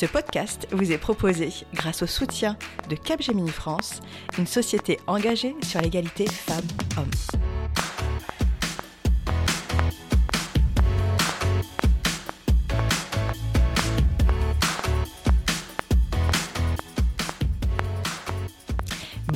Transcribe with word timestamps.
Ce 0.00 0.06
podcast 0.06 0.68
vous 0.70 0.92
est 0.92 0.96
proposé 0.96 1.48
grâce 1.74 2.04
au 2.04 2.06
soutien 2.06 2.56
de 2.88 2.94
Capgemini 2.94 3.50
France, 3.50 3.98
une 4.38 4.46
société 4.46 5.00
engagée 5.08 5.56
sur 5.64 5.80
l'égalité 5.80 6.24
femmes-hommes. 6.26 7.10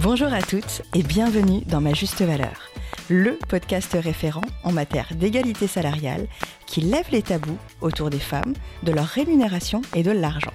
Bonjour 0.01 0.33
à 0.33 0.43
toutes 0.43 0.83
et 0.95 1.03
bienvenue 1.03 1.63
dans 1.67 1.81
Ma 1.81 1.93
Juste 1.93 2.23
Valeur, 2.23 2.72
le 3.13 3.39
podcast 3.47 3.95
référent 4.01 4.41
en 4.65 4.73
matière 4.73 5.09
d'égalité 5.15 5.67
salariale 5.67 6.27
qui 6.67 6.81
lève 6.81 7.05
les 7.13 7.21
tabous 7.21 7.59
autour 7.83 8.09
des 8.09 8.19
femmes, 8.19 8.55
de 8.85 8.91
leur 8.91 9.05
rémunération 9.05 9.83
et 9.95 10.03
de 10.03 10.11
l'argent. 10.11 10.55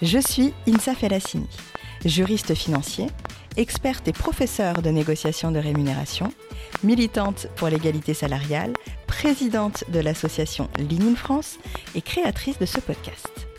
Je 0.00 0.18
suis 0.18 0.54
Insa 0.66 0.94
Felassini, 0.94 1.48
juriste 2.06 2.54
financier, 2.54 3.08
experte 3.58 4.08
et 4.08 4.12
professeure 4.14 4.80
de 4.80 4.88
négociation 4.88 5.52
de 5.52 5.58
rémunération, 5.58 6.32
militante 6.82 7.46
pour 7.56 7.68
l'égalité 7.68 8.14
salariale, 8.14 8.72
présidente 9.06 9.84
de 9.90 10.00
l'association 10.00 10.70
Ligne 10.78 11.14
France 11.14 11.58
et 11.94 12.00
créatrice 12.00 12.58
de 12.58 12.66
ce 12.66 12.80
podcast. 12.80 13.53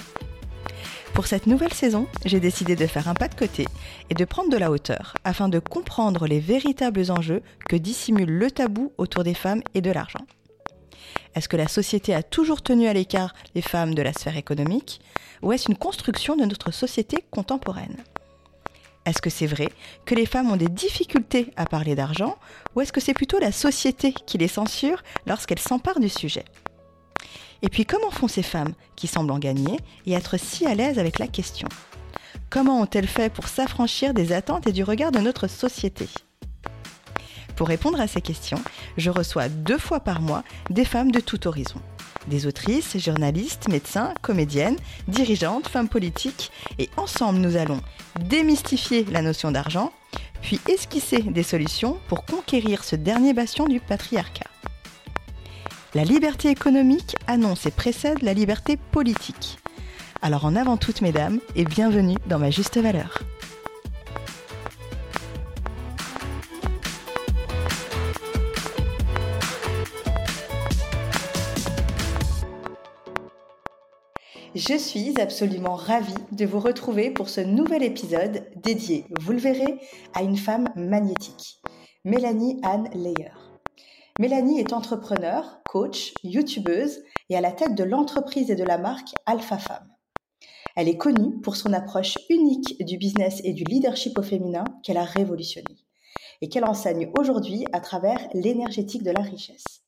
Pour 1.15 1.27
cette 1.27 1.47
nouvelle 1.47 1.73
saison, 1.73 2.07
j'ai 2.25 2.41
décidé 2.41 2.75
de 2.75 2.85
faire 2.85 3.07
un 3.07 3.13
pas 3.13 3.29
de 3.29 3.35
côté 3.35 3.65
et 4.09 4.13
de 4.13 4.25
prendre 4.25 4.49
de 4.49 4.57
la 4.57 4.69
hauteur 4.69 5.15
afin 5.23 5.47
de 5.47 5.59
comprendre 5.59 6.27
les 6.27 6.41
véritables 6.41 7.09
enjeux 7.09 7.41
que 7.69 7.77
dissimule 7.77 8.29
le 8.29 8.51
tabou 8.51 8.91
autour 8.97 9.23
des 9.23 9.33
femmes 9.33 9.61
et 9.73 9.79
de 9.79 9.91
l'argent. 9.91 10.25
Est-ce 11.33 11.47
que 11.47 11.55
la 11.55 11.69
société 11.69 12.13
a 12.13 12.21
toujours 12.21 12.61
tenu 12.61 12.87
à 12.87 12.93
l'écart 12.93 13.33
les 13.55 13.61
femmes 13.61 13.95
de 13.95 14.01
la 14.01 14.11
sphère 14.11 14.35
économique 14.35 14.99
ou 15.41 15.53
est-ce 15.53 15.71
une 15.71 15.77
construction 15.77 16.35
de 16.35 16.43
notre 16.43 16.71
société 16.71 17.23
contemporaine? 17.31 18.03
Est-ce 19.05 19.21
que 19.21 19.29
c'est 19.29 19.47
vrai 19.47 19.69
que 20.05 20.15
les 20.15 20.25
femmes 20.25 20.51
ont 20.51 20.57
des 20.57 20.67
difficultés 20.67 21.53
à 21.55 21.65
parler 21.65 21.95
d'argent 21.95 22.35
ou 22.75 22.81
est-ce 22.81 22.91
que 22.91 22.99
c'est 22.99 23.13
plutôt 23.13 23.39
la 23.39 23.53
société 23.53 24.11
qui 24.11 24.37
les 24.37 24.49
censure 24.49 25.01
lorsqu'elles 25.25 25.59
s'emparent 25.59 26.01
du 26.01 26.09
sujet? 26.09 26.43
Et 27.65 27.69
puis 27.69 27.83
comment 27.83 28.11
font 28.11 28.27
ces 28.27 28.43
femmes 28.43 28.73
qui 28.95 29.07
semblent 29.07 29.31
en 29.31 29.39
gagner 29.39 29.79
et 30.05 30.13
être 30.13 30.37
si 30.37 30.67
à 30.67 30.75
l'aise 30.75 30.99
avec 30.99 31.17
la 31.17 31.27
question? 31.27 31.67
Comment 32.51 32.79
ont-elles 32.79 33.07
fait 33.07 33.33
pour 33.33 33.47
s'affranchir 33.47 34.13
des 34.13 34.33
attentes 34.33 34.67
et 34.67 34.71
du 34.71 34.83
regard 34.83 35.11
de 35.11 35.17
notre 35.17 35.47
société? 35.47 36.07
Pour 37.55 37.67
répondre 37.67 37.99
à 37.99 38.07
ces 38.07 38.21
questions, 38.21 38.61
je 38.97 39.09
reçois 39.09 39.49
deux 39.49 39.79
fois 39.79 39.99
par 39.99 40.21
mois 40.21 40.43
des 40.69 40.85
femmes 40.85 41.11
de 41.11 41.19
tout 41.19 41.47
horizon. 41.47 41.81
Des 42.27 42.45
autrices, 42.45 42.99
journalistes, 42.99 43.67
médecins, 43.67 44.13
comédiennes, 44.21 44.77
dirigeantes, 45.07 45.67
femmes 45.67 45.89
politiques, 45.89 46.51
et 46.77 46.91
ensemble 46.97 47.39
nous 47.39 47.55
allons 47.55 47.81
démystifier 48.19 49.05
la 49.05 49.23
notion 49.23 49.51
d'argent, 49.51 49.91
puis 50.43 50.59
esquisser 50.69 51.23
des 51.23 51.43
solutions 51.43 51.97
pour 52.09 52.25
conquérir 52.25 52.83
ce 52.83 52.95
dernier 52.95 53.33
bastion 53.33 53.65
du 53.65 53.79
patriarcat. 53.79 54.49
La 55.95 56.03
liberté 56.03 56.49
économique 56.49 57.15
annonce 57.25 57.65
et 57.67 57.71
précède 57.71 58.21
la 58.21 58.33
liberté 58.33 58.75
politique. 58.75 59.59
Alors 60.21 60.43
en 60.43 60.57
avant 60.57 60.75
toutes 60.75 60.99
mesdames 60.99 61.39
et 61.55 61.63
bienvenue 61.63 62.17
dans 62.27 62.37
ma 62.37 62.51
juste 62.51 62.77
valeur. 62.77 63.23
Je 74.53 74.77
suis 74.77 75.13
absolument 75.21 75.75
ravie 75.75 76.13
de 76.33 76.45
vous 76.45 76.59
retrouver 76.59 77.09
pour 77.09 77.29
ce 77.29 77.39
nouvel 77.39 77.83
épisode 77.83 78.45
dédié, 78.57 79.05
vous 79.21 79.31
le 79.31 79.37
verrez, 79.37 79.79
à 80.13 80.23
une 80.23 80.35
femme 80.35 80.67
magnétique, 80.75 81.61
Mélanie 82.03 82.59
Anne 82.63 82.89
Leyer. 82.93 83.31
Mélanie 84.19 84.59
est 84.59 84.73
entrepreneur, 84.73 85.61
coach, 85.75 86.13
youtubeuse 86.23 87.03
et 87.27 87.35
à 87.35 87.41
la 87.41 87.51
tête 87.51 87.75
de 87.75 87.83
l'entreprise 87.83 88.49
et 88.49 88.55
de 88.55 88.63
la 88.63 88.77
marque 88.77 89.13
Alpha 89.25 89.57
Femme. 89.57 89.89
Elle 90.77 90.87
est 90.87 90.95
connue 90.95 91.41
pour 91.41 91.57
son 91.57 91.73
approche 91.73 92.17
unique 92.29 92.81
du 92.85 92.97
business 92.97 93.41
et 93.43 93.51
du 93.51 93.65
leadership 93.65 94.17
au 94.17 94.23
féminin 94.23 94.63
qu'elle 94.83 94.95
a 94.95 95.03
révolutionné 95.03 95.75
et 96.39 96.47
qu'elle 96.47 96.63
enseigne 96.63 97.11
aujourd'hui 97.19 97.65
à 97.73 97.81
travers 97.81 98.25
l'énergétique 98.33 99.03
de 99.03 99.11
la 99.11 99.19
richesse. 99.19 99.83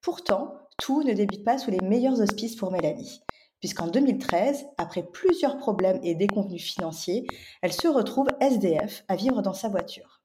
Pourtant, 0.00 0.54
tout 0.78 1.02
ne 1.02 1.12
débute 1.12 1.44
pas 1.44 1.58
sous 1.58 1.70
les 1.70 1.82
meilleurs 1.82 2.22
auspices 2.22 2.56
pour 2.56 2.72
Mélanie, 2.72 3.20
puisqu'en 3.60 3.88
2013, 3.88 4.68
après 4.78 5.02
plusieurs 5.02 5.58
problèmes 5.58 6.00
et 6.02 6.14
déconvenus 6.14 6.64
financiers, 6.64 7.26
elle 7.60 7.74
se 7.74 7.88
retrouve 7.88 8.28
SDF 8.40 9.04
à 9.08 9.16
vivre 9.16 9.42
dans 9.42 9.52
sa 9.52 9.68
voiture. 9.68 10.17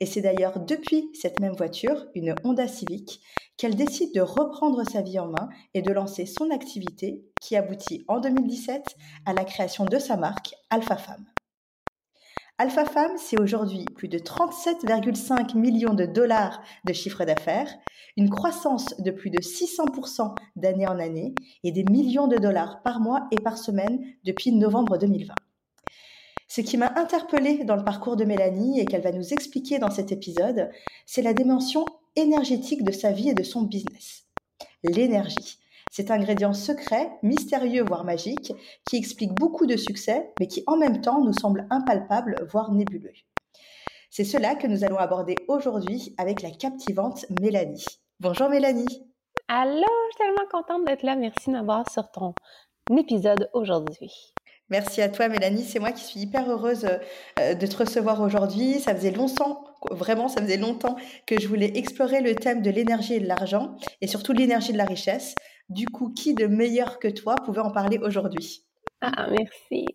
Et 0.00 0.06
c'est 0.06 0.20
d'ailleurs 0.20 0.60
depuis 0.60 1.10
cette 1.14 1.40
même 1.40 1.54
voiture, 1.54 2.06
une 2.14 2.34
Honda 2.44 2.68
Civic, 2.68 3.20
qu'elle 3.56 3.74
décide 3.74 4.14
de 4.14 4.20
reprendre 4.20 4.82
sa 4.88 5.02
vie 5.02 5.18
en 5.18 5.28
main 5.28 5.48
et 5.74 5.82
de 5.82 5.92
lancer 5.92 6.26
son 6.26 6.50
activité 6.50 7.24
qui 7.40 7.56
aboutit 7.56 8.04
en 8.08 8.20
2017 8.20 8.96
à 9.24 9.32
la 9.32 9.44
création 9.44 9.84
de 9.84 9.98
sa 9.98 10.16
marque 10.16 10.54
Alpha 10.70 10.96
Femme. 10.96 11.26
Alpha 12.58 12.86
Femme, 12.86 13.18
c'est 13.18 13.38
aujourd'hui 13.38 13.84
plus 13.94 14.08
de 14.08 14.18
37,5 14.18 15.58
millions 15.58 15.92
de 15.92 16.06
dollars 16.06 16.62
de 16.86 16.94
chiffre 16.94 17.24
d'affaires, 17.26 17.70
une 18.16 18.30
croissance 18.30 18.96
de 18.98 19.10
plus 19.10 19.28
de 19.28 19.40
600% 19.40 20.34
d'année 20.56 20.86
en 20.86 20.98
année 20.98 21.34
et 21.64 21.72
des 21.72 21.84
millions 21.84 22.28
de 22.28 22.38
dollars 22.38 22.82
par 22.82 23.00
mois 23.00 23.28
et 23.30 23.40
par 23.42 23.58
semaine 23.58 24.02
depuis 24.24 24.52
novembre 24.52 24.96
2020. 24.96 25.34
Ce 26.48 26.60
qui 26.60 26.76
m'a 26.76 26.92
interpellée 26.96 27.64
dans 27.64 27.76
le 27.76 27.84
parcours 27.84 28.16
de 28.16 28.24
Mélanie 28.24 28.80
et 28.80 28.86
qu'elle 28.86 29.02
va 29.02 29.12
nous 29.12 29.32
expliquer 29.32 29.78
dans 29.78 29.90
cet 29.90 30.12
épisode, 30.12 30.70
c'est 31.04 31.22
la 31.22 31.34
dimension 31.34 31.84
énergétique 32.14 32.84
de 32.84 32.92
sa 32.92 33.10
vie 33.10 33.30
et 33.30 33.34
de 33.34 33.42
son 33.42 33.62
business. 33.62 34.24
L'énergie. 34.84 35.58
Cet 35.90 36.10
ingrédient 36.10 36.52
secret, 36.52 37.10
mystérieux, 37.22 37.82
voire 37.84 38.04
magique, 38.04 38.52
qui 38.88 38.96
explique 38.96 39.32
beaucoup 39.32 39.66
de 39.66 39.76
succès, 39.76 40.32
mais 40.38 40.46
qui 40.46 40.62
en 40.66 40.76
même 40.76 41.00
temps 41.00 41.22
nous 41.22 41.32
semble 41.32 41.66
impalpable, 41.70 42.46
voire 42.50 42.72
nébuleux. 42.72 43.12
C'est 44.10 44.24
cela 44.24 44.54
que 44.54 44.66
nous 44.66 44.84
allons 44.84 44.98
aborder 44.98 45.34
aujourd'hui 45.48 46.14
avec 46.16 46.42
la 46.42 46.50
captivante 46.50 47.26
Mélanie. 47.40 47.84
Bonjour 48.20 48.48
Mélanie. 48.48 49.10
Allô, 49.48 49.82
je 49.82 50.16
suis 50.16 50.18
tellement 50.18 50.48
contente 50.50 50.84
d'être 50.86 51.02
là. 51.02 51.16
Merci 51.16 51.50
de 51.50 51.52
m'avoir 51.52 51.90
sur 51.90 52.10
ton 52.10 52.34
épisode 52.96 53.50
aujourd'hui. 53.52 54.34
Merci 54.68 55.00
à 55.00 55.08
toi, 55.08 55.28
Mélanie. 55.28 55.64
C'est 55.64 55.78
moi 55.78 55.92
qui 55.92 56.02
suis 56.02 56.20
hyper 56.20 56.50
heureuse 56.50 56.86
euh, 57.38 57.54
de 57.54 57.66
te 57.66 57.76
recevoir 57.76 58.20
aujourd'hui. 58.20 58.80
Ça 58.80 58.94
faisait 58.94 59.12
longtemps, 59.12 59.64
vraiment, 59.90 60.28
ça 60.28 60.42
faisait 60.42 60.56
longtemps 60.56 60.96
que 61.26 61.40
je 61.40 61.46
voulais 61.46 61.70
explorer 61.76 62.20
le 62.20 62.34
thème 62.34 62.62
de 62.62 62.70
l'énergie 62.70 63.14
et 63.14 63.20
de 63.20 63.28
l'argent 63.28 63.76
et 64.00 64.08
surtout 64.08 64.32
l'énergie 64.32 64.72
de 64.72 64.78
la 64.78 64.84
richesse. 64.84 65.34
Du 65.68 65.86
coup, 65.86 66.12
qui 66.12 66.34
de 66.34 66.46
meilleur 66.46 66.98
que 66.98 67.08
toi 67.08 67.36
pouvait 67.44 67.60
en 67.60 67.70
parler 67.70 67.98
aujourd'hui? 67.98 68.64
Ah, 69.00 69.28
merci. 69.30 69.86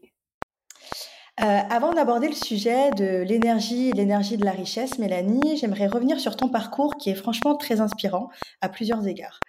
Euh, 1.41 1.59
avant 1.69 1.93
d'aborder 1.93 2.27
le 2.27 2.35
sujet 2.35 2.91
de 2.91 3.23
l'énergie 3.23 3.89
et 3.89 3.93
l'énergie 3.93 4.37
de 4.37 4.45
la 4.45 4.51
richesse, 4.51 4.99
Mélanie, 4.99 5.57
j'aimerais 5.57 5.87
revenir 5.87 6.19
sur 6.19 6.35
ton 6.35 6.49
parcours 6.49 6.97
qui 6.97 7.09
est 7.09 7.15
franchement 7.15 7.55
très 7.55 7.81
inspirant 7.81 8.29
à 8.61 8.69
plusieurs 8.69 9.07
égards. 9.07 9.39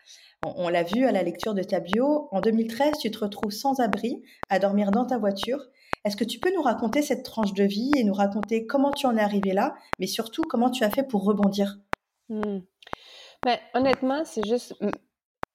On, 0.45 0.69
l'a 0.69 0.83
vu 0.83 1.07
à 1.07 1.13
la 1.13 1.23
lecture 1.23 1.55
de 1.55 1.63
ta 1.63 1.79
bio. 1.79 2.29
En 2.33 2.41
2013, 2.41 2.99
tu 3.01 3.11
te 3.11 3.19
retrouves 3.19 3.53
sans 3.53 3.79
abri, 3.81 4.23
à 4.49 4.59
dormir 4.59 4.91
dans 4.91 5.07
ta 5.07 5.17
voiture. 5.17 5.61
Est-ce 6.05 6.17
que 6.17 6.25
tu 6.25 6.41
peux 6.41 6.53
nous 6.53 6.63
raconter 6.63 7.01
cette 7.01 7.25
tranche 7.25 7.53
de 7.55 7.63
vie 7.63 7.93
et 7.97 8.03
nous 8.03 8.13
raconter 8.13 8.67
comment 8.67 8.91
tu 8.91 9.07
en 9.07 9.17
es 9.17 9.21
arrivé 9.21 9.53
là, 9.53 9.75
mais 10.01 10.09
surtout 10.09 10.43
comment 10.43 10.71
tu 10.71 10.83
as 10.83 10.91
fait 10.91 11.05
pour 11.05 11.25
rebondir? 11.25 11.79
Hmm. 12.29 12.59
ben, 13.45 13.59
Honnêtement, 13.75 14.25
c'est 14.25 14.45
juste. 14.45 14.75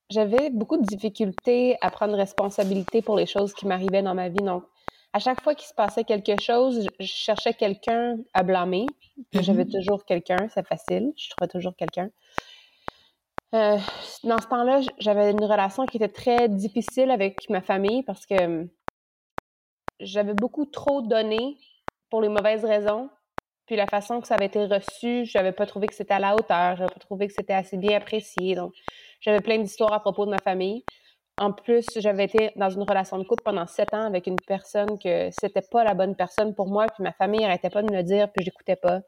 J'avais 0.10 0.50
beaucoup 0.52 0.78
de 0.78 0.86
difficultés 0.86 1.78
à 1.82 1.92
prendre 1.92 2.16
responsabilité 2.16 3.02
pour 3.02 3.18
les 3.18 3.26
choses 3.26 3.54
qui 3.54 3.68
m'arrivaient 3.68 4.04
dans 4.04 4.16
ma 4.16 4.30
vie. 4.30 4.42
Donc, 4.42 4.64
à 5.12 5.20
chaque 5.20 5.42
fois 5.42 5.54
qu'il 5.54 5.68
se 5.68 5.74
passait 5.74 6.06
quelque 6.06 6.42
chose, 6.42 6.88
je 7.00 7.06
cherchais 7.06 7.54
quelqu'un 7.54 8.18
à 8.34 8.44
blâmer. 8.44 8.86
J'avais 9.34 9.66
mm-hmm. 9.66 9.80
toujours 9.80 10.06
quelqu'un, 10.06 10.48
c'est 10.54 10.66
facile, 10.66 11.12
je 11.18 11.30
trouvais 11.32 11.50
toujours 11.50 11.76
quelqu'un. 11.76 12.10
Euh, 13.56 13.78
dans 14.24 14.40
ce 14.40 14.48
temps-là, 14.48 14.82
j'avais 15.00 15.32
une 15.32 15.44
relation 15.44 15.86
qui 15.86 15.98
était 15.98 16.10
très 16.10 16.50
difficile 16.50 17.12
avec 17.12 17.50
ma 17.50 17.62
famille 17.62 18.04
parce 18.04 18.26
que 18.26 18.44
hum, 18.44 18.70
j'avais 20.00 20.34
beaucoup 20.34 20.66
trop 20.66 21.02
donné 21.02 21.58
pour 22.10 22.22
les 22.22 22.30
mauvaises 22.30 22.66
raisons. 22.66 23.10
Puis 23.66 23.76
la 23.76 23.88
façon 23.88 24.22
que 24.22 24.28
ça 24.28 24.36
avait 24.36 24.46
été 24.46 24.64
reçu, 24.66 25.26
j'avais 25.26 25.52
pas 25.52 25.66
trouvé 25.66 25.88
que 25.88 25.94
c'était 25.94 26.14
à 26.14 26.20
la 26.20 26.36
hauteur, 26.36 26.78
j'avais 26.78 26.94
pas 26.94 27.00
trouvé 27.00 27.28
que 27.28 27.34
c'était 27.34 27.54
assez 27.54 27.76
bien 27.76 27.98
apprécié. 27.98 28.56
Donc, 28.56 28.74
j'avais 29.20 29.42
plein 29.42 29.58
d'histoires 29.58 29.92
à 29.92 30.00
propos 30.00 30.26
de 30.26 30.32
ma 30.32 30.38
famille. 30.38 30.86
En 31.38 31.52
plus, 31.52 31.86
j'avais 31.98 32.26
été 32.26 32.52
dans 32.56 32.70
une 32.70 32.84
relation 32.84 33.18
de 33.18 33.24
couple 33.24 33.44
pendant 33.44 33.68
sept 33.68 33.94
ans 33.94 34.06
avec 34.06 34.26
une 34.26 34.38
personne 34.48 34.98
que 34.98 35.30
c'était 35.32 35.62
pas 35.70 35.84
la 35.84 35.94
bonne 35.94 36.16
personne 36.16 36.56
pour 36.56 36.68
moi, 36.68 36.88
puis 36.88 37.04
ma 37.04 37.12
famille 37.12 37.44
arrêtait 37.44 37.70
pas 37.70 37.84
de 37.84 37.92
me 37.92 37.98
le 37.98 38.04
dire, 38.04 38.32
puis 38.32 38.44
j'écoutais 38.44 38.78
pas. 38.78 39.02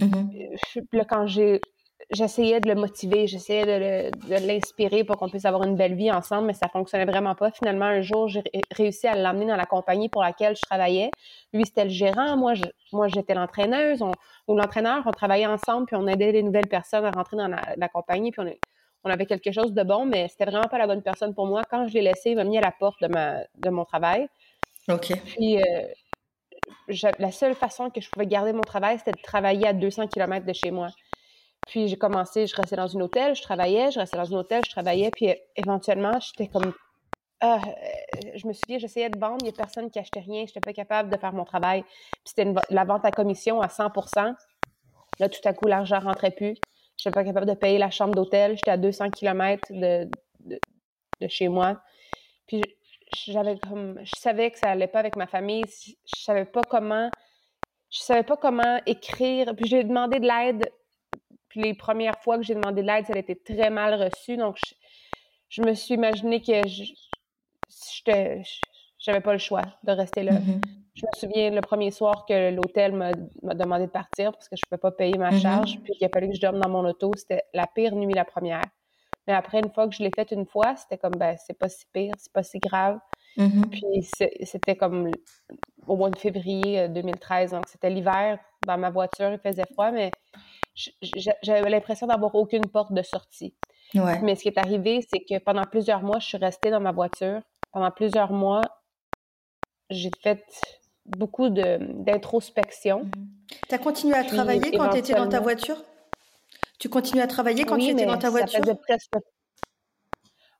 Mm-hmm. 0.00 0.58
Puis 0.88 0.98
là, 0.98 1.04
quand 1.04 1.26
j'ai 1.26 1.60
j'essayais 2.10 2.60
de 2.60 2.68
le 2.68 2.74
motiver, 2.74 3.26
j'essayais 3.26 3.64
de, 3.66 4.46
l'inspirer 4.46 5.04
pour 5.04 5.16
qu'on 5.16 5.28
puisse 5.28 5.44
avoir 5.44 5.64
une 5.64 5.76
belle 5.76 5.94
vie 5.94 6.10
ensemble, 6.10 6.46
mais 6.46 6.54
ça 6.54 6.68
fonctionnait 6.68 7.04
vraiment 7.04 7.34
pas. 7.34 7.50
Finalement, 7.50 7.86
un 7.86 8.02
jour, 8.02 8.28
j'ai 8.28 8.42
réussi 8.70 9.06
à 9.06 9.16
l'emmener 9.16 9.46
dans 9.46 9.56
la 9.56 9.66
compagnie 9.66 10.08
pour 10.08 10.22
laquelle 10.22 10.56
je 10.56 10.62
travaillais. 10.62 11.10
Lui, 11.52 11.64
c'était 11.66 11.84
le 11.84 11.90
gérant, 11.90 12.36
moi, 12.36 12.54
moi, 12.92 13.08
j'étais 13.08 13.34
l'entraîneuse, 13.34 14.02
ou 14.48 14.56
l'entraîneur. 14.56 15.02
On 15.06 15.10
travaillait 15.10 15.46
ensemble, 15.46 15.86
puis 15.86 15.96
on 15.96 16.06
aidait 16.06 16.32
les 16.32 16.42
nouvelles 16.42 16.68
personnes 16.68 17.04
à 17.04 17.10
rentrer 17.10 17.36
dans 17.36 17.48
la, 17.48 17.88
compagnie, 17.88 18.30
puis 18.30 18.42
on, 19.04 19.10
avait 19.10 19.26
quelque 19.26 19.52
chose 19.52 19.72
de 19.72 19.82
bon, 19.82 20.04
mais 20.04 20.28
c'était 20.28 20.44
vraiment 20.44 20.68
pas 20.68 20.78
la 20.78 20.86
bonne 20.86 21.02
personne 21.02 21.34
pour 21.34 21.46
moi. 21.46 21.62
Quand 21.70 21.88
je 21.88 21.94
l'ai 21.94 22.02
laissé, 22.02 22.30
il 22.30 22.36
m'a 22.36 22.44
mis 22.44 22.58
à 22.58 22.62
la 22.62 22.72
porte 22.72 23.00
de, 23.02 23.08
ma, 23.08 23.38
de 23.56 23.70
mon 23.70 23.84
travail. 23.84 24.28
OK. 24.88 25.12
Puis, 25.24 25.58
euh, 25.58 25.62
la 27.18 27.32
seule 27.32 27.54
façon 27.54 27.90
que 27.90 28.00
je 28.00 28.08
pouvais 28.08 28.26
garder 28.26 28.52
mon 28.52 28.60
travail, 28.60 28.98
c'était 28.98 29.12
de 29.12 29.22
travailler 29.22 29.66
à 29.66 29.72
200 29.72 30.08
km 30.08 30.46
de 30.46 30.52
chez 30.52 30.70
moi. 30.70 30.88
Puis 31.68 31.88
j'ai 31.88 31.96
commencé, 31.96 32.46
je 32.46 32.56
restais 32.56 32.76
dans 32.76 32.96
un 32.96 33.00
hôtel, 33.00 33.34
je 33.34 33.42
travaillais, 33.42 33.90
je 33.90 34.00
restais 34.00 34.16
dans 34.16 34.34
un 34.34 34.38
hôtel, 34.38 34.62
je 34.64 34.70
travaillais, 34.70 35.10
puis 35.10 35.34
éventuellement, 35.56 36.18
j'étais 36.20 36.48
comme 36.48 36.72
ah, 37.40 37.60
euh, 37.66 38.30
je 38.36 38.46
me 38.46 38.52
souviens, 38.52 38.78
j'essayais 38.78 39.10
de 39.10 39.18
vendre, 39.18 39.38
il 39.40 39.44
n'y 39.44 39.50
a 39.50 39.52
personne 39.52 39.90
qui 39.90 39.98
achetait 39.98 40.20
rien, 40.20 40.44
je 40.46 40.50
n'étais 40.50 40.60
pas 40.60 40.72
capable 40.72 41.10
de 41.10 41.16
faire 41.16 41.32
mon 41.32 41.44
travail. 41.44 41.82
Puis 41.82 42.34
c'était 42.36 42.52
la 42.70 42.84
vente 42.84 43.04
à 43.04 43.10
commission 43.10 43.60
à 43.60 43.66
100% 43.66 44.34
Là, 45.18 45.28
tout 45.28 45.40
à 45.44 45.52
coup, 45.52 45.66
l'argent 45.66 46.00
rentrait 46.00 46.30
plus. 46.30 46.56
Je 46.98 47.08
n'étais 47.08 47.10
pas 47.10 47.24
capable 47.24 47.46
de 47.46 47.54
payer 47.54 47.78
la 47.78 47.90
chambre 47.90 48.14
d'hôtel. 48.14 48.56
J'étais 48.56 48.70
à 48.70 48.76
200 48.76 49.10
km 49.10 49.72
de, 49.72 50.08
de, 50.40 50.58
de, 51.20 51.28
chez 51.28 51.48
moi. 51.48 51.80
Puis 52.46 52.62
j'avais 53.26 53.58
comme, 53.58 53.98
je 54.02 54.12
savais 54.18 54.50
que 54.50 54.58
ça 54.58 54.70
allait 54.70 54.88
pas 54.88 55.00
avec 55.00 55.16
ma 55.16 55.26
famille. 55.26 55.64
Je 55.68 56.22
savais 56.22 56.44
pas 56.44 56.62
comment, 56.68 57.10
je 57.90 58.00
savais 58.00 58.22
pas 58.22 58.36
comment 58.36 58.80
écrire. 58.86 59.54
Puis 59.56 59.66
j'ai 59.66 59.84
demandé 59.84 60.18
de 60.18 60.26
l'aide 60.26 60.70
puis 61.52 61.60
les 61.60 61.74
premières 61.74 62.18
fois 62.22 62.38
que 62.38 62.44
j'ai 62.44 62.54
demandé 62.54 62.80
de 62.80 62.86
l'aide, 62.86 63.04
ça 63.04 63.12
a 63.12 63.18
été 63.18 63.36
très 63.36 63.68
mal 63.68 63.92
reçu. 63.92 64.38
Donc, 64.38 64.56
je, 65.50 65.60
me 65.60 65.74
suis 65.74 65.92
imaginé 65.92 66.40
que 66.40 66.66
je 66.66 66.84
j'avais 68.98 69.20
pas 69.20 69.34
le 69.34 69.38
choix 69.38 69.60
de 69.82 69.92
rester 69.92 70.22
là. 70.22 70.32
Mm-hmm. 70.32 70.62
Je 70.94 71.02
me 71.04 71.10
souviens 71.14 71.50
le 71.50 71.60
premier 71.60 71.90
soir 71.90 72.24
que 72.26 72.54
l'hôtel 72.54 72.94
m'a 72.94 73.12
demandé 73.54 73.84
de 73.84 73.90
partir 73.90 74.32
parce 74.32 74.48
que 74.48 74.56
je 74.56 74.62
ne 74.64 74.68
pouvais 74.70 74.80
pas 74.80 74.92
payer 74.92 75.18
ma 75.18 75.28
mm-hmm. 75.28 75.42
charge, 75.42 75.78
puis 75.84 75.92
il 76.00 76.04
a 76.06 76.08
fallu 76.08 76.28
que 76.30 76.36
je 76.36 76.40
dorme 76.40 76.58
dans 76.58 76.70
mon 76.70 76.88
auto. 76.88 77.12
C'était 77.16 77.42
la 77.52 77.66
pire 77.66 77.94
nuit 77.96 78.14
la 78.14 78.24
première. 78.24 78.64
Mais 79.26 79.34
après, 79.34 79.58
une 79.58 79.70
fois 79.70 79.86
que 79.88 79.94
je 79.94 80.02
l'ai 80.02 80.10
faite 80.16 80.30
une 80.30 80.46
fois, 80.46 80.74
c'était 80.76 80.96
comme, 80.96 81.16
ben, 81.18 81.36
c'est 81.36 81.58
pas 81.58 81.68
si 81.68 81.84
pire, 81.92 82.14
c'est 82.16 82.32
pas 82.32 82.42
si 82.42 82.60
grave. 82.60 82.98
Mm-hmm. 83.36 83.68
Puis 83.68 84.08
c'était 84.46 84.76
comme 84.76 85.10
au 85.86 85.96
mois 85.96 86.08
de 86.08 86.18
février 86.18 86.88
2013, 86.88 87.52
euh, 87.52 87.56
donc 87.56 87.68
c'était 87.68 87.90
l'hiver. 87.90 88.38
Dans 88.66 88.78
ma 88.78 88.88
voiture, 88.88 89.32
il 89.32 89.38
faisait 89.38 89.66
froid, 89.70 89.90
mais 89.90 90.10
j'avais 90.74 91.70
l'impression 91.70 92.06
d'avoir 92.06 92.34
aucune 92.34 92.66
porte 92.66 92.92
de 92.92 93.02
sortie. 93.02 93.54
Mais 93.94 94.36
ce 94.36 94.42
qui 94.42 94.48
est 94.48 94.58
arrivé, 94.58 95.06
c'est 95.10 95.20
que 95.20 95.38
pendant 95.42 95.64
plusieurs 95.64 96.02
mois, 96.02 96.18
je 96.18 96.26
suis 96.26 96.38
restée 96.38 96.70
dans 96.70 96.80
ma 96.80 96.92
voiture. 96.92 97.40
Pendant 97.72 97.90
plusieurs 97.90 98.32
mois, 98.32 98.62
j'ai 99.90 100.10
fait 100.22 100.44
beaucoup 101.04 101.48
d'introspection. 101.50 103.04
Mhm. 103.04 103.28
Tu 103.68 103.74
as 103.74 103.78
continué 103.78 104.14
à 104.14 104.24
travailler 104.24 104.76
quand 104.76 104.88
tu 104.90 104.98
étais 104.98 105.14
dans 105.14 105.28
ta 105.28 105.40
voiture? 105.40 105.76
Tu 106.78 106.88
continues 106.88 107.22
à 107.22 107.26
travailler 107.26 107.64
quand 107.64 107.78
tu 107.78 107.88
étais 107.88 108.06
dans 108.06 108.18
ta 108.18 108.30
voiture? 108.30 108.60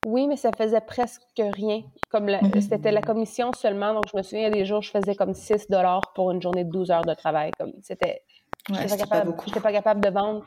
Oui, 0.05 0.27
mais 0.27 0.37
ça 0.37 0.51
faisait 0.57 0.81
presque 0.81 1.23
rien. 1.37 1.83
Comme 2.11 2.27
mhm. 2.27 2.61
c'était 2.61 2.93
la 2.93 3.03
commission 3.03 3.53
seulement, 3.53 3.95
donc 3.95 4.05
je 4.11 4.17
me 4.17 4.23
souviens, 4.23 4.41
il 4.41 4.45
y 4.45 4.47
a 4.47 4.51
des 4.51 4.65
jours, 4.65 4.83
je 4.83 4.91
faisais 4.91 5.15
comme 5.15 5.33
6 5.33 5.69
dollars 5.71 6.13
pour 6.15 6.33
une 6.33 6.43
journée 6.43 6.65
de 6.65 6.71
12 6.71 6.91
heures 6.91 7.05
de 7.05 7.15
travail. 7.15 7.53
Comme 7.59 7.73
c'était 7.83 8.23
je 8.69 8.75
n'étais 8.75 9.07
pas, 9.07 9.25
pas, 9.61 9.73
capable 9.73 10.01
de 10.01 10.11
vendre. 10.11 10.45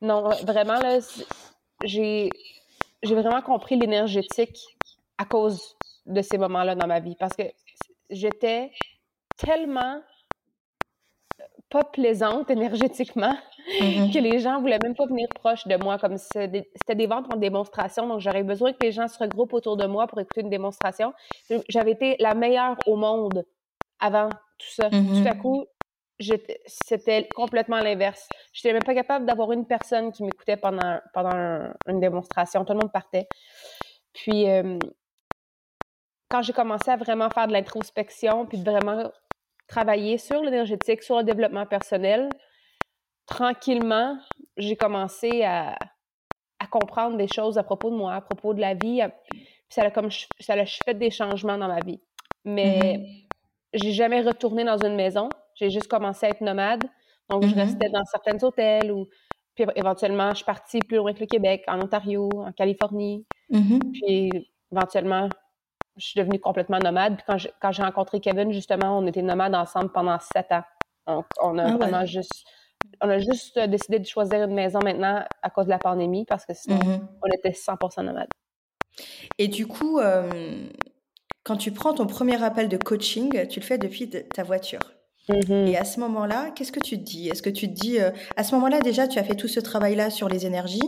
Non, 0.00 0.28
vraiment, 0.44 0.78
là, 0.78 0.98
j'ai 1.84 2.30
vraiment 3.04 3.42
compris 3.42 3.76
l'énergétique 3.76 4.58
à 5.18 5.24
cause 5.24 5.76
de 6.06 6.22
ces 6.22 6.38
moments-là 6.38 6.74
dans 6.74 6.86
ma 6.86 7.00
vie. 7.00 7.16
Parce 7.18 7.36
que 7.36 7.44
j'étais 8.10 8.70
tellement 9.36 10.00
pas 11.70 11.84
plaisante 11.84 12.50
énergétiquement 12.50 13.34
mm-hmm. 13.80 14.12
que 14.12 14.18
les 14.18 14.40
gens 14.40 14.60
voulaient 14.60 14.80
même 14.82 14.94
pas 14.94 15.06
venir 15.06 15.28
proche 15.28 15.66
de 15.66 15.76
moi. 15.76 15.98
Comme 15.98 16.16
c'était 16.18 16.94
des 16.94 17.06
ventes 17.06 17.32
en 17.32 17.36
démonstration, 17.36 18.06
donc 18.06 18.20
j'aurais 18.20 18.42
besoin 18.42 18.72
que 18.72 18.82
les 18.82 18.92
gens 18.92 19.08
se 19.08 19.18
regroupent 19.18 19.54
autour 19.54 19.76
de 19.76 19.86
moi 19.86 20.06
pour 20.06 20.20
écouter 20.20 20.40
une 20.40 20.50
démonstration. 20.50 21.12
J'avais 21.68 21.92
été 21.92 22.16
la 22.18 22.34
meilleure 22.34 22.76
au 22.86 22.96
monde 22.96 23.44
avant 24.00 24.28
tout 24.58 24.70
ça. 24.70 24.90
Tout 24.90 24.96
à 24.96 24.98
mm-hmm. 24.98 25.38
coup, 25.38 25.66
c'était 26.66 27.28
complètement 27.34 27.80
l'inverse. 27.80 28.28
Je 28.52 28.60
n'étais 28.60 28.72
même 28.72 28.82
pas 28.82 28.94
capable 28.94 29.26
d'avoir 29.26 29.52
une 29.52 29.66
personne 29.66 30.12
qui 30.12 30.22
m'écoutait 30.22 30.56
pendant, 30.56 30.98
pendant 31.14 31.72
une 31.86 32.00
démonstration. 32.00 32.64
Tout 32.64 32.74
le 32.74 32.80
monde 32.80 32.92
partait. 32.92 33.26
Puis, 34.12 34.48
euh, 34.48 34.78
quand 36.28 36.42
j'ai 36.42 36.52
commencé 36.52 36.90
à 36.90 36.96
vraiment 36.96 37.30
faire 37.30 37.46
de 37.46 37.52
l'introspection, 37.52 38.46
puis 38.46 38.58
de 38.58 38.70
vraiment 38.70 39.10
travailler 39.66 40.18
sur 40.18 40.42
l'énergétique, 40.42 41.02
sur 41.02 41.18
le 41.18 41.24
développement 41.24 41.66
personnel, 41.66 42.28
tranquillement, 43.26 44.18
j'ai 44.56 44.76
commencé 44.76 45.44
à, 45.44 45.76
à, 46.58 46.66
comprendre 46.66 47.16
des 47.16 47.28
choses 47.28 47.56
à 47.56 47.62
propos 47.62 47.90
de 47.90 47.96
moi, 47.96 48.14
à 48.14 48.20
propos 48.20 48.52
de 48.54 48.60
la 48.60 48.74
vie. 48.74 49.00
puis 49.30 49.40
ça 49.68 49.82
a 49.82 49.90
comme 49.90 50.10
ça 50.10 50.54
a 50.54 50.66
fait 50.66 50.94
des 50.94 51.10
changements 51.10 51.56
dans 51.56 51.68
ma 51.68 51.80
vie. 51.80 52.00
Mais 52.44 52.78
mm-hmm. 52.78 53.26
j'ai 53.74 53.92
jamais 53.92 54.20
retourné 54.22 54.64
dans 54.64 54.78
une 54.78 54.96
maison. 54.96 55.28
J'ai 55.60 55.70
juste 55.70 55.88
commencé 55.88 56.26
à 56.26 56.30
être 56.30 56.40
nomade. 56.40 56.82
Donc, 57.28 57.44
je 57.44 57.54
mm-hmm. 57.54 57.58
restais 57.58 57.88
dans 57.90 58.04
certains 58.04 58.42
hôtels 58.42 58.90
ou 58.90 59.06
puis 59.54 59.66
éventuellement, 59.74 60.30
je 60.30 60.36
suis 60.36 60.44
partie 60.44 60.78
plus 60.78 60.96
loin 60.96 61.12
que 61.12 61.20
le 61.20 61.26
Québec, 61.26 61.64
en 61.68 61.80
Ontario, 61.80 62.30
en 62.34 62.52
Californie. 62.52 63.26
Mm-hmm. 63.52 63.92
Puis 63.92 64.48
éventuellement, 64.72 65.28
je 65.96 66.06
suis 66.06 66.18
devenue 66.18 66.40
complètement 66.40 66.78
nomade. 66.78 67.16
Puis 67.16 67.50
quand 67.60 67.72
j'ai 67.72 67.82
rencontré 67.82 68.20
Kevin, 68.20 68.52
justement, 68.52 68.98
on 68.98 69.06
était 69.06 69.22
nomades 69.22 69.54
ensemble 69.54 69.92
pendant 69.92 70.18
sept 70.18 70.50
ans. 70.50 70.62
Donc, 71.06 71.26
on 71.42 71.58
a 71.58 71.64
ah 71.64 71.76
vraiment 71.76 72.06
juste 72.06 72.44
on 73.02 73.10
a 73.10 73.18
juste 73.18 73.58
décidé 73.58 73.98
de 73.98 74.06
choisir 74.06 74.42
une 74.42 74.54
maison 74.54 74.78
maintenant 74.82 75.22
à 75.42 75.50
cause 75.50 75.66
de 75.66 75.70
la 75.70 75.78
pandémie 75.78 76.24
parce 76.24 76.46
que 76.46 76.54
sinon, 76.54 76.78
mm-hmm. 76.78 77.08
on 77.22 77.36
était 77.36 77.50
100% 77.50 78.04
nomades. 78.04 78.28
Et 79.36 79.48
du 79.48 79.66
coup, 79.66 79.98
euh, 79.98 80.66
quand 81.44 81.56
tu 81.56 81.72
prends 81.72 81.92
ton 81.92 82.06
premier 82.06 82.42
appel 82.42 82.68
de 82.68 82.78
coaching, 82.78 83.46
tu 83.48 83.60
le 83.60 83.64
fais 83.64 83.78
depuis 83.78 84.08
ta 84.08 84.42
voiture? 84.42 84.80
Mmh 85.30 85.66
Et 85.68 85.76
à 85.76 85.84
ce 85.84 86.00
moment-là, 86.00 86.50
qu'est-ce 86.54 86.72
que 86.72 86.80
tu 86.80 86.98
te 86.98 87.04
dis? 87.04 87.28
Est-ce 87.28 87.42
que 87.42 87.50
tu 87.50 87.68
te 87.68 87.72
dis, 87.72 88.00
euh, 88.00 88.10
à 88.36 88.44
ce 88.44 88.54
moment-là 88.54 88.80
déjà, 88.80 89.06
tu 89.06 89.18
as 89.18 89.24
fait 89.24 89.34
tout 89.34 89.48
ce 89.48 89.60
travail-là 89.60 90.10
sur 90.10 90.28
les 90.28 90.46
énergies, 90.46 90.80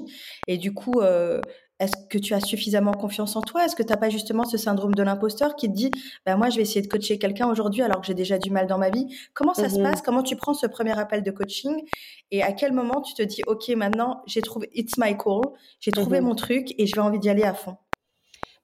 et 0.49 0.59
du 0.59 0.75
coup, 0.75 1.01
euh, 1.01 1.41
est-ce 1.81 1.95
que 2.09 2.19
tu 2.19 2.33
as 2.33 2.41
suffisamment 2.41 2.93
confiance 2.93 3.35
en 3.35 3.43
toi? 3.43 3.65
Est-ce 3.65 3.75
que 3.75 3.83
tu 3.83 3.89
n'as 3.89 3.97
pas 3.97 4.09
justement 4.09 4.45
ce 4.45 4.57
syndrome 4.57 4.95
de 4.95 5.03
l'imposteur 5.03 5.57
qui 5.57 5.69
te 5.69 5.75
dit, 5.75 5.91
ben 6.25 6.37
moi, 6.37 6.49
je 6.49 6.57
vais 6.57 6.63
essayer 6.63 6.81
de 6.81 6.87
coacher 6.87 7.19
quelqu'un 7.19 7.49
aujourd'hui 7.49 7.83
alors 7.83 8.01
que 8.01 8.07
j'ai 8.07 8.15
déjà 8.15 8.39
du 8.39 8.51
mal 8.51 8.67
dans 8.67 8.79
ma 8.79 8.91
vie? 8.91 9.07
Comment 9.35 9.55
ça 9.55 9.69
se 9.69 9.79
mmh 9.79 9.83
passe? 9.83 10.03
Comment 10.03 10.23
tu 10.23 10.37
prends 10.37 10.55
ce 10.55 10.67
premier 10.67 10.97
appel 10.97 11.23
de 11.23 11.31
coaching 11.31 11.83
Et 12.31 12.43
à 12.43 12.53
quel 12.53 12.73
moment 12.73 13.01
tu 13.01 13.15
te 13.15 13.23
dis, 13.23 13.43
ok, 13.47 13.69
maintenant, 13.71 14.23
j'ai 14.27 14.43
trouvé, 14.43 14.71
it's 14.75 14.97
my 14.97 15.17
call, 15.17 15.41
j'ai 15.81 15.91
trouvé 15.91 16.21
mmh 16.21 16.25
mon 16.25 16.35
truc 16.35 16.75
et 16.79 16.87
je 16.87 16.95
vais 16.95 17.03
envie 17.03 17.19
d'y 17.19 17.31
aller 17.31 17.43
à 17.43 17.55
fond? 17.55 17.77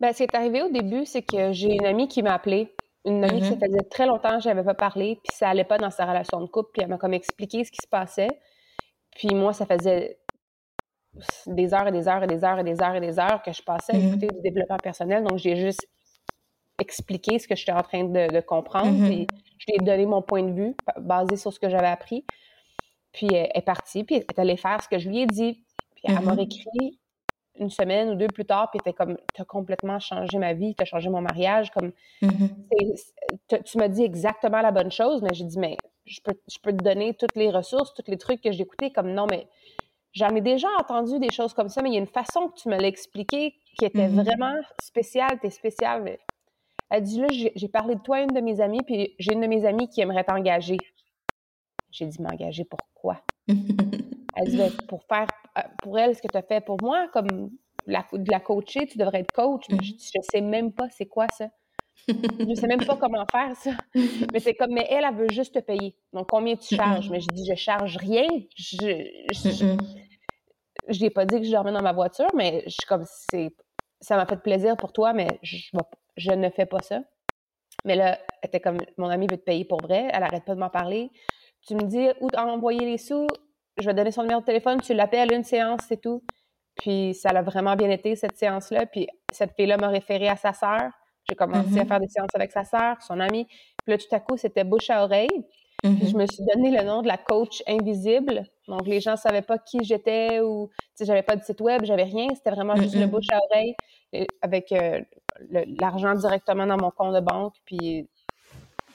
Ben, 0.01 0.13
ce 0.13 0.19
qui 0.19 0.23
est 0.23 0.37
arrivé 0.37 0.63
au 0.63 0.71
début, 0.71 1.05
c'est 1.05 1.23
que 1.23 1.53
j'ai 1.53 1.75
une 1.75 1.87
amie 1.87 2.07
qui 2.07 2.23
m'a 2.23 2.35
appelée 2.35 2.73
une 3.09 3.25
amie 3.25 3.41
qui 3.41 3.49
ça 3.49 3.55
mm-hmm. 3.55 3.67
faisait 3.67 3.89
très 3.91 4.07
longtemps 4.07 4.37
que 4.37 4.45
je 4.45 4.49
n'avais 4.49 4.65
pas 4.65 4.75
parlé, 4.75 5.19
puis 5.23 5.37
ça 5.37 5.49
allait 5.49 5.65
pas 5.65 5.79
dans 5.79 5.91
sa 5.91 6.07
relation 6.07 6.41
de 6.41 6.47
couple, 6.47 6.71
puis 6.73 6.83
elle 6.83 6.89
m'a 6.89 6.99
comme 6.99 7.15
expliqué 7.15 7.65
ce 7.65 7.71
qui 7.71 7.79
se 7.83 7.89
passait. 7.89 8.29
Puis 9.17 9.35
moi, 9.35 9.53
ça 9.53 9.67
faisait 9.67 10.19
des 11.47 11.75
heures 11.75 11.89
et 11.89 11.93
des 11.93 12.07
heures 12.07 12.23
et 12.23 12.27
des 12.27 12.45
heures 12.45 12.59
et 12.59 12.65
des 12.65 12.81
heures 12.81 12.95
et 12.95 13.01
des 13.01 13.19
heures 13.19 13.43
que 13.43 13.53
je 13.53 13.63
passais 13.63 13.93
à 13.93 13.97
mm-hmm. 13.97 14.09
écouter 14.09 14.29
du 14.29 14.41
développement 14.43 14.77
personnel. 14.77 15.25
Donc, 15.25 15.39
j'ai 15.39 15.57
juste 15.57 15.87
expliqué 16.81 17.39
ce 17.39 17.49
que 17.49 17.57
j'étais 17.57 17.73
en 17.73 17.83
train 17.83 18.05
de, 18.05 18.41
comprendre. 18.41 18.93
Mm-hmm. 18.93 19.09
Puis 19.09 19.27
je 19.59 19.67
lui 19.67 19.75
ai 19.75 19.85
donné 19.85 20.07
mon 20.07 20.23
point 20.23 20.43
de 20.43 20.53
vue 20.53 20.77
basé 20.99 21.37
sur 21.37 21.53
ce 21.53 21.59
que 21.59 21.69
j'avais 21.69 21.89
appris. 21.89 22.25
Puis 23.13 23.29
elle 23.33 23.51
est 23.55 23.63
partie, 23.63 24.05
puis 24.05 24.17
elle 24.17 24.23
est 24.23 24.39
allée 24.39 24.57
faire 24.57 24.83
ce 24.83 24.89
que 24.89 24.99
je 24.99 25.09
lui 25.09 25.21
ai 25.21 25.27
dit. 25.27 25.65
Puis 25.97 26.05
elle 26.05 26.21
m'a 26.21 26.35
écrit 26.41 27.01
une 27.59 27.71
semaine 27.71 28.11
ou 28.11 28.15
deux 28.15 28.29
plus 28.29 28.45
tard, 28.45 28.71
puis 28.71 28.81
t'es 28.83 28.93
comme, 28.93 29.17
t'as 29.35 29.45
complètement 29.45 29.99
changé 29.99 30.39
ma 30.39 30.55
vie, 30.55 30.75
t'as 30.75 30.85
changé 30.85 31.09
mon 31.09 31.21
mariage, 31.21 31.71
comme, 31.71 31.93
mm-hmm. 32.23 33.63
tu 33.65 33.79
m'as 33.79 33.89
dit 33.89 34.03
exactement 34.03 34.61
la 34.61 34.71
bonne 34.71 34.91
chose, 34.91 35.23
mais 35.23 35.35
j'ai 35.35 35.45
dit, 35.45 35.59
mais 35.59 35.77
je 36.07 36.21
peux, 36.23 36.35
je 36.51 36.59
peux 36.63 36.73
te 36.73 36.83
donner 36.83 37.15
toutes 37.15 37.37
les 37.37 37.51
ressources, 37.51 37.95
tous 37.95 38.11
les 38.11 38.19
trucs 38.19 38.41
que 38.41 38.53
j'ai 38.53 38.63
écoutés, 38.63 38.93
comme, 38.93 39.13
non, 39.13 39.27
mais 39.31 39.49
j'en 40.13 40.35
ai 40.35 40.41
déjà 40.41 40.69
entendu 40.81 41.19
des 41.19 41.31
choses 41.31 41.53
comme 41.53 41.69
ça, 41.69 41.83
mais 41.83 41.91
il 41.91 41.95
y 41.95 41.97
a 41.97 42.01
une 42.01 42.07
façon 42.07 42.49
que 42.49 42.61
tu 42.61 42.69
me 42.69 42.77
l'as 42.77 42.89
expliqué 42.89 43.55
qui 43.79 43.85
était 43.85 44.09
mm-hmm. 44.09 44.25
vraiment 44.25 44.55
spéciale, 44.81 45.39
t'es 45.41 45.51
spéciale. 45.51 46.19
Elle 46.91 47.03
dit, 47.03 47.21
là, 47.21 47.27
j'ai 47.31 47.69
parlé 47.69 47.95
de 47.97 48.01
toi 48.01 48.17
à 48.17 48.21
une 48.23 48.33
de 48.33 48.41
mes 48.41 48.61
amies, 48.61 48.83
puis 48.83 49.15
j'ai 49.19 49.35
une 49.35 49.43
de 49.43 49.47
mes 49.47 49.67
amies 49.67 49.89
qui 49.89 50.01
aimerait 50.01 50.25
t'engager. 50.25 50.79
J'ai 51.91 52.07
dit, 52.07 52.21
m'engager 52.23 52.65
pourquoi? 52.65 53.21
Elle 54.39 54.57
ben, 54.57 54.71
pour 54.89 55.03
faire 55.05 55.27
euh, 55.59 55.63
pour 55.83 55.99
elle 55.99 56.15
ce 56.15 56.23
que 56.23 56.29
tu 56.29 56.37
as 56.37 56.43
fait 56.43 56.65
pour 56.65 56.77
moi, 56.83 57.09
comme 57.13 57.51
la, 57.87 58.05
de 58.13 58.31
la 58.31 58.41
coacher, 58.41 58.87
tu 58.87 58.99
devrais 58.99 59.21
être 59.21 59.33
coach. 59.33 59.65
Mais 59.71 59.79
je, 59.83 59.93
je 59.93 60.21
sais 60.23 60.41
même 60.41 60.73
pas 60.73 60.89
c'est 60.91 61.07
quoi 61.07 61.27
ça. 61.37 61.49
je 62.09 62.55
sais 62.55 62.67
même 62.67 62.85
pas 62.85 62.97
comment 63.01 63.25
faire 63.31 63.55
ça. 63.57 63.73
Mais 64.33 64.41
c'est 64.41 64.55
comme, 64.55 64.73
mais 64.73 64.87
elle, 64.91 65.05
elle 65.05 65.15
veut 65.15 65.31
juste 65.31 65.55
te 65.55 65.61
payer. 65.61 65.97
Donc, 66.13 66.29
combien 66.31 66.57
tu 66.57 66.75
charges? 66.75 67.11
Mais 67.11 67.21
je 67.21 67.27
dis, 67.29 67.47
je 67.49 67.55
charge 67.55 67.97
rien. 67.97 68.27
Je, 68.57 69.27
je 70.89 71.03
n'ai 71.03 71.11
pas 71.11 71.27
dit 71.27 71.39
que 71.39 71.45
je 71.47 71.51
dormais 71.51 71.73
dans 71.73 71.83
ma 71.83 71.93
voiture, 71.93 72.31
mais 72.35 72.63
je 72.67 72.71
suis 72.71 72.87
comme, 72.89 73.05
c'est, 73.07 73.51
ça 74.01 74.17
m'a 74.17 74.27
fait 74.27 74.41
plaisir 74.41 74.77
pour 74.77 74.93
toi, 74.93 75.13
mais 75.13 75.39
je, 75.43 75.57
je 76.17 76.31
ne 76.31 76.49
fais 76.51 76.67
pas 76.67 76.81
ça. 76.81 77.01
Mais 77.85 77.95
là, 77.95 78.19
elle 78.43 78.49
était 78.49 78.61
comme, 78.61 78.79
mon 78.97 79.09
amie 79.09 79.27
veut 79.31 79.37
te 79.37 79.45
payer 79.45 79.65
pour 79.65 79.81
vrai, 79.83 80.09
elle 80.13 80.23
arrête 80.23 80.45
pas 80.45 80.55
de 80.55 80.61
m'en 80.61 80.71
parler. 80.71 81.11
Tu 81.67 81.75
me 81.75 81.83
dis 81.83 82.09
où 82.21 82.29
envoyer 82.37 82.81
les 82.81 82.99
sous, 82.99 83.27
je 83.81 83.87
vais 83.87 83.95
donner 83.95 84.11
son 84.11 84.23
numéro 84.23 84.41
de 84.41 84.47
téléphone, 84.47 84.81
tu 84.81 84.95
l'appelles 84.95 85.33
à 85.33 85.37
une 85.37 85.45
séance, 85.45 85.81
c'est 85.89 86.01
tout. 86.01 86.23
Puis 86.77 87.15
ça 87.15 87.31
a 87.31 87.43
vraiment 87.43 87.75
bien 87.77 87.91
été, 87.91 88.17
cette 88.17 88.37
séance-là. 88.37 88.87
Puis 88.87 89.09
cette 89.33 89.55
fille-là 89.55 89.77
m'a 89.77 89.89
référé 89.89 90.29
à 90.29 90.37
sa 90.37 90.53
sœur. 90.53 90.91
J'ai 91.29 91.35
commencé 91.35 91.79
à 91.79 91.83
mm-hmm. 91.83 91.89
faire 91.89 92.01
des 92.01 92.09
séances 92.09 92.35
avec 92.35 92.53
sa 92.53 92.65
sœur, 92.65 93.03
son 93.03 93.21
amie. 93.21 93.47
Puis 93.47 93.93
là, 93.93 93.99
tout 93.99 94.15
à 94.15 94.21
coup, 94.21 94.37
c'était 94.37 94.65
bouche 94.65 94.91
à 94.91 95.05
oreille. 95.05 95.29
Puis 95.83 95.97
je 96.01 96.07
mm-hmm. 96.07 96.17
me 96.17 96.27
suis 96.27 96.45
donné 96.45 96.71
le 96.77 96.85
nom 96.85 97.03
de 97.03 97.09
la 97.09 97.19
coach 97.19 97.63
invisible. 97.67 98.45
Donc, 98.67 98.87
les 98.87 99.01
gens 99.01 99.13
ne 99.13 99.17
savaient 99.17 99.43
pas 99.43 99.59
qui 99.59 99.79
j'étais 99.83 100.41
ou, 100.41 100.69
tu 100.69 100.85
sais, 100.95 101.05
j'avais 101.05 101.23
pas 101.23 101.37
de 101.37 101.45
site 101.45 101.61
web, 101.61 101.85
j'avais 101.85 102.05
rien. 102.05 102.29
C'était 102.35 102.51
vraiment 102.51 102.77
juste 102.77 102.97
le 102.97 103.07
bouche 103.07 103.27
à 103.33 103.39
oreille 103.51 103.75
avec 104.43 104.73
euh, 104.73 105.01
l'argent 105.81 106.15
directement 106.15 106.67
dans 106.67 106.77
mon 106.77 106.91
compte 106.91 107.15
de 107.15 107.21
banque. 107.21 107.55
Puis 107.65 108.09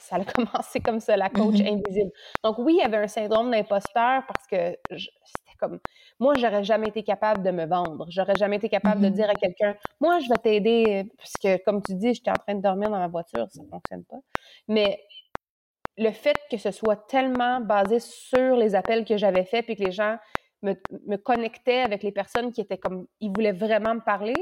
ça 0.04 0.16
a 0.16 0.24
commencé 0.24 0.80
comme 0.80 1.00
ça, 1.00 1.16
la 1.16 1.30
coach 1.30 1.56
mm-hmm. 1.56 1.72
invisible. 1.74 2.10
Donc 2.42 2.58
oui, 2.58 2.74
il 2.74 2.82
y 2.82 2.82
avait 2.82 2.98
un 2.98 3.08
syndrome 3.08 3.50
d'imposteur 3.50 4.22
parce 4.26 4.46
que 4.46 4.76
c'était 4.90 5.56
comme 5.58 5.80
moi, 6.20 6.34
j'aurais 6.36 6.64
jamais 6.64 6.88
été 6.88 7.02
capable 7.02 7.42
de 7.42 7.50
me 7.50 7.66
vendre. 7.66 8.06
J'aurais 8.10 8.36
jamais 8.36 8.56
été 8.56 8.68
capable 8.68 9.00
de 9.00 9.08
mm-hmm. 9.08 9.12
dire 9.12 9.30
à 9.30 9.34
quelqu'un, 9.34 9.76
moi, 10.00 10.18
je 10.20 10.28
vais 10.28 10.36
t'aider 10.42 11.10
parce 11.16 11.32
que 11.42 11.62
comme 11.64 11.82
tu 11.82 11.94
dis, 11.94 12.14
j'étais 12.14 12.30
en 12.30 12.34
train 12.34 12.54
de 12.54 12.62
dormir 12.62 12.90
dans 12.90 12.98
ma 12.98 13.08
voiture, 13.08 13.46
ça 13.50 13.62
fonctionne 13.70 14.04
pas. 14.04 14.18
Mais 14.68 15.00
le 15.96 16.10
fait 16.10 16.36
que 16.50 16.56
ce 16.56 16.70
soit 16.70 17.06
tellement 17.08 17.60
basé 17.60 18.00
sur 18.00 18.56
les 18.56 18.74
appels 18.74 19.04
que 19.04 19.16
j'avais 19.16 19.44
faits 19.44 19.64
puis 19.64 19.76
que 19.76 19.84
les 19.84 19.92
gens 19.92 20.18
me, 20.62 20.74
me, 21.06 21.16
connectaient 21.16 21.82
avec 21.82 22.02
les 22.02 22.10
personnes 22.10 22.52
qui 22.52 22.60
étaient 22.60 22.78
comme 22.78 23.06
ils 23.20 23.30
voulaient 23.30 23.52
vraiment 23.52 23.94
me 23.94 24.00
parler, 24.00 24.34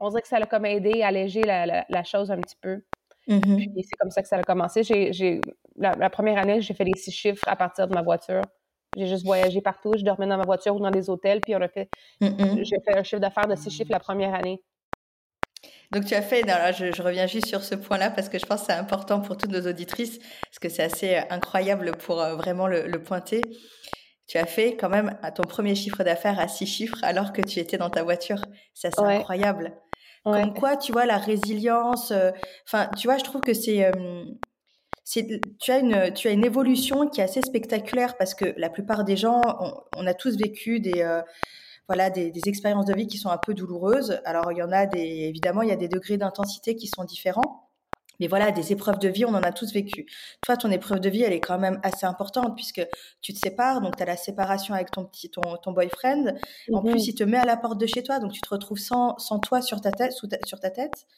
on 0.00 0.10
dirait 0.10 0.22
que 0.22 0.28
ça 0.28 0.38
l'a 0.38 0.46
comme 0.46 0.66
aidé 0.66 1.02
à 1.02 1.08
alléger 1.08 1.42
la, 1.42 1.84
la 1.88 2.04
chose 2.04 2.30
un 2.30 2.40
petit 2.40 2.56
peu. 2.60 2.82
Mm-hmm. 3.28 3.72
Puis 3.72 3.84
c'est 3.84 3.96
comme 3.98 4.10
ça 4.10 4.22
que 4.22 4.28
ça 4.28 4.36
a 4.36 4.42
commencé. 4.42 4.82
J'ai, 4.82 5.40
la, 5.76 6.10
première 6.10 6.38
année, 6.38 6.60
j'ai 6.60 6.74
fait 6.74 6.84
les 6.84 6.96
six 6.96 7.12
chiffres 7.12 7.44
à 7.46 7.56
partir 7.56 7.88
de 7.88 7.94
ma 7.94 8.02
voiture. 8.02 8.42
J'ai 8.96 9.06
juste 9.06 9.24
voyagé 9.24 9.60
partout. 9.60 9.94
Je 9.96 10.04
dormais 10.04 10.26
dans 10.26 10.36
ma 10.36 10.44
voiture 10.44 10.76
ou 10.76 10.80
dans 10.80 10.90
des 10.90 11.08
hôtels. 11.08 11.40
Puis 11.40 11.54
on 11.56 11.60
a 11.60 11.68
fait, 11.68 11.88
mm-hmm. 12.20 12.64
j'ai 12.64 12.76
fait 12.84 12.98
un 12.98 13.02
chiffre 13.02 13.20
d'affaires 13.20 13.48
de 13.48 13.56
six 13.56 13.70
chiffres 13.70 13.92
la 13.92 14.00
première 14.00 14.34
année. 14.34 14.60
Donc 15.92 16.06
tu 16.06 16.14
as 16.14 16.22
fait, 16.22 16.42
je, 16.42 17.02
reviens 17.02 17.26
juste 17.26 17.46
sur 17.46 17.62
ce 17.62 17.74
point-là 17.74 18.10
parce 18.10 18.30
que 18.30 18.38
je 18.38 18.46
pense 18.46 18.60
que 18.60 18.66
c'est 18.68 18.72
important 18.72 19.20
pour 19.20 19.36
toutes 19.36 19.50
nos 19.50 19.66
auditrices, 19.68 20.18
parce 20.18 20.58
que 20.60 20.70
c'est 20.70 20.82
assez 20.82 21.16
euh, 21.16 21.20
incroyable 21.28 21.92
pour 21.98 22.20
euh, 22.20 22.34
vraiment 22.34 22.66
le, 22.66 23.02
pointer. 23.02 23.42
Tu 24.26 24.38
as 24.38 24.46
fait 24.46 24.76
quand 24.76 24.88
même 24.88 25.18
ton 25.34 25.42
premier 25.42 25.74
chiffre 25.74 26.02
d'affaires 26.02 26.40
à 26.40 26.48
six 26.48 26.66
chiffres 26.66 26.96
alors 27.02 27.34
que 27.34 27.42
tu 27.42 27.58
étais 27.58 27.76
dans 27.76 27.90
ta 27.90 28.02
voiture. 28.02 28.40
C'est 28.72 28.88
assez 28.88 29.02
incroyable. 29.02 29.74
Comme 30.24 30.54
quoi, 30.54 30.76
tu 30.76 30.92
vois, 30.92 31.04
la 31.04 31.18
résilience, 31.18 32.12
euh, 32.12 32.30
enfin, 32.66 32.88
tu 32.96 33.08
vois, 33.08 33.18
je 33.18 33.24
trouve 33.24 33.40
que 33.40 33.54
c'est, 33.54 33.84
euh, 33.84 34.24
c'est, 35.02 35.40
tu 35.58 35.72
as 35.72 35.78
une, 35.78 36.12
tu 36.14 36.28
as 36.28 36.30
une 36.30 36.44
évolution 36.44 37.08
qui 37.08 37.20
est 37.20 37.24
assez 37.24 37.42
spectaculaire 37.42 38.16
parce 38.16 38.34
que 38.34 38.54
la 38.56 38.70
plupart 38.70 39.04
des 39.04 39.16
gens, 39.16 39.40
on, 39.96 40.06
a 40.06 40.14
tous 40.14 40.36
vécu 40.36 40.78
des, 40.78 41.02
euh, 41.02 41.22
voilà, 41.88 42.08
des, 42.08 42.30
des, 42.30 42.40
expériences 42.46 42.86
de 42.86 42.94
vie 42.94 43.08
qui 43.08 43.18
sont 43.18 43.30
un 43.30 43.38
peu 43.38 43.52
douloureuses. 43.52 44.20
Alors, 44.24 44.52
il 44.52 44.58
y 44.58 44.62
en 44.62 44.70
a 44.70 44.86
des, 44.86 45.00
évidemment, 45.00 45.62
il 45.62 45.70
y 45.70 45.72
a 45.72 45.76
des 45.76 45.88
degrés 45.88 46.18
d'intensité 46.18 46.76
qui 46.76 46.86
sont 46.86 47.04
différents. 47.04 47.71
Mais 48.22 48.28
voilà, 48.28 48.52
des 48.52 48.70
épreuves 48.70 49.00
de 49.00 49.08
vie, 49.08 49.24
on 49.24 49.34
en 49.34 49.42
a 49.42 49.50
tous 49.50 49.72
vécu. 49.72 50.06
Toi, 50.46 50.56
ton 50.56 50.70
épreuve 50.70 51.00
de 51.00 51.10
vie, 51.10 51.22
elle 51.22 51.32
est 51.32 51.40
quand 51.40 51.58
même 51.58 51.80
assez 51.82 52.06
importante 52.06 52.54
puisque 52.54 52.80
tu 53.20 53.32
te 53.32 53.38
sépares, 53.38 53.80
donc 53.80 53.96
tu 53.96 54.02
as 54.04 54.06
la 54.06 54.16
séparation 54.16 54.74
avec 54.74 54.92
ton 54.92 55.04
petit 55.04 55.28
ton, 55.28 55.40
ton 55.60 55.72
boyfriend. 55.72 56.26
En 56.72 56.82
plus, 56.84 57.08
il 57.08 57.16
te 57.16 57.24
met 57.24 57.36
à 57.36 57.44
la 57.44 57.56
porte 57.56 57.80
de 57.80 57.86
chez 57.86 58.04
toi, 58.04 58.20
donc 58.20 58.30
tu 58.30 58.40
te 58.40 58.48
retrouves 58.48 58.78
sans, 58.78 59.18
sans 59.18 59.40
toi 59.40 59.60
sur 59.60 59.80
ta 59.80 59.90
tête, 59.90 60.12
sous 60.12 60.28
sur 60.46 60.60
ta 60.60 60.70
tête. 60.70 61.08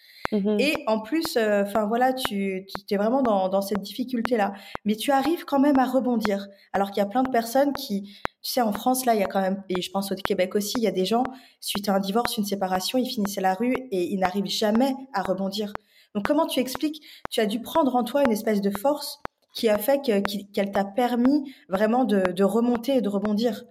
Et 0.59 0.83
en 0.87 0.99
plus, 1.01 1.37
euh, 1.37 1.63
enfin 1.65 1.85
voilà, 1.85 2.15
tu, 2.15 2.67
tu 2.89 2.95
es 2.95 2.97
vraiment 2.97 3.21
dans, 3.21 3.51
dans 3.51 3.61
cette 3.61 3.83
difficulté-là. 3.83 4.55
Mais 4.87 4.97
tu 4.97 5.11
arrives 5.11 5.45
quand 5.45 5.61
même 5.61 5.79
à 5.79 5.85
rebondir. 5.85 6.49
Alors 6.73 6.91
qu'il 6.91 7.03
y 7.03 7.07
a 7.07 7.09
plein 7.09 7.23
de 7.23 7.29
personnes 7.29 7.75
qui, 7.75 8.05
tu 8.43 8.51
sais, 8.51 8.63
en 8.63 8.73
France, 8.73 9.05
là, 9.05 9.15
il 9.15 9.21
y 9.21 9.23
a 9.23 9.27
quand 9.27 9.43
même, 9.43 9.63
et 9.69 9.83
je 9.83 9.91
pense 9.91 10.11
au 10.11 10.15
Québec 10.15 10.55
aussi, 10.55 10.73
il 10.79 10.85
y 10.85 10.89
a 10.89 10.91
des 10.91 11.05
gens, 11.05 11.25
suite 11.61 11.91
à 11.91 11.95
un 11.95 12.01
divorce, 12.01 12.39
une 12.39 12.47
séparation, 12.47 12.99
ils 12.99 13.11
finissent 13.11 13.37
à 13.37 13.43
la 13.43 13.53
rue 13.53 13.75
et 13.91 14.11
ils 14.11 14.19
n'arrivent 14.19 14.47
jamais 14.47 14.95
à 15.13 15.21
rebondir. 15.21 15.75
Donc 16.15 16.27
comment 16.27 16.47
tu 16.47 16.61
expliques 16.61 17.03
Tu 17.31 17.41
as 17.41 17.47
dû 17.47 17.61
prendre 17.61 17.95
en 17.97 18.05
toi 18.05 18.23
une 18.23 18.33
espèce 18.33 18.61
de 18.61 18.71
force 18.71 19.21
qui 19.53 19.69
a 19.69 19.79
fait 19.79 20.01
qu'elle 20.01 20.73
t'a 20.73 20.85
permis 20.85 21.53
vraiment 21.69 22.05
de, 22.05 22.43
remonter 22.43 22.97
et 22.97 23.01
de 23.01 23.09
rebondir? 23.09 23.65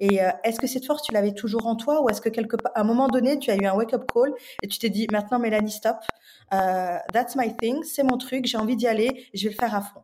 Et 0.00 0.22
euh, 0.22 0.30
est-ce 0.44 0.60
que 0.60 0.68
cette 0.68 0.86
force, 0.86 1.02
tu 1.02 1.12
l'avais 1.12 1.32
toujours 1.32 1.66
en 1.66 1.74
toi 1.74 2.02
ou 2.02 2.08
est-ce 2.08 2.20
que 2.20 2.28
quelque 2.28 2.56
à 2.74 2.80
un 2.80 2.84
moment 2.84 3.08
donné, 3.08 3.38
tu 3.40 3.50
as 3.50 3.56
eu 3.56 3.66
un 3.66 3.74
wake-up 3.74 4.04
call 4.12 4.32
et 4.62 4.68
tu 4.68 4.78
t'es 4.78 4.90
dit, 4.90 5.08
maintenant, 5.10 5.40
Mélanie, 5.40 5.72
stop, 5.72 5.96
uh, 6.52 6.98
that's 7.12 7.34
my 7.34 7.56
thing, 7.56 7.82
c'est 7.82 8.04
mon 8.04 8.16
truc, 8.16 8.46
j'ai 8.46 8.58
envie 8.58 8.76
d'y 8.76 8.86
aller, 8.86 9.26
je 9.34 9.48
vais 9.48 9.54
le 9.54 9.58
faire 9.58 9.74
à 9.74 9.80
fond. 9.80 10.02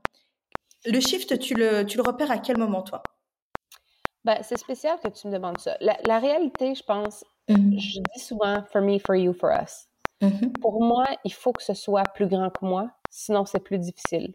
Le 0.84 0.98
shift, 0.98 1.38
tu 1.38 1.54
le, 1.54 1.84
tu 1.84 1.96
le 1.96 2.02
repères 2.02 2.32
à 2.32 2.38
quel 2.38 2.58
moment, 2.58 2.82
toi? 2.82 3.04
Ben, 4.24 4.38
C'est 4.42 4.58
spécial 4.58 4.98
que 4.98 5.08
tu 5.08 5.28
me 5.28 5.32
demandes 5.32 5.58
ça. 5.58 5.76
La, 5.80 6.18
réalité, 6.18 6.74
je 6.74 6.82
pense, 6.82 7.24
mm-hmm. 7.48 7.78
je 7.78 8.00
dis 8.00 8.20
souvent, 8.20 8.64
for 8.72 8.82
me, 8.82 8.98
for 8.98 9.14
you, 9.14 9.32
for 9.32 9.50
us. 9.52 9.86
Mm-hmm. 10.21 10.59
Pour 10.61 10.83
moi, 10.83 11.04
il 11.25 11.33
faut 11.33 11.52
que 11.52 11.62
ce 11.62 11.75
soit 11.75 12.04
plus 12.14 12.26
grand 12.26 12.50
que 12.50 12.64
moi, 12.64 12.90
sinon 13.11 13.44
c'est 13.44 13.62
plus 13.62 13.78
difficile. 13.78 14.35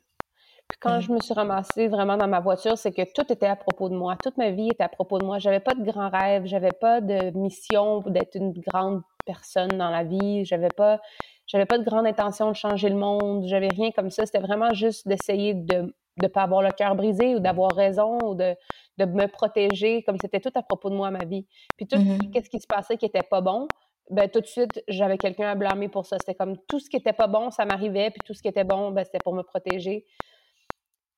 Puis 0.70 0.78
quand 0.80 0.98
mm. 0.98 1.02
je 1.02 1.12
me 1.12 1.20
suis 1.20 1.34
ramassée 1.34 1.88
vraiment 1.88 2.16
dans 2.16 2.28
ma 2.28 2.40
voiture, 2.40 2.78
c'est 2.78 2.92
que 2.92 3.02
tout 3.14 3.32
était 3.32 3.48
à 3.48 3.56
propos 3.56 3.90
de 3.90 3.96
moi. 3.96 4.16
Toute 4.22 4.38
ma 4.38 4.52
vie 4.52 4.70
était 4.70 4.84
à 4.84 4.90
propos 4.90 5.20
de 5.20 5.26
moi. 5.26 5.40
J'avais 5.40 5.60
pas 5.60 5.74
de 5.74 5.84
grands 5.84 6.10
rêves, 6.10 6.46
j'avais 6.46 6.72
pas 6.72 7.02
de 7.02 7.36
mission 7.38 8.02
d'être 8.02 8.36
une 8.36 8.52
grande 8.52 9.02
personne 9.26 9.70
dans 9.70 9.90
la 9.90 10.04
vie. 10.04 10.46
J'avais 10.46 10.70
pas, 10.70 11.00
j'avais 11.48 11.66
pas 11.66 11.80
de 11.80 11.84
grande 11.84 12.06
intention 12.06 12.50
de 12.50 12.56
changer 12.56 12.90
le 12.90 12.96
monde. 12.96 13.48
J'avais 13.48 13.70
rien 13.70 13.92
comme 13.92 14.12
ça. 14.12 14.26
C'était 14.26 14.40
vraiment 14.40 14.74
juste 14.74 15.08
d'essayer 15.08 15.56
de 15.56 15.94
ne 16.22 16.28
pas 16.28 16.44
avoir 16.44 16.62
le 16.62 16.72
cœur 16.72 16.96
brisé 16.96 17.36
ou 17.36 17.40
d'avoir 17.40 17.72
raison 17.72 18.20
ou 18.24 18.36
de, 18.36 18.56
de 18.98 19.06
me 19.06 19.28
protéger, 19.28 20.04
comme 20.04 20.18
c'était 20.22 20.40
tout 20.40 20.52
à 20.54 20.62
propos 20.62 20.90
de 20.90 20.96
moi, 20.96 21.10
ma 21.12 21.26
vie. 21.26 21.48
Puis 21.78 21.88
tout, 21.88 21.98
mm-hmm. 21.98 22.32
qu'est-ce 22.32 22.50
qui 22.50 22.60
se 22.60 22.68
passait 22.68 22.98
qui 22.98 23.06
était 23.06 23.24
pas 23.24 23.42
bon, 23.42 23.68
ben, 24.10 24.28
tout 24.28 24.42
de 24.42 24.48
suite, 24.48 24.84
j'avais 24.88 25.18
quelqu'un 25.18 25.50
à 25.50 25.56
blâmer 25.56 25.88
pour 25.88 26.06
ça. 26.06 26.18
C'était 26.20 26.36
comme 26.36 26.58
tout 26.68 26.80
ce 26.80 26.90
qui 26.90 26.98
était 26.98 27.14
pas 27.14 27.28
bon, 27.28 27.52
ça 27.52 27.66
m'arrivait, 27.66 28.10
puis 28.10 28.22
tout 28.26 28.34
ce 28.34 28.42
qui 28.42 28.48
était 28.48 28.64
bon, 28.64 28.92
ben, 28.92 29.04
c'était 29.04 29.20
pour 29.24 29.34
me 29.34 29.44
protéger. 29.44 30.06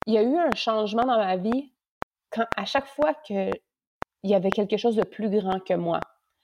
Il 0.07 0.13
y 0.13 0.17
a 0.17 0.23
eu 0.23 0.35
un 0.35 0.51
changement 0.55 1.05
dans 1.05 1.17
ma 1.17 1.37
vie 1.37 1.71
quand, 2.29 2.45
à 2.57 2.65
chaque 2.65 2.87
fois 2.87 3.13
qu'il 3.25 3.51
y 4.23 4.35
avait 4.35 4.49
quelque 4.49 4.77
chose 4.77 4.95
de 4.95 5.03
plus 5.03 5.29
grand 5.29 5.59
que 5.59 5.73
moi. 5.73 5.99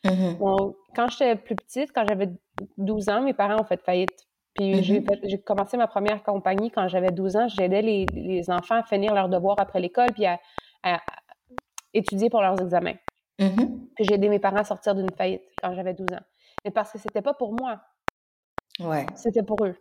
Mm-hmm. 0.05 0.73
quand 0.95 1.09
j'étais 1.09 1.35
plus 1.35 1.55
petite, 1.55 1.91
quand 1.91 2.05
j'avais 2.07 2.29
12 2.77 3.09
ans, 3.09 3.21
mes 3.21 3.33
parents 3.33 3.59
ont 3.59 3.65
fait 3.65 3.81
faillite. 3.81 4.27
Puis 4.53 4.75
mm-hmm. 4.75 5.19
j'ai 5.23 5.41
commencé 5.41 5.75
ma 5.75 5.87
première 5.87 6.23
compagnie 6.23 6.71
quand 6.71 6.87
j'avais 6.87 7.11
12 7.11 7.35
ans. 7.35 7.47
J'aidais 7.49 7.81
les, 7.81 8.05
les, 8.13 8.49
enfants 8.49 8.75
à 8.75 8.83
finir 8.83 9.13
leurs 9.13 9.27
devoirs 9.27 9.59
après 9.59 9.79
l'école 9.79 10.13
puis 10.13 10.25
à, 10.25 10.39
étudier 11.93 12.29
pour 12.29 12.41
leurs 12.41 12.61
examens. 12.61 12.95
Mm-hmm. 13.39 13.79
Puis 13.95 14.05
j'ai 14.05 14.13
aidé 14.13 14.29
mes 14.29 14.39
parents 14.39 14.57
à 14.57 14.63
sortir 14.63 14.95
d'une 14.95 15.11
faillite 15.11 15.43
quand 15.61 15.73
j'avais 15.73 15.93
12 15.93 16.05
ans 16.13 16.23
mais 16.65 16.71
parce 16.71 16.91
que 16.91 16.97
c'était 16.97 17.21
pas 17.21 17.33
pour 17.33 17.53
moi. 17.53 17.81
Ouais. 18.79 19.05
C'était 19.15 19.43
pour 19.43 19.63
eux. 19.65 19.75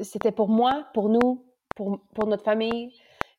C'était 0.00 0.32
pour 0.32 0.48
moi, 0.48 0.86
pour 0.94 1.08
nous, 1.08 1.44
pour, 1.76 2.00
pour 2.14 2.26
notre 2.26 2.44
famille. 2.44 2.92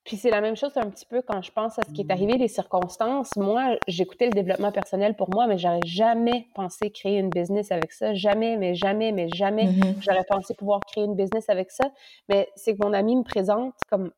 Puis 0.04 0.18
c'est 0.18 0.32
la 0.32 0.42
même 0.42 0.56
chose 0.56 0.76
un 0.78 0.90
petit 0.90 1.06
peu 1.06 1.22
quand 1.22 1.44
je 1.44 1.52
pense 1.52 1.78
à 1.78 1.84
ce 1.84 1.92
qui 1.92 2.02
est 2.02 2.12
arrivé, 2.12 2.38
les 2.38 2.48
circonstances. 2.48 3.30
Moi, 3.38 3.78
j'écoutais 3.88 4.26
le 4.26 4.32
développement 4.32 4.72
personnel 4.72 5.16
pour 5.16 5.30
moi, 5.30 5.46
mais 5.46 5.60
j'aurais 5.60 5.86
jamais 5.86 6.48
pensé 6.56 6.90
créer 6.90 7.20
une 7.20 7.30
business 7.30 7.72
avec 7.72 7.92
ça. 7.92 8.16
Jamais, 8.16 8.58
mais 8.58 8.74
jamais, 8.74 9.12
mais 9.12 9.28
jamais. 9.30 9.66
Mm-hmm. 9.66 10.02
J'aurais 10.02 10.24
pensé 10.28 10.56
pouvoir 10.56 10.80
créer 10.88 11.04
une 11.04 11.16
business 11.16 11.50
avec 11.50 11.70
ça. 11.70 11.92
Mais 12.30 12.50
c'est 12.56 12.76
que 12.76 12.84
mon 12.84 12.94
ami 12.94 13.16
me 13.16 13.24
présente 13.24 13.76
comme 13.90 14.12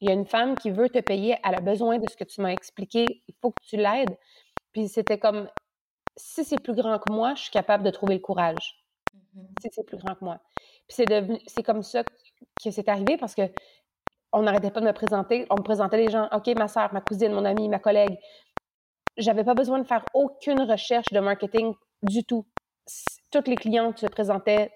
il 0.00 0.08
y 0.08 0.10
a 0.10 0.14
une 0.14 0.26
femme 0.26 0.56
qui 0.56 0.70
veut 0.70 0.88
te 0.88 1.00
payer, 1.00 1.36
elle 1.42 1.54
a 1.54 1.60
besoin 1.60 1.98
de 1.98 2.08
ce 2.08 2.16
que 2.16 2.24
tu 2.24 2.40
m'as 2.40 2.52
expliqué, 2.52 3.22
il 3.26 3.34
faut 3.40 3.50
que 3.50 3.62
tu 3.66 3.76
l'aides. 3.76 4.16
Puis 4.72 4.88
c'était 4.88 5.18
comme 5.18 5.48
si 6.16 6.44
c'est 6.44 6.60
plus 6.60 6.74
grand 6.74 6.98
que 6.98 7.12
moi, 7.12 7.34
je 7.34 7.42
suis 7.42 7.50
capable 7.50 7.84
de 7.84 7.90
trouver 7.90 8.14
le 8.14 8.20
courage. 8.20 8.84
Mm-hmm. 9.14 9.46
Si 9.62 9.68
c'est 9.72 9.84
plus 9.84 9.98
grand 9.98 10.14
que 10.14 10.24
moi. 10.24 10.40
Puis 10.88 11.04
c'est 11.46 11.62
comme 11.62 11.82
ça 11.82 12.04
que 12.04 12.70
c'est 12.70 12.88
arrivé 12.88 13.16
parce 13.16 13.34
que 13.34 13.50
on 14.32 14.42
n'arrêtait 14.42 14.70
pas 14.70 14.80
de 14.80 14.86
me 14.86 14.92
présenter. 14.92 15.46
On 15.50 15.56
me 15.56 15.62
présentait 15.62 15.96
les 15.96 16.10
gens. 16.10 16.28
OK, 16.32 16.46
ma 16.56 16.68
soeur, 16.68 16.92
ma 16.92 17.00
cousine, 17.00 17.32
mon 17.32 17.44
amie, 17.44 17.68
ma 17.68 17.78
collègue. 17.78 18.18
J'avais 19.16 19.44
pas 19.44 19.54
besoin 19.54 19.78
de 19.78 19.86
faire 19.86 20.04
aucune 20.12 20.60
recherche 20.60 21.06
de 21.12 21.20
marketing 21.20 21.74
du 22.02 22.24
tout. 22.24 22.44
Toutes 23.30 23.48
les 23.48 23.56
clientes 23.56 23.98
se 23.98 24.06
présentaient 24.06 24.70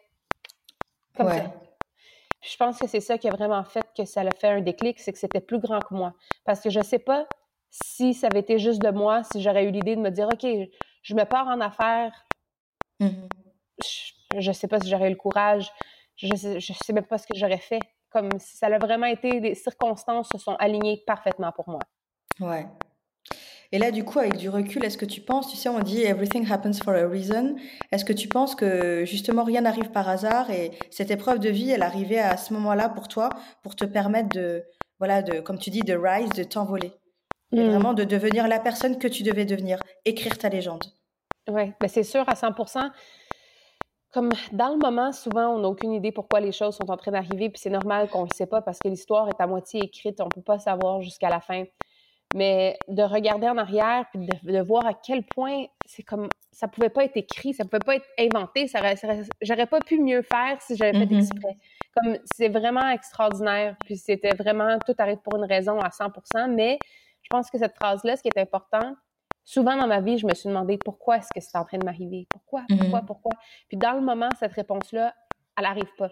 comme 1.15 1.29
ça. 1.29 1.53
je 2.41 2.57
pense 2.57 2.79
que 2.79 2.87
c'est 2.87 3.01
ça 3.01 3.19
qui 3.19 3.29
a 3.29 3.33
vraiment 3.33 3.63
fait 3.65 3.85
que 3.95 4.05
ça 4.05 4.23
a 4.23 4.31
fait 4.31 4.49
un 4.49 4.61
déclic, 4.61 4.99
c'est 4.99 5.13
que 5.13 5.19
c'était 5.19 5.41
plus 5.41 5.59
grand 5.59 5.81
que 5.81 5.93
moi. 5.93 6.15
Parce 6.45 6.61
que 6.61 6.71
je 6.71 6.81
sais 6.81 6.99
pas 6.99 7.27
si 7.71 8.15
ça 8.15 8.29
avait 8.29 8.41
été 8.41 8.59
juste 8.59 8.81
de 8.81 8.91
moi, 8.91 9.23
si 9.25 9.43
j'aurais 9.43 9.65
eu 9.65 9.71
l'idée 9.71 9.95
de 9.95 10.01
me 10.01 10.11
dire, 10.11 10.29
OK, 10.33 10.47
je 11.03 11.15
me 11.15 11.25
pars 11.25 11.47
en 11.47 11.61
affaires, 11.61 12.27
mm-hmm. 13.01 13.29
je, 14.37 14.49
ne 14.49 14.53
sais 14.53 14.69
pas 14.69 14.81
si 14.81 14.89
j'aurais 14.89 15.09
eu 15.09 15.11
le 15.11 15.17
courage, 15.17 15.71
je 16.17 16.35
sais, 16.35 16.61
je 16.61 16.73
sais 16.73 16.93
même 16.93 17.07
pas 17.07 17.19
ce 17.19 17.27
que 17.27 17.35
j'aurais 17.35 17.59
fait. 17.59 17.81
Comme 18.11 18.29
si 18.39 18.57
ça 18.57 18.67
a 18.67 18.79
vraiment 18.79 19.07
été, 19.07 19.39
les 19.39 19.55
circonstances 19.55 20.29
se 20.33 20.39
sont 20.39 20.57
alignées 20.57 21.03
parfaitement 21.07 21.53
pour 21.53 21.69
moi. 21.69 21.81
Ouais. 22.41 22.67
Et 23.73 23.79
là, 23.79 23.93
du 23.93 24.05
coup, 24.05 24.19
avec 24.19 24.37
du 24.37 24.49
recul, 24.49 24.85
est-ce 24.85 24.99
que 24.99 25.05
tu 25.05 25.21
penses, 25.21 25.49
tu 25.49 25.57
sais, 25.57 25.69
on 25.69 25.79
dit 25.79 26.03
everything 26.03 26.51
happens 26.51 26.83
for 26.83 26.93
a 26.95 27.07
reason. 27.07 27.55
Est-ce 27.93 28.05
que 28.05 28.13
tu 28.13 28.27
penses 28.27 28.57
que 28.57 29.05
justement 29.05 29.45
rien 29.45 29.61
n'arrive 29.61 29.91
par 29.93 30.09
hasard 30.09 30.51
et 30.51 30.73
cette 30.91 31.13
épreuve 31.13 31.39
de 31.39 31.51
vie, 31.51 31.71
elle 31.71 31.83
arrivait 31.83 32.19
à 32.19 32.37
ce 32.37 32.53
moment-là 32.55 32.89
pour 32.89 33.07
toi, 33.07 33.29
pour 33.63 33.77
te 33.77 33.85
permettre 33.85 34.31
de, 34.31 34.65
voilà, 34.99 35.23
de, 35.23 35.39
comme 35.41 35.59
tu 35.59 35.71
dis, 35.71 35.83
de 35.83 35.95
rise, 35.95 36.31
de 36.31 36.43
t'envoler, 36.43 36.93
et 37.53 37.61
hmm. 37.61 37.71
vraiment 37.71 37.93
de 37.95 38.05
devenir 38.05 38.49
la 38.49 38.61
personne 38.61 38.99
que 38.99 39.09
tu 39.09 39.23
devais 39.23 39.45
devenir, 39.45 39.81
écrire 40.05 40.39
ta 40.39 40.49
légende. 40.49 40.85
Oui, 41.49 41.73
ben 41.81 41.89
c'est 41.89 42.05
sûr 42.05 42.29
à 42.29 42.35
100% 42.35 42.91
comme 44.13 44.31
dans 44.53 44.71
le 44.71 44.77
moment, 44.77 45.13
souvent, 45.13 45.55
on 45.55 45.61
n'a 45.61 45.69
aucune 45.69 45.93
idée 45.93 46.11
pourquoi 46.11 46.41
les 46.41 46.53
choses 46.53 46.77
sont 46.77 46.91
en 46.91 46.97
train 46.97 47.13
d'arriver, 47.13 47.49
puis 47.49 47.61
c'est 47.61 47.71
normal 47.71 48.09
qu'on 48.09 48.25
ne 48.25 48.31
sait 48.31 48.47
pas 48.47 48.61
parce 48.61 48.79
que 48.79 48.89
l'histoire 48.89 49.29
est 49.29 49.41
à 49.41 49.47
moitié 49.47 49.83
écrite, 49.85 50.21
on 50.21 50.25
ne 50.25 50.31
peut 50.31 50.43
pas 50.43 50.59
savoir 50.59 51.01
jusqu'à 51.01 51.29
la 51.29 51.41
fin. 51.41 51.65
Mais 52.35 52.77
de 52.87 53.03
regarder 53.03 53.49
en 53.49 53.59
arrière, 53.59 54.07
puis 54.13 54.27
de, 54.45 54.61
voir 54.61 54.87
à 54.87 54.95
quel 54.95 55.25
point 55.25 55.65
c'est 55.85 56.05
comme 56.05 56.29
ça 56.53 56.69
pouvait 56.69 56.89
pas 56.89 57.05
être 57.05 57.17
écrit, 57.17 57.55
ça 57.55 57.65
pouvait 57.65 57.81
pas 57.81 57.97
être 57.97 58.07
inventé, 58.19 58.69
ça, 58.69 58.81
j'aurais 59.41 59.67
pas 59.67 59.81
pu 59.81 59.99
mieux 59.99 60.23
faire 60.23 60.61
si 60.61 60.77
j'avais 60.77 60.93
fait 60.93 61.07
mm-hmm. 61.07 61.19
exprès. 61.19 61.57
Comme 61.95 62.19
c'est 62.25 62.49
vraiment 62.49 62.89
extraordinaire, 62.89 63.77
puis 63.85 63.97
c'était 63.97 64.35
vraiment 64.35 64.79
tout 64.87 64.95
arrive 64.99 65.19
pour 65.19 65.37
une 65.37 65.45
raison 65.45 65.81
à 65.81 65.89
100%. 65.89 66.53
Mais 66.55 66.79
pense 67.31 67.51
que 67.51 67.59
cette 67.59 67.75
phrase-là, 67.77 68.17
ce 68.17 68.23
qui 68.23 68.29
est 68.29 68.41
important, 68.41 68.95
souvent 69.45 69.77
dans 69.77 69.87
ma 69.87 70.01
vie, 70.01 70.19
je 70.19 70.27
me 70.27 70.35
suis 70.35 70.49
demandé 70.49 70.79
pourquoi 70.79 71.19
est-ce 71.19 71.29
que 71.35 71.41
c'est 71.41 71.57
en 71.57 71.65
train 71.65 71.79
de 71.79 71.85
m'arriver? 71.85 72.27
Pourquoi? 72.31 72.65
Pourquoi? 72.69 73.01
Mhm. 73.01 73.07
Pourquoi? 73.07 73.33
Puis 73.69 73.77
dans 73.77 73.93
le 73.93 74.01
moment, 74.01 74.29
cette 74.39 74.53
réponse-là, 74.53 75.15
elle 75.57 75.65
n'arrive 75.65 75.93
pas. 75.97 76.11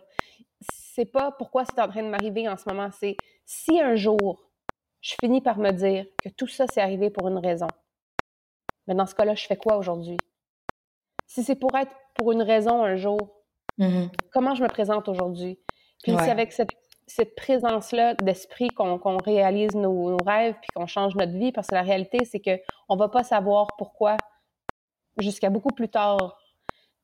C'est 0.72 1.04
pas 1.04 1.32
pourquoi 1.32 1.64
c'est 1.64 1.80
en 1.80 1.88
train 1.88 2.02
de 2.02 2.08
m'arriver 2.08 2.48
en 2.48 2.56
ce 2.56 2.68
moment, 2.68 2.90
c'est 2.90 3.16
si 3.44 3.80
un 3.80 3.94
jour, 3.94 4.50
je 5.00 5.14
finis 5.20 5.40
par 5.40 5.58
me 5.58 5.70
dire 5.70 6.06
que 6.22 6.28
tout 6.30 6.48
ça 6.48 6.66
s'est 6.66 6.80
arrivé 6.80 7.10
pour 7.10 7.28
une 7.28 7.38
raison. 7.38 7.68
Mais 8.87 8.94
dans 8.94 9.06
ce 9.06 9.14
cas-là, 9.14 9.34
je 9.34 9.46
fais 9.46 9.56
quoi 9.56 9.76
aujourd'hui? 9.76 10.16
Si 11.26 11.44
c'est 11.44 11.54
pour 11.54 11.76
être 11.76 11.94
pour 12.14 12.32
une 12.32 12.42
raison 12.42 12.82
un 12.82 12.96
jour, 12.96 13.18
mhm. 13.76 14.10
comment 14.32 14.54
je 14.54 14.62
me 14.62 14.68
présente 14.68 15.08
aujourd'hui? 15.08 15.60
Puis 16.02 16.12
si 16.12 16.30
avec 16.30 16.52
cette 16.52 16.70
cette 17.08 17.34
présence-là 17.34 18.14
d'esprit 18.14 18.68
qu'on 18.68 19.16
réalise 19.18 19.74
nos, 19.74 20.16
rêves 20.24 20.54
puis 20.60 20.68
qu'on 20.74 20.86
change 20.86 21.16
notre 21.16 21.32
vie 21.32 21.52
parce 21.52 21.68
que 21.68 21.74
la 21.74 21.82
réalité, 21.82 22.24
c'est 22.24 22.40
qu'on 22.40 22.94
ne 22.94 22.98
va 22.98 23.08
pas 23.08 23.24
savoir 23.24 23.68
pourquoi 23.78 24.16
jusqu'à 25.18 25.50
beaucoup 25.50 25.72
plus 25.72 25.88
tard. 25.88 26.38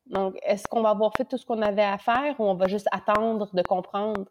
Donc, 0.07 0.37
est-ce 0.43 0.69
qu'on 0.69 0.83
va 0.83 0.91
avoir 0.91 1.13
fait 1.17 1.25
tout 1.25 1.39
ce 1.39 1.47
qu'on 1.47 1.63
avait 1.63 1.83
à 1.83 1.99
faire 1.99 2.39
ou 2.39 2.45
on 2.45 2.55
va 2.55 2.69
juste 2.69 2.87
attendre 2.93 3.49
de 3.53 3.63
comprendre? 3.63 4.27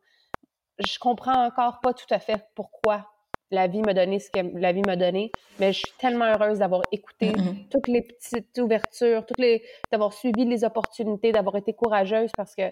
Je 0.78 1.00
comprends 1.00 1.46
encore 1.46 1.80
pas 1.82 1.94
tout 1.94 2.12
à 2.12 2.20
fait 2.20 2.46
pourquoi 2.56 3.10
la 3.50 3.68
vie 3.68 3.82
m'a 3.82 3.94
donné 3.94 4.20
ce 4.20 4.30
que 4.30 4.40
la 4.58 4.72
vie 4.72 4.82
m'a 4.86 4.96
donné, 4.96 5.32
mais 5.60 5.74
je 5.74 5.80
suis 5.80 5.94
tellement 6.00 6.26
heureuse 6.26 6.60
d'avoir 6.60 6.82
écouté 6.92 7.32
mm-hmm. 7.32 7.70
toutes 7.70 7.88
les 7.88 8.02
petites 8.02 8.58
ouvertures, 8.58 9.26
toutes 9.26 9.40
les 9.40 9.64
d'avoir 9.92 10.14
suivi 10.14 10.46
les 10.46 10.64
opportunités, 10.64 11.32
d'avoir 11.32 11.56
été 11.56 11.74
courageuse 11.74 12.32
parce 12.36 12.56
que 12.56 12.72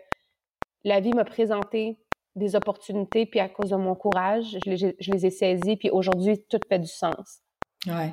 la 0.84 1.00
vie 1.00 1.14
m'a 1.14 1.26
présenté 1.26 2.00
des 2.36 2.56
opportunités, 2.56 3.26
puis 3.26 3.40
à 3.40 3.50
cause 3.50 3.72
de 3.72 3.76
mon 3.76 3.96
courage, 3.96 4.58
je 4.66 4.70
les, 4.70 4.96
je 5.00 5.12
les 5.12 5.26
ai 5.26 5.30
saisies, 5.30 5.78
puis 5.78 5.90
aujourd'hui, 5.90 6.44
tout 6.50 6.60
fait 6.68 6.80
du 6.80 6.88
sens. 6.88 7.42
Ouais. 7.88 8.10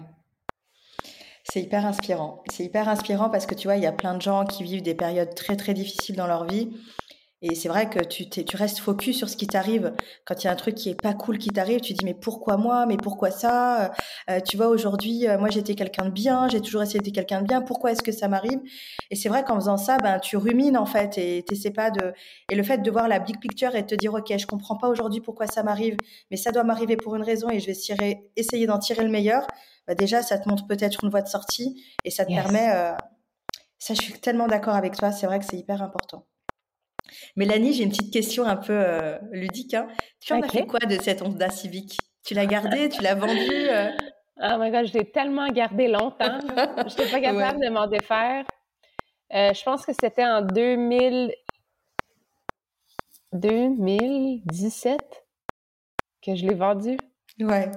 C'est 1.45 1.63
hyper 1.63 1.87
inspirant. 1.87 2.43
C'est 2.51 2.65
hyper 2.65 2.89
inspirant 2.89 3.31
parce 3.31 3.47
que 3.47 3.55
tu 3.55 3.69
vois, 3.69 3.77
il 3.77 3.83
y 3.83 3.87
a 3.87 3.93
plein 3.93 4.15
de 4.15 4.21
gens 4.21 4.45
qui 4.45 4.63
vivent 4.63 4.83
des 4.83 4.95
périodes 4.95 5.35
très 5.35 5.57
très 5.57 5.73
difficiles 5.73 6.17
dans 6.17 6.27
leur 6.27 6.45
vie 6.45 6.71
et 7.43 7.55
c'est 7.55 7.69
vrai 7.69 7.89
que 7.89 8.01
tu, 8.01 8.29
tu 8.29 8.57
restes 8.57 8.79
focus 8.79 9.17
sur 9.17 9.29
ce 9.29 9.37
qui 9.37 9.47
t'arrive. 9.47 9.95
Quand 10.25 10.43
il 10.43 10.47
y 10.47 10.51
a 10.51 10.53
un 10.53 10.57
truc 10.57 10.75
qui 10.75 10.91
est 10.91 11.01
pas 11.01 11.15
cool 11.15 11.39
qui 11.39 11.51
t'arrive, 11.51 11.81
tu 11.81 11.93
dis 11.93 12.05
mais 12.05 12.15
pourquoi 12.15 12.57
moi? 12.57 12.87
Mais 12.87 12.97
pourquoi 12.97 13.31
ça? 13.31 13.93
Euh, 14.31 14.41
Tu 14.41 14.57
vois, 14.57 14.69
aujourd'hui, 14.69 15.29
euh, 15.29 15.39
moi 15.39 15.49
j'étais 15.51 15.75
quelqu'un 15.75 16.07
de 16.07 16.11
bien, 16.11 16.49
j'ai 16.49 16.61
toujours 16.61 16.83
essayé 16.83 17.01
d'être 17.01 17.15
quelqu'un 17.15 17.43
de 17.43 17.47
bien. 17.47 17.63
Pourquoi 17.63 17.93
est-ce 17.93 18.03
que 18.03 18.13
ça 18.13 18.29
m'arrive? 18.29 18.61
Et 19.11 19.17
c'est 19.17 19.29
vrai 19.29 19.45
qu'en 19.45 19.57
faisant 19.57 19.77
ça, 19.77 19.99
ben 19.99 20.19
tu 20.19 20.37
rumines 20.37 20.77
en 20.77 20.87
fait 20.87 21.17
et 21.19 21.45
t'essaies 21.45 21.71
pas 21.71 21.91
de. 21.91 22.13
Et 22.51 22.55
le 22.57 22.63
fait 22.63 22.79
de 22.79 22.91
voir 22.91 23.09
la 23.09 23.19
big 23.21 23.39
picture 23.39 23.75
et 23.77 23.83
de 23.83 23.87
te 23.87 23.95
dire 23.95 24.15
ok, 24.15 24.37
je 24.37 24.47
comprends 24.47 24.77
pas 24.77 24.89
aujourd'hui 24.89 25.21
pourquoi 25.21 25.47
ça 25.47 25.63
m'arrive, 25.63 25.97
mais 26.31 26.37
ça 26.37 26.51
doit 26.53 26.65
m'arriver 26.65 26.97
pour 26.97 27.15
une 27.17 27.23
raison 27.23 27.49
et 27.51 27.61
je 27.61 27.67
vais 27.67 27.75
tirer, 27.75 28.25
essayer 28.37 28.67
d'en 28.67 28.79
tirer 28.79 29.05
le 29.05 29.11
meilleur. 29.11 29.47
Bah 29.87 29.95
déjà, 29.95 30.23
ça 30.23 30.39
te 30.39 30.49
montre 30.49 30.67
peut-être 30.67 31.05
une 31.05 31.11
voie 31.11 31.23
de 31.23 31.29
sortie 31.29 31.83
et 32.05 32.11
ça 32.11 32.25
te 32.25 32.31
permet. 32.33 32.71
Euh... 32.75 32.93
Ça, 33.79 33.95
je 33.95 34.03
suis 34.03 34.15
tellement 34.15 34.49
d'accord 34.49 34.75
avec 34.75 34.97
toi. 34.97 35.13
C'est 35.13 35.27
vrai 35.27 35.39
que 35.39 35.45
c'est 35.45 35.57
hyper 35.57 35.83
important. 35.83 36.27
Mélanie, 37.37 37.73
j'ai 37.73 37.85
une 37.85 37.91
petite 37.91 38.13
question 38.13 38.45
un 38.45 38.57
peu 38.57 38.73
euh, 38.73 39.19
ludique. 39.31 39.75
Hein. 39.75 39.89
Tu 40.21 40.33
en 40.33 40.43
as 40.43 40.49
fait 40.49 40.67
quoi 40.67 40.81
de 40.81 41.01
cette 41.01 41.23
Honda 41.23 41.51
Civic? 41.51 41.97
Tu 42.25 42.35
l'as 42.35 42.47
gardée? 42.47 42.89
Tu 42.89 43.03
l'as 43.03 43.15
vendue 43.15 43.69
euh? 43.71 43.91
Oh 44.41 44.57
my 44.57 44.71
god, 44.71 44.87
je 44.87 44.93
l'ai 44.93 45.11
tellement 45.11 45.49
gardée 45.49 45.89
longtemps. 45.89 46.39
je 46.41 46.85
n'étais 46.85 47.11
pas 47.11 47.21
capable 47.21 47.59
de 47.61 47.71
m'en 47.71 47.89
défaire. 47.89 48.45
Euh, 49.35 49.53
je 49.53 49.63
pense 49.65 49.85
que 49.85 49.93
c'était 49.93 50.25
en 50.25 50.43
2000... 50.43 51.35
2017 53.33 54.99
que 56.25 56.35
je 56.37 56.47
l'ai 56.47 56.55
vendue. 56.55 56.97
Ouais. 57.41 57.71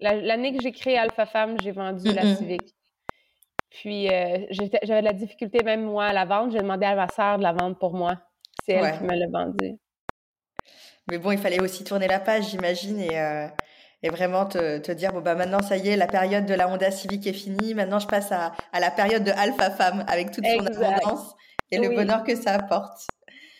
L'année 0.00 0.56
que 0.56 0.62
j'ai 0.62 0.72
créé 0.72 0.96
Alpha 0.96 1.26
Femme, 1.26 1.56
j'ai 1.60 1.72
vendu 1.72 2.12
la 2.12 2.36
Civic. 2.36 2.62
Puis 3.70 4.06
j'avais 4.06 5.00
de 5.00 5.04
la 5.04 5.12
difficulté 5.12 5.62
même 5.62 5.82
moi 5.82 6.06
à 6.06 6.12
la 6.12 6.24
vendre. 6.24 6.52
J'ai 6.52 6.60
demandé 6.60 6.86
à 6.86 6.94
ma 6.94 7.08
sœur 7.08 7.38
de 7.38 7.42
la 7.42 7.52
vendre 7.52 7.76
pour 7.76 7.92
moi. 7.92 8.16
C'est 8.64 8.72
elle 8.74 8.98
qui 8.98 9.04
me 9.04 9.14
l'a 9.14 9.26
vendu. 9.28 9.78
Mais 11.10 11.18
bon, 11.18 11.30
il 11.30 11.38
fallait 11.38 11.60
aussi 11.60 11.84
tourner 11.84 12.06
la 12.06 12.20
page, 12.20 12.50
j'imagine, 12.50 13.00
et, 13.00 13.18
euh, 13.18 13.48
et 14.02 14.10
vraiment 14.10 14.44
te, 14.44 14.78
te, 14.78 14.92
dire 14.92 15.12
bon 15.12 15.20
bah 15.20 15.34
maintenant 15.34 15.62
ça 15.62 15.76
y 15.76 15.88
est, 15.88 15.96
la 15.96 16.06
période 16.06 16.44
de 16.44 16.54
la 16.54 16.68
Honda 16.68 16.90
Civic 16.90 17.26
est 17.26 17.32
finie. 17.32 17.74
Maintenant, 17.74 17.98
je 17.98 18.06
passe 18.06 18.30
à, 18.30 18.52
à 18.72 18.80
la 18.80 18.90
période 18.90 19.24
de 19.24 19.30
Alpha 19.30 19.70
Femme 19.70 20.04
avec 20.06 20.32
toute 20.32 20.44
son 20.46 20.66
abondance 20.66 21.34
et 21.70 21.78
le 21.78 21.88
bonheur 21.88 22.24
que 22.24 22.36
ça 22.36 22.52
apporte. 22.52 23.06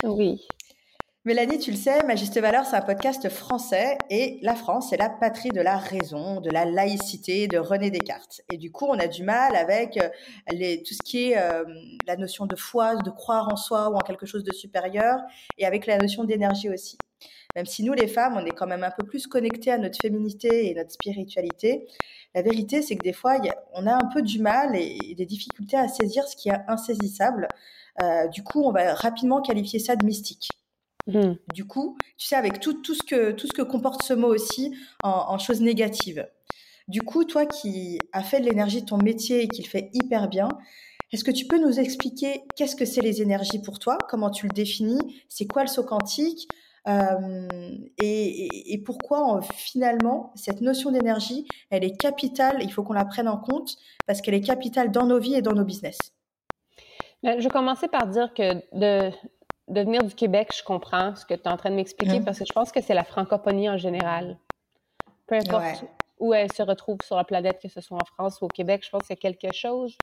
Oui. 0.03 0.47
Mélanie, 1.25 1.59
tu 1.59 1.71
le 1.71 1.75
sais, 1.75 2.01
Ma 2.05 2.15
Juste 2.15 2.39
Valeur, 2.39 2.65
c'est 2.65 2.77
un 2.77 2.81
podcast 2.81 3.27
français 3.27 3.97
et 4.09 4.39
la 4.41 4.55
France, 4.55 4.87
c'est 4.89 4.97
la 4.97 5.09
patrie 5.09 5.49
de 5.49 5.59
la 5.59 5.75
raison, 5.75 6.39
de 6.39 6.49
la 6.49 6.63
laïcité, 6.63 7.49
de 7.49 7.57
René 7.57 7.91
Descartes. 7.91 8.39
Et 8.49 8.57
du 8.57 8.71
coup, 8.71 8.85
on 8.85 8.97
a 8.97 9.07
du 9.07 9.23
mal 9.23 9.53
avec 9.57 9.97
euh, 9.97 10.07
les, 10.49 10.81
tout 10.81 10.93
ce 10.93 11.03
qui 11.03 11.31
est 11.31 11.37
euh, 11.37 11.65
la 12.07 12.15
notion 12.15 12.45
de 12.45 12.55
foi, 12.55 12.95
de 12.95 13.09
croire 13.09 13.49
en 13.51 13.57
soi 13.57 13.89
ou 13.89 13.95
en 13.95 13.99
quelque 13.99 14.25
chose 14.25 14.45
de 14.45 14.53
supérieur, 14.53 15.19
et 15.57 15.65
avec 15.65 15.87
la 15.87 15.97
notion 15.97 16.23
d'énergie 16.23 16.69
aussi. 16.69 16.97
Même 17.53 17.65
si 17.65 17.83
nous, 17.83 17.93
les 17.93 18.07
femmes, 18.07 18.37
on 18.37 18.45
est 18.45 18.51
quand 18.51 18.67
même 18.67 18.85
un 18.85 18.91
peu 18.97 19.05
plus 19.05 19.27
connectés 19.27 19.71
à 19.71 19.77
notre 19.77 19.99
féminité 20.01 20.71
et 20.71 20.73
notre 20.73 20.91
spiritualité, 20.91 21.85
la 22.33 22.43
vérité, 22.43 22.81
c'est 22.81 22.95
que 22.95 23.03
des 23.03 23.11
fois, 23.11 23.41
on 23.73 23.87
a 23.87 23.93
un 23.93 24.09
peu 24.13 24.21
du 24.21 24.39
mal 24.39 24.73
et, 24.73 25.15
des 25.15 25.25
difficultés 25.25 25.75
à 25.75 25.89
saisir 25.89 26.25
ce 26.29 26.37
qui 26.37 26.47
est 26.47 26.59
insaisissable. 26.69 27.49
Euh, 28.01 28.27
du 28.27 28.41
coup, 28.41 28.63
on 28.63 28.71
va 28.71 28.93
rapidement 28.93 29.41
qualifier 29.41 29.79
ça 29.79 29.97
de 29.97 30.05
mystique. 30.05 30.49
Mmh. 31.09 31.37
Du 31.53 31.65
coup, 31.65 31.97
tu 32.17 32.27
sais, 32.27 32.35
avec 32.35 32.59
tout, 32.59 32.73
tout, 32.73 32.93
ce 32.93 33.03
que, 33.03 33.31
tout 33.31 33.47
ce 33.47 33.53
que 33.53 33.61
comporte 33.61 34.03
ce 34.03 34.13
mot 34.13 34.27
aussi 34.27 34.75
en, 35.03 35.37
choses 35.39 35.61
négatives. 35.61 36.27
Du 36.87 37.01
coup, 37.01 37.23
toi 37.23 37.45
qui 37.45 37.99
as 38.13 38.23
fait 38.23 38.39
de 38.39 38.45
l'énergie 38.45 38.85
ton 38.85 38.97
métier 38.97 39.43
et 39.43 39.47
qui 39.47 39.63
le 39.63 39.67
fait 39.67 39.89
hyper 39.93 40.27
bien, 40.27 40.49
est-ce 41.11 41.23
que 41.23 41.31
tu 41.31 41.45
peux 41.45 41.59
nous 41.59 41.79
expliquer 41.79 42.43
qu'est-ce 42.55 42.75
que 42.75 42.85
c'est 42.85 43.01
les 43.01 43.21
énergies 43.21 43.61
pour 43.61 43.79
toi? 43.79 43.97
Comment 44.09 44.29
tu 44.29 44.47
le 44.47 44.53
définis? 44.53 45.23
C'est 45.27 45.47
quoi 45.47 45.63
le 45.63 45.67
saut 45.67 45.83
quantique? 45.83 46.47
Euh, 46.87 47.47
et, 47.97 48.81
pourquoi 48.85 49.41
finalement 49.41 50.31
cette 50.35 50.61
notion 50.61 50.91
d'énergie, 50.91 51.45
elle 51.69 51.83
est 51.83 51.95
capitale, 51.95 52.59
il 52.61 52.71
faut 52.71 52.83
qu'on 52.83 52.93
la 52.93 53.05
prenne 53.05 53.27
en 53.27 53.37
compte 53.37 53.75
parce 54.07 54.21
qu'elle 54.21 54.33
est 54.33 54.41
capitale 54.41 54.91
dans 54.91 55.05
nos 55.05 55.19
vies 55.19 55.35
et 55.35 55.41
dans 55.41 55.53
nos 55.53 55.65
business? 55.65 55.97
Ben, 57.21 57.39
je 57.39 57.43
vais 57.43 57.49
commencer 57.49 57.87
par 57.87 58.07
dire 58.07 58.33
que 58.33 58.53
de, 58.77 59.11
de 59.69 59.81
venir 59.81 60.03
du 60.03 60.15
Québec, 60.15 60.51
je 60.55 60.63
comprends 60.63 61.15
ce 61.15 61.25
que 61.25 61.33
tu 61.33 61.41
es 61.41 61.47
en 61.47 61.57
train 61.57 61.69
de 61.69 61.75
m'expliquer 61.75 62.21
parce 62.21 62.39
que 62.39 62.45
je 62.45 62.53
pense 62.53 62.71
que 62.71 62.81
c'est 62.81 62.93
la 62.93 63.03
francophonie 63.03 63.69
en 63.69 63.77
général. 63.77 64.37
Peu 65.27 65.35
importe 65.35 65.85
où 66.19 66.33
elle 66.33 66.51
se 66.51 66.63
retrouve 66.63 66.97
sur 67.03 67.15
la 67.15 67.23
planète, 67.23 67.59
que 67.61 67.69
ce 67.69 67.79
soit 67.79 67.97
en 67.97 68.05
France 68.05 68.41
ou 68.41 68.45
au 68.45 68.49
Québec, 68.49 68.83
je 68.83 68.89
pense 68.89 69.03
qu'il 69.03 69.15
y 69.15 69.19
a 69.19 69.21
quelque 69.31 69.55
chose. 69.55 69.95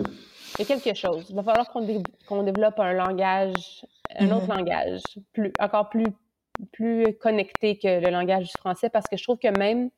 Il 0.00 0.60
y 0.60 0.62
a 0.62 0.64
quelque 0.64 0.94
chose. 0.94 1.26
Il 1.30 1.34
va 1.34 1.42
falloir 1.42 1.68
qu'on 1.68 2.42
développe 2.42 2.78
un 2.78 2.92
langage, 2.92 3.84
un 4.16 4.30
autre 4.30 4.46
mhm. 4.46 4.58
langage, 4.58 5.00
plus, 5.32 5.52
encore 5.58 5.88
plus, 5.88 6.06
plus 6.72 7.16
connecté 7.18 7.76
que 7.76 8.00
le 8.00 8.10
langage 8.10 8.44
du 8.44 8.52
français 8.58 8.88
parce 8.88 9.06
que 9.08 9.16
je 9.16 9.24
trouve 9.24 9.38
que 9.38 9.58
même 9.58 9.90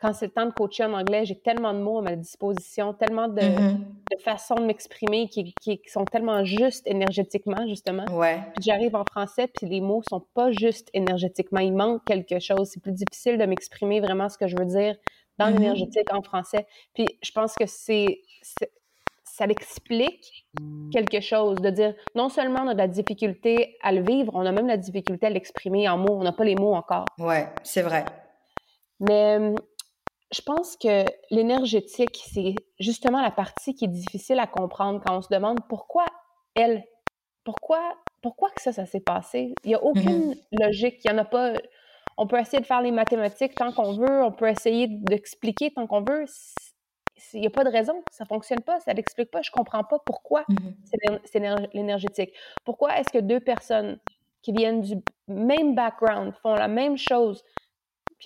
quand 0.00 0.12
c'est 0.12 0.26
le 0.26 0.32
temps 0.32 0.46
de 0.46 0.52
coacher 0.52 0.84
en 0.84 0.92
anglais, 0.92 1.24
j'ai 1.24 1.38
tellement 1.38 1.72
de 1.72 1.78
mots 1.78 1.98
à 1.98 2.02
ma 2.02 2.16
disposition, 2.16 2.92
tellement 2.92 3.28
de, 3.28 3.40
mm-hmm. 3.40 4.20
façons 4.20 4.56
de 4.56 4.64
m'exprimer 4.64 5.28
qui, 5.28 5.54
sont 5.86 6.04
tellement 6.04 6.44
justes 6.44 6.86
énergétiquement, 6.86 7.66
justement. 7.66 8.04
Ouais. 8.12 8.40
Puis 8.54 8.64
j'arrive 8.64 8.94
en 8.94 9.04
français, 9.04 9.48
puis 9.48 9.66
les 9.66 9.80
mots 9.80 10.02
sont 10.08 10.24
pas 10.34 10.50
justes 10.50 10.90
énergétiquement. 10.92 11.60
Il 11.60 11.72
manque 11.72 12.04
quelque 12.04 12.38
chose. 12.38 12.68
C'est 12.68 12.82
plus 12.82 12.92
difficile 12.92 13.38
de 13.38 13.44
m'exprimer 13.46 14.00
vraiment 14.00 14.28
ce 14.28 14.36
que 14.36 14.48
je 14.48 14.56
veux 14.56 14.66
dire 14.66 14.96
dans 15.38 15.46
mm-hmm. 15.46 15.52
l'énergétique 15.54 16.12
en 16.12 16.22
français. 16.22 16.66
Puis 16.94 17.06
je 17.22 17.30
pense 17.32 17.54
que 17.54 17.66
c'est 17.66 18.20
ça 19.24 19.44
explique 19.46 20.46
quelque 20.92 21.20
chose, 21.20 21.56
de 21.56 21.68
dire 21.68 21.94
non 22.14 22.30
seulement 22.30 22.60
on 22.64 22.68
a 22.68 22.72
de 22.72 22.78
la 22.78 22.88
difficulté 22.88 23.76
à 23.82 23.92
le 23.92 24.00
vivre, 24.00 24.32
on 24.34 24.46
a 24.46 24.52
même 24.52 24.66
la 24.66 24.78
difficulté 24.78 25.26
à 25.26 25.30
l'exprimer 25.30 25.88
en 25.88 25.98
mots. 25.98 26.16
On 26.18 26.22
n'a 26.22 26.32
pas 26.32 26.44
les 26.44 26.54
mots 26.54 26.74
encore. 26.74 27.04
Ouais, 27.18 27.48
c'est 27.62 27.82
vrai. 27.82 28.06
Mais 29.00 29.52
je 30.32 30.40
pense 30.40 30.76
que 30.76 31.04
l'énergétique, 31.30 32.22
c'est 32.32 32.54
justement 32.80 33.22
la 33.22 33.30
partie 33.30 33.74
qui 33.74 33.84
est 33.84 33.88
difficile 33.88 34.38
à 34.38 34.46
comprendre 34.46 35.00
quand 35.04 35.16
on 35.16 35.22
se 35.22 35.28
demande 35.28 35.60
pourquoi 35.68 36.04
elle, 36.54 36.84
pourquoi, 37.44 37.80
pourquoi 38.22 38.50
que 38.50 38.60
ça, 38.60 38.72
ça 38.72 38.86
s'est 38.86 39.00
passé? 39.00 39.54
Il 39.64 39.68
n'y 39.68 39.74
a 39.74 39.82
aucune 39.82 40.32
mm-hmm. 40.32 40.64
logique, 40.64 41.00
il 41.04 41.12
n'y 41.12 41.16
en 41.16 41.22
a 41.22 41.24
pas. 41.24 41.52
On 42.16 42.26
peut 42.26 42.38
essayer 42.40 42.60
de 42.60 42.66
faire 42.66 42.80
les 42.80 42.90
mathématiques 42.90 43.54
tant 43.54 43.72
qu'on 43.72 43.92
veut, 43.92 44.22
on 44.22 44.32
peut 44.32 44.48
essayer 44.48 44.88
d'expliquer 44.88 45.70
tant 45.70 45.86
qu'on 45.86 46.02
veut. 46.02 46.24
Il 47.32 47.40
n'y 47.40 47.46
a 47.46 47.50
pas 47.50 47.64
de 47.64 47.70
raison, 47.70 48.02
ça 48.10 48.24
ne 48.24 48.28
fonctionne 48.28 48.62
pas, 48.62 48.80
ça 48.80 48.94
n'explique 48.94 49.30
pas, 49.30 49.42
je 49.42 49.50
ne 49.50 49.54
comprends 49.54 49.84
pas 49.84 49.98
pourquoi 50.00 50.44
mm-hmm. 50.48 51.20
c'est 51.24 51.40
l'énergétique. 51.74 52.32
Pourquoi 52.64 52.98
est-ce 52.98 53.12
que 53.12 53.18
deux 53.18 53.40
personnes 53.40 53.98
qui 54.42 54.52
viennent 54.52 54.80
du 54.80 54.96
même 55.28 55.74
background 55.74 56.32
font 56.42 56.54
la 56.54 56.68
même 56.68 56.96
chose, 56.96 57.42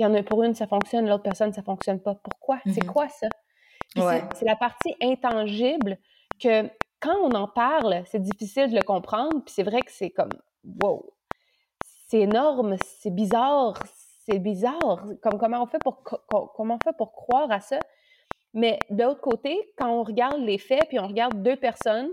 puis 0.01 0.07
il 0.07 0.09
y 0.09 0.17
en 0.17 0.19
a 0.19 0.23
pour 0.23 0.43
une, 0.43 0.55
ça 0.55 0.67
fonctionne, 0.67 1.07
l'autre 1.07 1.25
personne, 1.25 1.53
ça 1.53 1.63
fonctionne 1.63 2.01
pas. 2.01 2.15
Pourquoi? 2.15 2.59
C'est 2.65 2.85
mhm. 2.85 2.91
quoi 2.91 3.09
ça? 3.11 3.29
C'est 4.35 4.47
la 4.47 4.57
partie 4.57 4.95
intangible 5.03 5.99
que 6.43 6.63
quand 7.01 7.17
on 7.19 7.33
en 7.33 7.47
parle, 7.47 8.03
c'est 8.07 8.23
difficile 8.23 8.71
de 8.71 8.77
le 8.77 8.83
comprendre, 8.83 9.43
puis 9.45 9.53
c'est 9.53 9.63
vrai 9.63 9.83
que 9.83 9.91
c'est 9.93 10.09
comme 10.09 10.31
wow, 10.83 11.13
c'est 12.09 12.21
énorme, 12.21 12.77
c'est 12.83 13.15
bizarre, 13.15 13.75
c'est 14.25 14.39
bizarre. 14.39 15.05
Comme 15.23 15.39
comment 15.39 15.63
on 15.63 15.67
fait 15.67 15.83
pour 15.83 16.03
comment 16.03 16.79
on 16.81 16.83
fait 16.83 16.97
pour 16.97 17.13
croire 17.13 17.51
à 17.51 17.61
ça? 17.61 17.79
Mais 18.55 18.79
de 18.89 19.03
l'autre 19.03 19.21
côté, 19.21 19.59
quand 19.77 19.91
on 19.91 20.03
regarde 20.03 20.41
les 20.41 20.57
faits, 20.57 20.89
puis 20.89 20.99
on 20.99 21.09
regarde 21.09 21.43
deux 21.43 21.57
personnes 21.57 22.09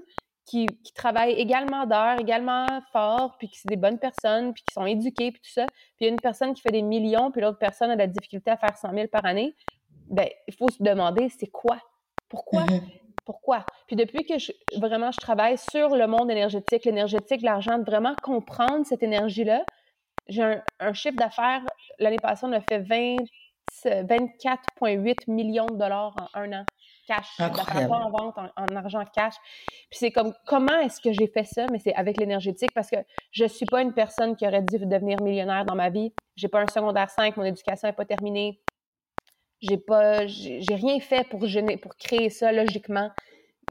qui, 0.48 0.68
travaillent 0.96 1.34
également 1.34 1.86
d'heures, 1.86 2.20
également 2.20 2.66
fort, 2.92 3.36
puis 3.38 3.50
qui 3.50 3.60
sont 3.60 3.68
des 3.68 3.76
bonnes 3.76 4.00
personnes, 4.00 4.54
puis 4.54 4.64
qui 4.64 4.74
sont 4.74 4.86
éduquées, 4.86 5.32
puis 5.32 5.42
tout 5.42 5.52
ça. 5.52 5.66
Puis 5.66 6.02
il 6.02 6.04
y 6.06 6.08
a 6.08 6.12
une 6.12 6.20
personne 6.20 6.54
qui 6.54 6.62
fait 6.62 6.72
des 6.72 6.82
millions, 6.82 7.32
puis 7.32 7.42
l'autre 7.42 7.60
personne 7.60 7.92
a 7.92 7.96
la 7.96 8.08
difficulté 8.08 8.50
à 8.50 8.58
faire 8.58 8.76
100 8.78 8.94
000 8.94 9.08
par 9.08 9.26
année. 9.26 9.56
Ben, 10.10 10.28
il 10.48 10.54
faut 10.54 10.70
se 10.70 10.82
demander, 10.82 11.30
c'est 11.30 11.48
quoi? 11.48 11.78
Pourquoi? 12.30 12.64
Mm-hmm. 12.64 12.82
Pourquoi? 13.26 13.66
Puis 13.88 13.98
depuis 13.98 14.26
que 14.26 14.40
je, 14.40 14.54
vraiment 14.78 15.12
je 15.12 15.20
travaille 15.20 15.58
sur 15.58 15.96
le 15.96 16.08
monde 16.08 16.32
énergétique, 16.32 16.86
l'énergétique, 16.86 17.42
l'argent, 17.42 17.78
de 17.78 17.84
vraiment 17.84 18.16
comprendre 18.24 18.86
cette 18.86 19.04
énergie-là, 19.04 19.66
j'ai 20.30 20.44
un, 20.44 20.64
un, 20.80 20.94
chiffre 20.94 21.18
d'affaires, 21.18 21.62
l'année 22.00 22.20
passée, 22.22 22.46
on 22.46 22.54
a 22.54 22.62
fait 22.62 22.80
20, 22.80 23.18
24,8 23.86 25.30
millions 25.30 25.66
de 25.66 25.76
dollars 25.76 26.16
en 26.34 26.40
un 26.40 26.62
an 26.62 26.66
cash, 27.08 27.38
pas 27.38 27.50
en 27.90 28.10
vente, 28.12 28.38
en, 28.38 28.76
argent 28.76 29.04
cash. 29.14 29.36
Puis 29.90 30.00
c'est 30.00 30.12
comme, 30.12 30.34
comment 30.46 30.80
est-ce 30.80 31.02
que 31.02 31.12
j'ai 31.12 31.28
fait 31.28 31.46
ça? 31.46 31.66
Mais 31.72 31.80
c'est 31.80 31.94
avec 31.96 32.18
l'énergétique 32.18 32.72
parce 32.76 32.90
que 32.90 32.98
je 33.32 33.46
suis 33.46 33.66
pas 33.66 33.82
une 33.82 33.94
personne 33.94 34.36
qui 34.36 34.46
aurait 34.46 34.62
dû 34.62 34.78
devenir 34.86 35.22
millionnaire 35.22 35.66
dans 35.66 35.76
ma 35.76 35.90
vie. 35.90 36.14
J'ai 36.36 36.48
pas 36.48 36.62
un 36.62 36.68
secondaire 36.68 37.10
5, 37.10 37.38
mon 37.38 37.44
éducation 37.44 37.88
n'est 37.88 37.94
pas 37.94 38.06
terminée. 38.06 38.60
J'ai 39.62 39.78
pas, 39.78 40.28
j'ai 40.28 40.76
rien 40.76 41.00
fait 41.00 41.28
pour, 41.30 41.40
pour 41.82 41.96
créer 41.98 42.30
ça 42.30 42.52
logiquement. 42.52 43.10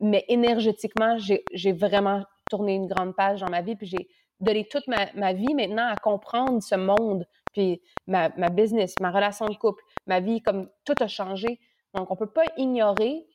Mais 0.03 0.25
énergétiquement, 0.29 1.17
j'ai 1.19 1.73
vraiment 1.73 2.25
tourné 2.51 2.75
une 2.75 2.87
grande 2.87 3.15
page 3.15 3.41
dans 3.41 3.51
ma 3.51 3.63
vie. 3.63 3.77
Puis 3.77 3.87
j'ai 3.87 4.09
donné 4.41 4.67
toute 4.69 4.87
ma, 4.89 5.13
ma, 5.15 5.33
vie 5.33 5.55
maintenant 5.55 5.89
à 5.89 5.97
comprendre 5.97 6.63
ce 6.63 6.75
monde. 6.75 7.27
Puis 7.53 7.81
ma, 8.07 8.31
ma 8.37 8.49
business, 8.49 8.95
ma 9.01 9.11
relation 9.11 9.47
de 9.47 9.55
couple, 9.55 9.83
ma 10.07 10.21
vie, 10.21 10.43
comme 10.43 10.69
tout 10.85 10.95
a 11.01 11.09
changé 11.09 11.61
donc, 11.95 12.11
on 12.11 12.15
ne 12.15 12.19
peut 12.19 12.31
pas 12.31 12.45
ignorer, 12.57 13.27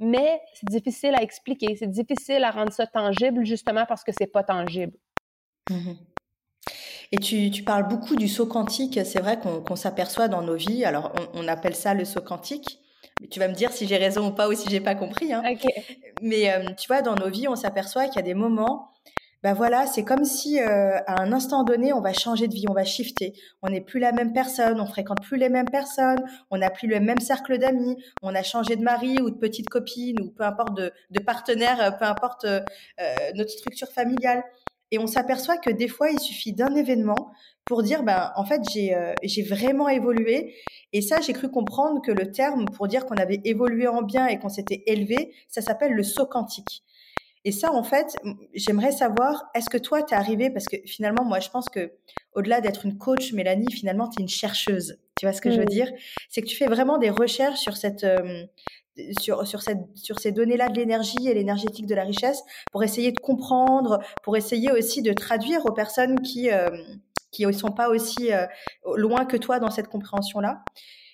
mais 0.00 0.40
c'est 0.54 0.68
difficile 0.68 1.14
à 1.14 1.22
expliquer, 1.22 1.76
c'est 1.76 1.90
difficile 1.90 2.44
à 2.44 2.50
rendre 2.50 2.72
ça 2.72 2.86
tangible 2.86 3.44
justement 3.44 3.84
parce 3.86 4.04
que 4.04 4.12
c'est 4.16 4.26
pas 4.26 4.42
tangible. 4.42 4.96
Mm-hmm. 5.70 5.96
Et 7.12 7.18
tu, 7.18 7.62
parles 7.62 7.86
beaucoup 7.88 8.16
du 8.16 8.28
saut 8.28 8.46
quantique. 8.46 8.98
C'est 9.04 9.20
vrai 9.20 9.38
qu'on 9.38 9.76
s'aperçoit 9.76 10.28
dans 10.28 10.42
nos 10.42 10.56
vies. 10.56 10.84
Alors, 10.84 11.12
on, 11.34 11.46
appelle 11.46 11.76
ça 11.76 11.94
le 11.94 12.04
saut 12.04 12.20
quantique. 12.20 12.80
Tu 13.30 13.38
vas 13.38 13.48
me 13.48 13.54
dire 13.54 13.72
si 13.72 13.86
j'ai 13.86 13.96
raison 13.96 14.28
ou 14.28 14.32
pas 14.32 14.48
ou 14.48 14.54
si 14.54 14.68
j'ai 14.68 14.80
pas 14.80 14.94
compris. 14.94 15.32
Hein. 15.32 15.42
Mais 16.20 16.52
euh, 16.52 16.72
tu 16.76 16.88
vois, 16.88 17.02
dans 17.02 17.14
nos 17.14 17.30
vies, 17.30 17.48
on 17.48 17.56
s'aperçoit 17.56 18.06
qu'il 18.06 18.16
y 18.16 18.18
a 18.18 18.22
des 18.22 18.34
moments 18.34 18.90
bah 19.46 19.54
voilà, 19.54 19.86
c'est 19.86 20.02
comme 20.02 20.24
si 20.24 20.60
euh, 20.60 20.98
à 21.06 21.22
un 21.22 21.32
instant 21.32 21.62
donné, 21.62 21.92
on 21.92 22.00
va 22.00 22.12
changer 22.12 22.48
de 22.48 22.52
vie, 22.52 22.64
on 22.68 22.72
va 22.72 22.82
shifter. 22.82 23.32
On 23.62 23.70
n'est 23.70 23.80
plus 23.80 24.00
la 24.00 24.10
même 24.10 24.32
personne, 24.32 24.80
on 24.80 24.86
fréquente 24.86 25.22
plus 25.22 25.36
les 25.36 25.48
mêmes 25.48 25.70
personnes, 25.70 26.18
on 26.50 26.58
n'a 26.58 26.68
plus 26.68 26.88
le 26.88 26.98
même 26.98 27.20
cercle 27.20 27.56
d'amis, 27.56 27.96
on 28.22 28.34
a 28.34 28.42
changé 28.42 28.74
de 28.74 28.82
mari 28.82 29.22
ou 29.22 29.30
de 29.30 29.36
petite 29.36 29.68
copine 29.68 30.20
ou 30.20 30.32
peu 30.32 30.42
importe 30.42 30.76
de, 30.76 30.90
partenaire, 31.24 31.80
euh, 31.80 31.90
peu 31.92 32.06
importe 32.06 32.44
euh, 32.44 32.60
notre 33.36 33.50
structure 33.50 33.86
familiale. 33.86 34.42
Et 34.90 34.98
on 34.98 35.06
s'aperçoit 35.06 35.58
que 35.58 35.70
des 35.70 35.86
fois, 35.86 36.10
il 36.10 36.18
suffit 36.18 36.52
d'un 36.52 36.74
événement 36.74 37.30
pour 37.66 37.84
dire, 37.84 38.02
ben 38.02 38.32
en 38.34 38.44
fait, 38.44 38.62
j'ai 38.68 38.96
j'ai 39.22 39.42
vraiment 39.42 39.88
évolué. 39.88 40.56
Et 40.92 41.02
ça, 41.02 41.20
j'ai 41.20 41.32
cru 41.32 41.48
comprendre 41.52 42.02
que 42.02 42.10
le 42.10 42.32
terme 42.32 42.64
pour 42.64 42.88
dire 42.88 43.06
qu'on 43.06 43.16
avait 43.16 43.40
évolué 43.44 43.86
en 43.86 44.02
bien 44.02 44.26
et 44.26 44.40
qu'on 44.40 44.48
s'était 44.48 44.82
élevé, 44.86 45.34
ça 45.46 45.60
s'appelle 45.60 45.92
le 45.92 46.02
saut 46.02 46.26
quantique. 46.26 46.82
Et 47.46 47.52
ça, 47.52 47.72
en 47.72 47.84
fait, 47.84 48.16
j'aimerais 48.54 48.90
savoir, 48.90 49.44
est-ce 49.54 49.70
que 49.70 49.78
toi, 49.78 50.02
t'es 50.02 50.16
arrivé, 50.16 50.50
parce 50.50 50.66
que 50.66 50.78
finalement, 50.84 51.24
moi, 51.24 51.38
je 51.38 51.48
pense 51.48 51.68
que 51.68 51.92
au-delà 52.32 52.60
d'être 52.60 52.84
une 52.84 52.98
coach, 52.98 53.32
Mélanie, 53.32 53.70
finalement, 53.70 54.08
tu 54.08 54.18
es 54.18 54.22
une 54.22 54.28
chercheuse. 54.28 54.98
Tu 55.16 55.26
vois 55.26 55.32
ce 55.32 55.40
que 55.40 55.52
je 55.52 55.58
veux 55.58 55.62
mmh. 55.62 55.66
dire? 55.66 55.92
C'est 56.28 56.42
que 56.42 56.48
tu 56.48 56.56
fais 56.56 56.66
vraiment 56.66 56.98
des 56.98 57.08
recherches 57.08 57.60
sur 57.60 57.76
cette, 57.76 58.02
euh, 58.02 58.44
sur, 59.20 59.46
sur, 59.46 59.62
cette, 59.62 59.78
sur 59.94 60.18
ces 60.18 60.32
données-là 60.32 60.70
de 60.70 60.74
l'énergie 60.74 61.28
et 61.28 61.34
l'énergétique 61.34 61.86
de 61.86 61.94
la 61.94 62.02
richesse 62.02 62.42
pour 62.72 62.82
essayer 62.82 63.12
de 63.12 63.20
comprendre, 63.20 64.00
pour 64.24 64.36
essayer 64.36 64.72
aussi 64.72 65.00
de 65.00 65.12
traduire 65.12 65.64
aux 65.66 65.72
personnes 65.72 66.20
qui 66.22 66.50
euh, 66.50 66.68
qui 67.30 67.46
ne 67.46 67.52
sont 67.52 67.70
pas 67.70 67.90
aussi 67.90 68.32
euh, 68.32 68.46
loin 68.96 69.24
que 69.24 69.36
toi 69.36 69.60
dans 69.60 69.70
cette 69.70 69.86
compréhension-là. 69.86 70.64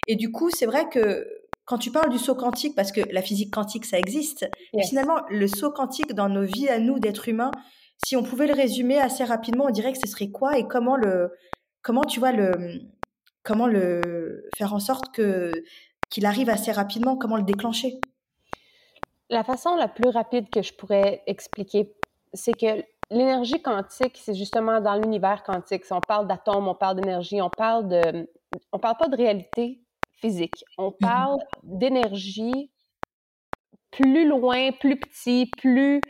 Et 0.06 0.16
du 0.16 0.32
coup, 0.32 0.48
c'est 0.50 0.66
vrai 0.66 0.88
que 0.88 1.26
quand 1.64 1.78
tu 1.78 1.90
parles 1.90 2.10
du 2.10 2.18
saut 2.18 2.34
quantique, 2.34 2.74
parce 2.74 2.92
que 2.92 3.00
la 3.12 3.22
physique 3.22 3.52
quantique, 3.52 3.84
ça 3.84 3.98
existe, 3.98 4.48
finalement, 4.88 5.20
le 5.30 5.46
saut 5.46 5.70
quantique 5.70 6.12
dans 6.12 6.28
nos 6.28 6.42
vies 6.42 6.68
à 6.68 6.78
nous 6.78 6.98
d'êtres 6.98 7.28
humains, 7.28 7.52
si 8.04 8.16
on 8.16 8.22
pouvait 8.22 8.46
le 8.46 8.54
résumer 8.54 8.98
assez 8.98 9.24
rapidement, 9.24 9.66
on 9.66 9.70
dirait 9.70 9.92
que 9.92 9.98
ce 9.98 10.10
serait 10.10 10.30
quoi 10.30 10.58
et 10.58 10.66
comment 10.66 10.96
le, 10.96 11.32
comment 11.82 12.02
tu 12.02 12.18
vois 12.18 12.32
le, 12.32 12.80
comment 13.44 13.66
le 13.66 14.48
faire 14.56 14.74
en 14.74 14.80
sorte 14.80 15.14
que 15.14 15.52
qu'il 16.10 16.26
arrive 16.26 16.50
assez 16.50 16.72
rapidement, 16.72 17.16
comment 17.16 17.36
le 17.36 17.42
déclencher? 17.42 17.98
La 19.30 19.44
façon 19.44 19.76
la 19.76 19.88
plus 19.88 20.10
rapide 20.10 20.50
que 20.50 20.60
je 20.60 20.74
pourrais 20.74 21.22
expliquer, 21.26 21.94
c'est 22.34 22.52
que 22.52 22.84
l'énergie 23.10 23.62
quantique, 23.62 24.20
c'est 24.22 24.34
justement 24.34 24.80
dans 24.80 24.94
l'univers 24.96 25.42
quantique. 25.42 25.86
Si 25.86 25.92
on 25.92 26.00
parle 26.00 26.26
d'atomes, 26.26 26.68
on 26.68 26.74
parle 26.74 26.96
d'énergie, 27.00 27.40
on 27.40 27.48
parle 27.48 27.88
de, 27.88 28.28
on 28.72 28.78
parle 28.78 28.96
pas 28.98 29.08
de 29.08 29.16
réalité, 29.16 29.80
physique. 30.22 30.64
On 30.78 30.90
mhm. 30.90 30.96
parle 31.00 31.38
d'énergie 31.62 32.70
plus 33.90 34.26
loin, 34.26 34.70
plus 34.72 34.98
petit, 34.98 35.50
plus, 35.58 36.00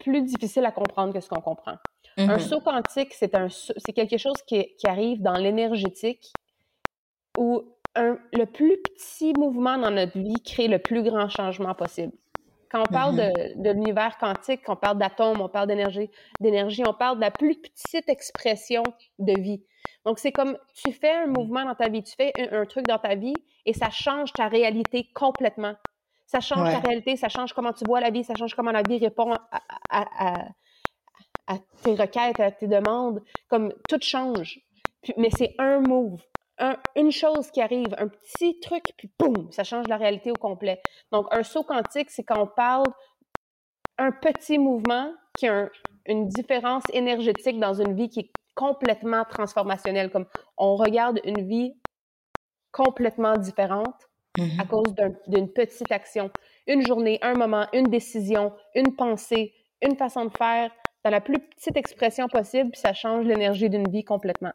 plus 0.00 0.22
difficile 0.22 0.64
à 0.64 0.72
comprendre 0.72 1.12
que 1.12 1.20
ce 1.20 1.28
qu'on 1.28 1.40
comprend. 1.40 1.76
Un 2.16 2.26
mhm. 2.26 2.40
saut 2.40 2.60
quantique, 2.60 3.12
c'est 3.12 3.34
un 3.34 3.48
c'est 3.48 3.92
quelque 3.92 4.18
chose 4.18 4.40
qui, 4.46 4.74
qui 4.76 4.86
arrive 4.86 5.20
dans 5.20 5.34
l'énergétique 5.34 6.32
où 7.36 7.62
un, 7.96 8.18
le 8.32 8.46
plus 8.46 8.76
petit 8.82 9.32
mouvement 9.36 9.78
dans 9.78 9.90
notre 9.90 10.18
vie 10.18 10.40
crée 10.44 10.68
le 10.68 10.78
plus 10.78 11.02
grand 11.02 11.28
changement 11.28 11.74
possible. 11.74 12.12
Quand 12.70 12.82
on 12.88 12.92
parle 12.92 13.16
de, 13.16 13.62
de 13.62 13.70
l'univers 13.70 14.18
quantique, 14.18 14.62
quand 14.64 14.74
on 14.74 14.76
parle 14.76 14.98
d'atomes, 14.98 15.40
on 15.40 15.48
parle 15.48 15.68
d'énergie, 15.68 16.10
d'énergie, 16.40 16.82
on 16.86 16.94
parle 16.94 17.16
de 17.16 17.20
la 17.20 17.30
plus 17.30 17.54
petite 17.60 18.08
expression 18.08 18.82
de 19.20 19.40
vie. 19.40 19.62
Donc, 20.04 20.18
c'est 20.18 20.32
comme 20.32 20.58
tu 20.74 20.92
fais 20.92 21.12
un 21.12 21.26
mouvement 21.26 21.64
dans 21.64 21.74
ta 21.74 21.88
vie, 21.88 22.02
tu 22.02 22.14
fais 22.14 22.32
un, 22.52 22.66
truc 22.66 22.86
dans 22.86 22.98
ta 22.98 23.14
vie 23.14 23.34
et 23.64 23.72
ça 23.72 23.90
change 23.90 24.32
ta 24.32 24.48
réalité 24.48 25.08
complètement. 25.14 25.74
Ça 26.26 26.40
change 26.40 26.70
ta 26.70 26.80
réalité, 26.80 27.16
ça 27.16 27.28
change 27.28 27.52
comment 27.52 27.72
tu 27.72 27.84
vois 27.84 28.00
la 28.00 28.10
vie, 28.10 28.24
ça 28.24 28.34
change 28.34 28.54
comment 28.54 28.72
la 28.72 28.82
vie 28.82 28.98
répond 28.98 29.34
à, 29.90 30.44
tes 31.82 31.94
requêtes, 31.94 32.40
à 32.40 32.50
tes 32.50 32.66
demandes. 32.66 33.22
Comme 33.48 33.72
tout 33.88 33.98
change. 34.00 34.60
mais 35.16 35.30
c'est 35.30 35.54
un 35.58 35.80
move. 35.80 36.20
une 36.96 37.10
chose 37.10 37.50
qui 37.50 37.60
arrive, 37.62 37.94
un 37.98 38.08
petit 38.08 38.60
truc, 38.60 38.84
puis 38.96 39.10
boum, 39.18 39.50
ça 39.52 39.64
change 39.64 39.86
la 39.88 39.96
réalité 39.96 40.30
au 40.30 40.36
complet. 40.36 40.82
Donc, 41.12 41.26
un 41.30 41.42
saut 41.42 41.62
quantique, 41.62 42.10
c'est 42.10 42.24
quand 42.24 42.40
on 42.40 42.46
parle 42.46 42.86
un 43.98 44.12
petit 44.12 44.58
mouvement 44.58 45.12
qui 45.38 45.48
a 45.48 45.68
une 46.06 46.28
différence 46.28 46.84
énergétique 46.92 47.58
dans 47.58 47.74
une 47.74 47.94
vie 47.94 48.08
qui 48.08 48.20
est 48.20 48.32
complètement 48.54 49.24
transformationnel. 49.24 50.10
Comme 50.10 50.26
on 50.56 50.76
regarde 50.76 51.20
une 51.24 51.46
vie 51.46 51.74
complètement 52.72 53.36
différente 53.36 54.08
mm-hmm. 54.38 54.60
à 54.60 54.64
cause 54.66 54.94
d'une 55.28 55.52
petite 55.52 55.92
action. 55.92 56.30
Une 56.66 56.84
journée, 56.86 57.18
un 57.22 57.34
moment, 57.34 57.66
une 57.72 57.88
décision, 57.88 58.52
une 58.74 58.96
pensée, 58.96 59.54
une 59.82 59.96
façon 59.96 60.24
de 60.24 60.36
faire, 60.36 60.70
dans 61.04 61.10
la 61.10 61.20
plus 61.20 61.38
petite 61.38 61.76
expression 61.76 62.28
possible, 62.28 62.70
puis 62.70 62.80
ça 62.80 62.94
change 62.94 63.26
l'énergie 63.26 63.68
d'une 63.68 63.88
vie 63.90 64.04
complètement. 64.04 64.52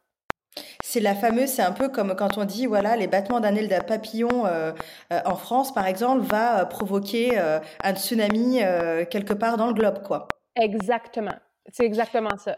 C'est 0.84 1.00
la 1.00 1.14
fameuse, 1.14 1.50
c'est 1.50 1.62
un 1.62 1.72
peu 1.72 1.90
comme 1.90 2.16
quand 2.16 2.38
on 2.38 2.46
dit, 2.46 2.66
voilà, 2.66 2.96
les 2.96 3.08
battements 3.08 3.40
d'un 3.40 3.56
aile 3.56 3.68
d'un 3.68 3.82
papillon 3.82 4.46
euh, 4.48 4.72
euh, 5.14 5.22
en 5.26 5.36
France, 5.36 5.74
par 5.74 5.86
exemple, 5.86 6.22
va 6.26 6.62
euh, 6.62 6.66
provoquer 6.66 7.38
un 7.38 7.96
tsunami 7.96 8.60
quelque 9.10 9.34
part 9.34 9.58
dans 9.58 9.68
le 9.68 9.74
globe, 9.74 10.02
quoi. 10.04 10.28
Exactement. 10.56 11.36
C'est 11.72 11.86
exactement 11.86 12.36
ça. 12.38 12.58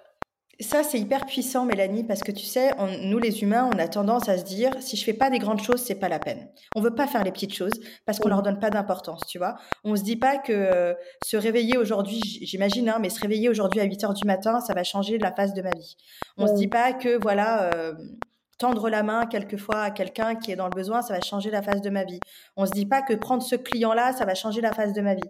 Ça, 0.60 0.84
c'est 0.84 1.00
hyper 1.00 1.26
puissant, 1.26 1.66
Mélanie, 1.66 2.04
parce 2.04 2.22
que 2.22 2.32
tu 2.32 2.46
sais, 2.46 2.72
nous 3.04 3.18
les 3.18 3.42
humains, 3.42 3.70
on 3.74 3.80
a 3.80 3.88
tendance 3.88 4.30
à 4.30 4.38
se 4.38 4.44
dire, 4.44 4.72
si 4.80 4.96
je 4.96 5.04
fais 5.04 5.14
pas 5.14 5.30
des 5.30 5.40
grandes 5.40 5.62
choses, 5.62 5.82
c'est 5.82 5.96
pas 5.96 6.10
la 6.10 6.20
peine. 6.20 6.50
On 6.76 6.82
veut 6.82 6.94
pas 6.94 7.08
faire 7.08 7.24
les 7.24 7.32
petites 7.32 7.54
choses 7.54 7.74
parce 8.06 8.20
qu'on 8.20 8.30
leur 8.30 8.44
donne 8.44 8.60
pas 8.60 8.70
d'importance, 8.70 9.22
tu 9.28 9.38
vois. 9.38 9.56
On 9.84 9.96
se 9.96 10.04
dit 10.04 10.18
pas 10.18 10.38
que 10.38 10.52
euh, 10.52 10.94
se 11.24 11.38
réveiller 11.38 11.78
aujourd'hui, 11.78 12.22
j'imagine, 12.42 12.90
hein, 12.90 12.98
mais 13.00 13.10
se 13.10 13.20
réveiller 13.20 13.50
aujourd'hui 13.50 13.80
à 13.80 13.86
8 13.86 14.04
heures 14.04 14.14
du 14.14 14.26
matin, 14.26 14.60
ça 14.60 14.74
va 14.74 14.84
changer 14.84 15.18
la 15.18 15.32
face 15.32 15.54
de 15.54 15.62
ma 15.62 15.72
vie. 15.72 15.96
On 16.38 16.48
se 16.48 16.54
dit 16.54 16.68
pas 16.68 16.94
que, 16.94 17.20
voilà, 17.22 17.72
euh, 17.74 17.94
tendre 18.62 18.90
la 18.90 19.02
main 19.02 19.26
quelquefois 19.26 19.82
à 19.82 19.92
quelqu'un 19.92 20.36
qui 20.36 20.52
est 20.52 20.56
dans 20.56 20.68
le 20.68 20.76
besoin, 20.76 21.02
ça 21.02 21.16
va 21.16 21.22
changer 21.22 21.50
la 21.50 21.64
face 21.64 21.82
de 21.82 21.90
ma 21.90 22.04
vie. 22.04 22.20
On 22.56 22.68
se 22.68 22.72
dit 22.72 22.86
pas 22.86 23.02
que 23.02 23.14
prendre 23.16 23.42
ce 23.42 23.56
client-là, 23.56 24.14
ça 24.14 24.26
va 24.26 24.36
changer 24.36 24.62
la 24.62 24.72
face 24.72 24.94
de 24.94 25.02
ma 25.02 25.16
vie. 25.16 25.30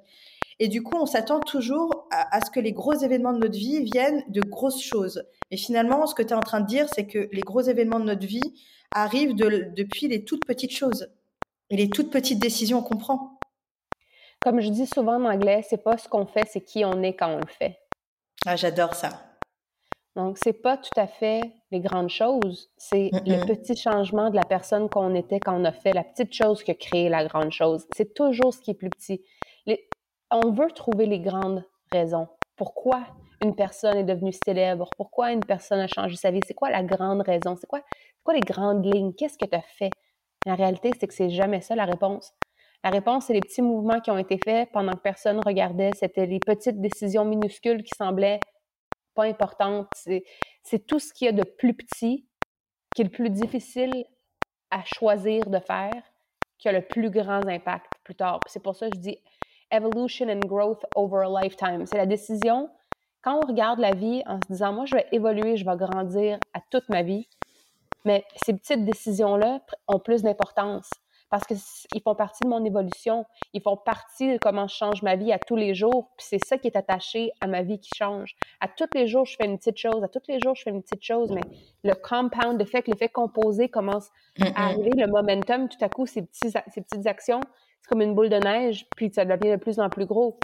Et 0.63 0.67
du 0.67 0.84
coup, 0.84 0.95
on 0.95 1.08
s'attend 1.08 1.39
toujours 1.39 2.08
à, 2.12 2.39
ce 2.45 2.52
que 2.52 2.60
les 2.60 2.71
gros 2.71 2.93
événements 2.93 3.34
de 3.34 3.39
notre 3.39 3.58
vie 3.58 3.84
viennent 3.84 4.24
de 4.28 4.41
grosses 4.41 4.84
choses. 4.84 5.24
Et 5.50 5.58
finalement, 5.58 6.06
ce 6.06 6.13
que 6.13 6.21
tu 6.21 6.30
es 6.30 6.34
en 6.34 6.39
train 6.39 6.62
de 6.62 6.67
dire, 6.67 6.86
c'est 6.93 7.08
que 7.08 7.28
les 7.32 7.41
gros 7.41 7.62
événements 7.62 8.00
de 8.00 8.06
notre 8.06 8.28
vie 8.28 8.54
arrivent 8.91 9.34
depuis 9.34 10.08
les 10.08 10.24
toutes 10.24 10.45
petites 10.45 10.71
choses 10.71 11.12
et 11.71 11.78
les 11.78 11.89
toutes 11.89 12.12
petites 12.12 12.38
décisions 12.38 12.84
qu'on 12.84 12.97
prend. 12.97 13.39
Comme 14.39 14.62
je 14.62 14.69
dis 14.69 14.86
souvent 14.86 15.15
en 15.15 15.26
anglais, 15.26 15.65
c'est 15.67 15.84
pas 15.84 15.97
ce 15.97 16.08
qu'on 16.08 16.28
fait, 16.28 16.45
c'est 16.47 16.62
qui 16.62 16.86
on 16.86 17.02
est 17.02 17.15
quand 17.15 17.34
on 17.34 17.39
le 17.39 17.52
fait. 17.58 17.80
Ah, 18.45 18.56
j'adore 18.56 18.93
ça. 18.93 19.10
Donc, 20.15 20.38
c'est 20.43 20.62
pas 20.62 20.78
tout 20.78 21.00
à 21.00 21.08
fait 21.08 21.41
les 21.71 21.80
grandes 21.80 22.10
choses, 22.10 22.69
c'est 22.78 23.10
le 23.26 23.45
petit 23.47 23.76
changement 23.76 24.30
de 24.30 24.36
la 24.36 24.43
personne 24.43 24.89
qu'on 24.89 25.15
était 25.15 25.39
quand 25.39 25.60
on 25.60 25.65
a 25.65 25.71
fait 25.71 25.93
la 25.93 26.04
petite 26.04 26.34
chose 26.36 26.62
qui 26.63 26.69
a 26.69 26.76
créé 26.76 27.10
la 27.10 27.26
grande 27.26 27.52
chose. 27.52 27.88
C'est 27.95 28.13
toujours 28.13 28.54
ce 28.54 28.60
qui 28.60 28.71
est 28.71 28.76
plus 28.76 28.91
petit 28.91 29.24
on 30.32 30.52
veut 30.52 30.72
trouver 30.72 31.06
les 31.06 31.20
grandes 31.20 31.63
raisons. 31.91 32.28
Pourquoi 32.56 33.06
une 33.44 33.56
personne 33.56 33.98
est 33.98 34.04
devenue 34.04 34.34
célèbre? 34.46 34.89
Pourquoi 34.98 35.32
une 35.32 35.44
personne 35.44 35.80
a 35.80 35.88
changé 35.88 36.15
sa 36.15 36.32
vie? 36.32 36.39
C'est 36.46 36.54
quoi 36.54 36.70
la 36.70 36.84
grande 36.84 37.22
raison? 37.22 37.56
C'est 37.56 37.67
quoi, 37.67 37.82
les 38.34 38.39
grandes 38.39 38.86
lignes? 38.86 39.13
Qu'est-ce 39.13 39.38
que 39.38 39.46
tu 39.46 39.56
as 39.56 39.62
fait? 39.62 39.89
La 40.46 40.56
réalité, 40.56 40.91
c'est 41.00 41.08
que 41.08 41.13
c'est 41.13 41.30
jamais 41.30 41.62
ça 41.62 41.76
la 41.76 41.86
réponse. 41.86 42.34
La 42.84 42.89
réponse, 42.89 43.26
c'est 43.26 43.34
les 43.34 43.41
petits 43.41 43.62
mouvements 43.62 44.00
qui 44.00 44.10
ont 44.10 44.17
été 44.17 44.39
faits 44.44 44.70
pendant 44.72 44.94
que 44.94 45.02
personne 45.02 45.39
regardait. 45.46 45.91
C'était 45.96 46.26
les 46.26 46.39
petites 46.39 46.80
décisions 46.80 47.26
minuscules 47.26 47.84
qui 47.84 47.91
semblaient 47.96 48.39
pas 49.13 49.26
importantes. 49.26 49.88
C'est 50.63 50.88
tout 50.88 51.00
ce 51.00 51.13
qu'il 51.13 51.26
y 51.26 51.30
a 51.30 51.34
de 51.34 51.44
plus 51.44 51.74
petit, 51.74 52.28
qui 52.96 53.02
est 53.02 53.06
le 53.06 53.12
plus 53.12 53.30
difficile 53.30 54.06
à 54.72 54.84
choisir 54.86 55.50
de 55.50 55.60
faire, 55.60 56.02
qui 56.58 56.70
a 56.70 56.72
le 56.72 56.82
plus 56.82 57.10
grand 57.10 57.46
impact 57.48 57.91
plus 58.04 58.15
tard. 58.15 58.39
C'est 58.48 58.63
pour 58.63 58.76
ça 58.76 58.89
que 58.89 58.96
je 58.96 59.02
dis 59.02 59.17
evolution 59.71 60.29
and 60.29 60.41
growth 60.47 60.84
over 60.95 61.23
a 61.23 61.29
lifetime. 61.29 61.86
C'est 61.86 61.97
la 61.97 62.05
décision, 62.05 62.69
quand 63.21 63.39
on 63.43 63.47
regarde 63.47 63.79
la 63.79 63.93
vie 63.93 64.23
en 64.25 64.36
se 64.36 64.53
disant, 64.53 64.73
moi, 64.73 64.86
je 64.86 64.95
vais 64.95 65.07
évoluer, 65.12 65.57
je 65.57 65.65
vais 65.65 65.77
grandir 65.77 66.39
à 66.53 66.60
toute 66.69 66.88
ma 66.89 67.03
vie, 67.03 67.27
mais 68.05 68.25
ces 68.43 68.53
petites 68.53 68.86
décisions-là 68.86 69.62
ont 69.88 69.99
plus 69.99 70.23
d'importance 70.23 70.89
parce 71.31 71.45
qu'ils 71.45 72.01
font 72.01 72.13
partie 72.13 72.43
de 72.43 72.49
mon 72.49 72.63
évolution, 72.65 73.25
ils 73.53 73.62
font 73.62 73.77
partie 73.77 74.34
de 74.34 74.38
comment 74.38 74.67
je 74.67 74.75
change 74.75 75.01
ma 75.01 75.15
vie 75.15 75.31
à 75.31 75.39
tous 75.39 75.55
les 75.55 75.73
jours, 75.73 76.10
puis 76.17 76.27
c'est 76.29 76.45
ça 76.45 76.57
qui 76.57 76.67
est 76.67 76.75
attaché 76.75 77.31
à 77.39 77.47
ma 77.47 77.62
vie 77.62 77.79
qui 77.79 77.89
change. 77.95 78.36
À 78.60 78.67
tous 78.67 78.89
les 78.93 79.07
jours, 79.07 79.25
je 79.25 79.38
fais 79.38 79.45
une 79.45 79.57
petite 79.57 79.77
chose, 79.77 80.03
à 80.03 80.10
tous 80.10 80.23
les 80.27 80.39
jours, 80.43 80.55
je 80.55 80.63
fais 80.63 80.71
une 80.71 80.84
petite 80.84 81.03
chose, 81.03 81.31
mais 81.31 81.41
le 81.86 81.93
compound, 81.93 82.60
le 82.60 82.65
fait 82.65 82.81
que 82.81 82.91
l'effet 82.91 83.07
composé 83.07 83.69
commence 83.69 84.10
à 84.55 84.65
arriver, 84.65 84.91
le 84.93 85.07
momentum, 85.07 85.69
tout 85.69 85.77
à 85.79 85.88
coup, 85.88 86.05
ces, 86.05 86.23
petits, 86.23 86.51
ces 86.51 86.81
petites 86.81 87.07
actions, 87.07 87.39
c'est 87.82 87.89
comme 87.89 88.02
une 88.02 88.15
boule 88.15 88.30
de 88.30 88.38
neige, 88.38 88.86
puis 88.96 89.12
ça 89.13 89.26
devient 89.26 89.52
de 89.52 89.58
plus 89.58 89.80
en 89.80 89.89
plus 89.89 90.06
gros. 90.06 90.39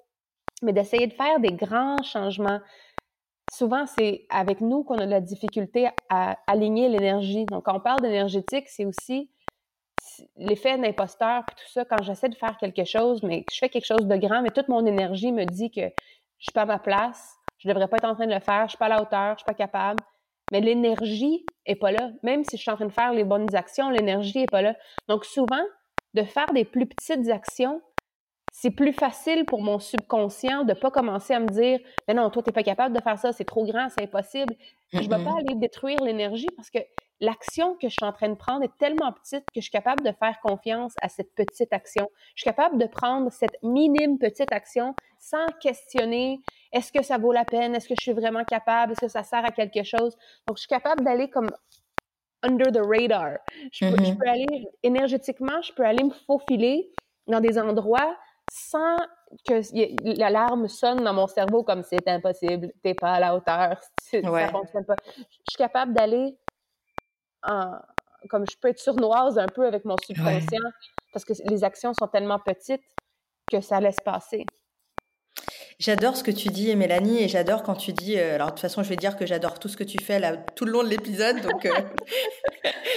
Mais 0.63 0.73
d'essayer 0.73 1.07
de 1.07 1.13
faire 1.13 1.39
des 1.39 1.51
grands 1.51 2.01
changements, 2.03 2.59
souvent 3.51 3.85
c'est 3.85 4.25
avec 4.29 4.61
nous 4.61 4.83
qu'on 4.83 4.97
a 4.97 5.05
de 5.05 5.11
la 5.11 5.21
difficulté 5.21 5.89
à 6.09 6.37
aligner 6.47 6.89
l'énergie. 6.89 7.45
Donc 7.45 7.65
quand 7.65 7.75
on 7.75 7.79
parle 7.79 8.01
d'énergétique, 8.01 8.67
c'est 8.67 8.85
aussi 8.85 9.29
l'effet 10.35 10.77
d'imposteur, 10.77 11.43
puis 11.45 11.55
tout 11.55 11.71
ça, 11.71 11.85
quand 11.85 12.01
j'essaie 12.01 12.29
de 12.29 12.35
faire 12.35 12.57
quelque 12.57 12.85
chose, 12.85 13.21
mais 13.23 13.45
je 13.51 13.57
fais 13.57 13.69
quelque 13.69 13.85
chose 13.85 14.07
de 14.07 14.15
grand, 14.15 14.41
mais 14.41 14.51
toute 14.51 14.67
mon 14.67 14.85
énergie 14.85 15.31
me 15.31 15.45
dit 15.45 15.69
que 15.69 15.81
je 15.81 16.43
suis 16.43 16.53
pas 16.53 16.61
à 16.61 16.65
ma 16.65 16.79
place, 16.79 17.35
je 17.57 17.67
devrais 17.67 17.87
pas 17.87 17.97
être 17.97 18.05
en 18.05 18.15
train 18.15 18.27
de 18.27 18.33
le 18.33 18.39
faire, 18.39 18.63
je 18.63 18.69
suis 18.69 18.77
pas 18.77 18.85
à 18.85 18.89
la 18.89 19.01
hauteur, 19.01 19.33
je 19.33 19.39
suis 19.39 19.45
pas 19.45 19.53
capable. 19.53 20.03
Mais 20.51 20.61
l'énergie 20.61 21.45
est 21.65 21.75
pas 21.75 21.91
là. 21.91 22.11
Même 22.23 22.43
si 22.43 22.55
je 22.55 22.61
suis 22.61 22.71
en 22.71 22.75
train 22.75 22.85
de 22.85 22.93
faire 22.93 23.11
les 23.11 23.23
bonnes 23.25 23.53
actions, 23.53 23.89
l'énergie 23.89 24.43
est 24.43 24.51
pas 24.51 24.61
là. 24.61 24.75
Donc 25.07 25.25
souvent, 25.25 25.63
de 26.17 26.23
faire 26.23 26.51
des 26.51 26.65
plus 26.65 26.87
petites 26.87 27.29
actions, 27.29 27.81
c'est 28.51 28.71
plus 28.71 28.93
facile 28.93 29.45
pour 29.45 29.61
mon 29.61 29.77
subconscient 29.77 30.63
de 30.63 30.73
pas 30.73 30.89
commencer 30.89 31.33
à 31.33 31.39
me 31.39 31.47
dire 31.47 31.79
mais 32.07 32.15
non 32.15 32.31
toi 32.31 32.41
t'es 32.41 32.51
pas 32.51 32.63
capable 32.63 32.95
de 32.95 33.01
faire 33.01 33.19
ça 33.19 33.31
c'est 33.31 33.45
trop 33.45 33.65
grand 33.65 33.87
c'est 33.89 34.03
impossible. 34.03 34.55
Je 34.93 34.99
vais 34.99 35.23
pas 35.23 35.35
aller 35.37 35.53
détruire 35.55 36.01
l'énergie 36.03 36.47
parce 36.55 36.71
que 36.71 36.79
l'action 37.19 37.75
que 37.75 37.87
je 37.87 37.93
suis 37.93 38.05
en 38.05 38.13
train 38.13 38.29
de 38.29 38.35
prendre 38.35 38.63
est 38.63 38.75
tellement 38.79 39.11
petite 39.11 39.45
que 39.53 39.57
je 39.57 39.61
suis 39.61 39.71
capable 39.71 40.03
de 40.03 40.11
faire 40.11 40.39
confiance 40.41 40.93
à 41.03 41.09
cette 41.09 41.35
petite 41.35 41.71
action. 41.71 42.09
Je 42.35 42.41
suis 42.41 42.49
capable 42.49 42.79
de 42.79 42.87
prendre 42.87 43.31
cette 43.31 43.57
minime 43.61 44.17
petite 44.17 44.51
action 44.51 44.95
sans 45.19 45.45
questionner 45.61 46.39
est-ce 46.73 46.91
que 46.91 47.03
ça 47.03 47.17
vaut 47.17 47.31
la 47.31 47.45
peine? 47.45 47.75
Est-ce 47.75 47.87
que 47.87 47.95
je 47.97 48.03
suis 48.03 48.13
vraiment 48.13 48.43
capable? 48.43 48.93
Est-ce 48.93 49.01
que 49.01 49.07
ça 49.07 49.23
sert 49.23 49.45
à 49.45 49.51
quelque 49.51 49.83
chose? 49.83 50.17
Donc 50.47 50.57
je 50.57 50.61
suis 50.61 50.67
capable 50.67 51.03
d'aller 51.03 51.29
comme 51.29 51.49
under 52.43 52.71
the 52.71 52.81
radar. 52.81 53.39
Je 53.71 53.85
mm-hmm. 53.85 54.17
peux, 54.17 54.27
aller 54.27 54.67
énergétiquement, 54.83 55.61
je 55.61 55.73
peux 55.73 55.85
aller 55.85 56.03
me 56.03 56.11
faufiler 56.11 56.91
dans 57.27 57.39
des 57.39 57.57
endroits 57.57 58.15
sans 58.49 58.97
que 59.47 59.61
l'alarme 60.19 60.67
sonne 60.67 61.03
dans 61.03 61.13
mon 61.13 61.27
cerveau 61.27 61.63
comme 61.63 61.83
c'est 61.83 62.07
impossible, 62.07 62.71
t'es 62.81 62.93
pas 62.93 63.13
à 63.13 63.19
la 63.19 63.35
hauteur, 63.35 63.77
ça 63.99 64.49
fonctionne 64.49 64.85
pas. 64.85 64.95
Je 65.17 65.23
suis 65.49 65.57
capable 65.57 65.93
d'aller 65.93 66.37
comme 68.29 68.45
je 68.49 68.57
peux 68.59 68.69
être 68.69 68.79
sournoise 68.79 69.37
un 69.37 69.47
peu 69.47 69.65
avec 69.65 69.85
mon 69.85 69.95
subconscient 70.05 70.69
parce 71.13 71.25
que 71.25 71.33
les 71.49 71.63
actions 71.63 71.93
sont 71.93 72.07
tellement 72.07 72.39
petites 72.39 72.83
que 73.49 73.61
ça 73.61 73.79
laisse 73.79 73.99
passer. 74.03 74.45
J'adore 75.79 76.17
ce 76.17 76.23
que 76.23 76.31
tu 76.31 76.47
dis, 76.47 76.75
Mélanie, 76.75 77.21
et 77.21 77.27
j'adore 77.27 77.61
quand 77.61 77.75
tu 77.75 77.93
dis. 77.93 78.17
Euh, 78.17 78.33
alors, 78.33 78.47
de 78.47 78.51
toute 78.53 78.61
façon, 78.61 78.81
je 78.81 78.89
vais 78.89 78.95
dire 78.95 79.15
que 79.15 79.27
j'adore 79.27 79.59
tout 79.59 79.67
ce 79.67 79.77
que 79.77 79.83
tu 79.83 80.03
fais 80.03 80.19
là, 80.19 80.35
tout 80.35 80.65
le 80.65 80.71
long 80.71 80.81
de 80.81 80.89
l'épisode. 80.89 81.39
Donc, 81.41 81.67
euh, 81.67 81.71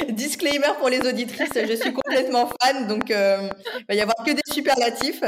disclaimer 0.08 0.72
pour 0.78 0.88
les 0.88 1.00
auditrices, 1.06 1.52
je 1.54 1.74
suis 1.74 1.92
complètement 1.92 2.48
fan. 2.62 2.86
Donc, 2.88 3.10
euh, 3.10 3.50
il 3.80 3.84
va 3.86 3.94
y 3.94 4.00
avoir 4.00 4.16
que 4.24 4.30
des 4.30 4.40
superlatifs. 4.50 5.22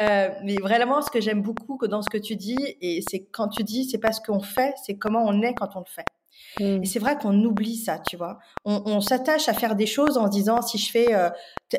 mais 0.00 0.56
vraiment, 0.60 1.02
ce 1.02 1.10
que 1.10 1.20
j'aime 1.20 1.40
beaucoup 1.40 1.78
dans 1.86 2.02
ce 2.02 2.10
que 2.10 2.18
tu 2.18 2.34
dis, 2.34 2.76
et 2.80 3.00
c'est 3.08 3.24
quand 3.30 3.46
tu 3.46 3.62
dis, 3.62 3.88
c'est 3.88 3.98
pas 3.98 4.10
ce 4.10 4.20
qu'on 4.20 4.40
fait, 4.40 4.74
c'est 4.84 4.96
comment 4.96 5.24
on 5.24 5.40
est 5.42 5.54
quand 5.54 5.76
on 5.76 5.80
le 5.80 5.86
fait. 5.88 6.04
Mmh. 6.60 6.82
Et 6.82 6.86
c'est 6.86 6.98
vrai 6.98 7.16
qu'on 7.18 7.34
oublie 7.44 7.76
ça, 7.76 7.98
tu 7.98 8.16
vois. 8.16 8.38
On, 8.64 9.00
s'attache 9.00 9.48
à 9.48 9.52
faire 9.52 9.76
des 9.76 9.86
choses 9.86 10.16
en 10.16 10.26
se 10.26 10.30
disant 10.30 10.62
si 10.62 10.78
je 10.78 10.90
fais, 10.90 11.14
euh, 11.14 11.28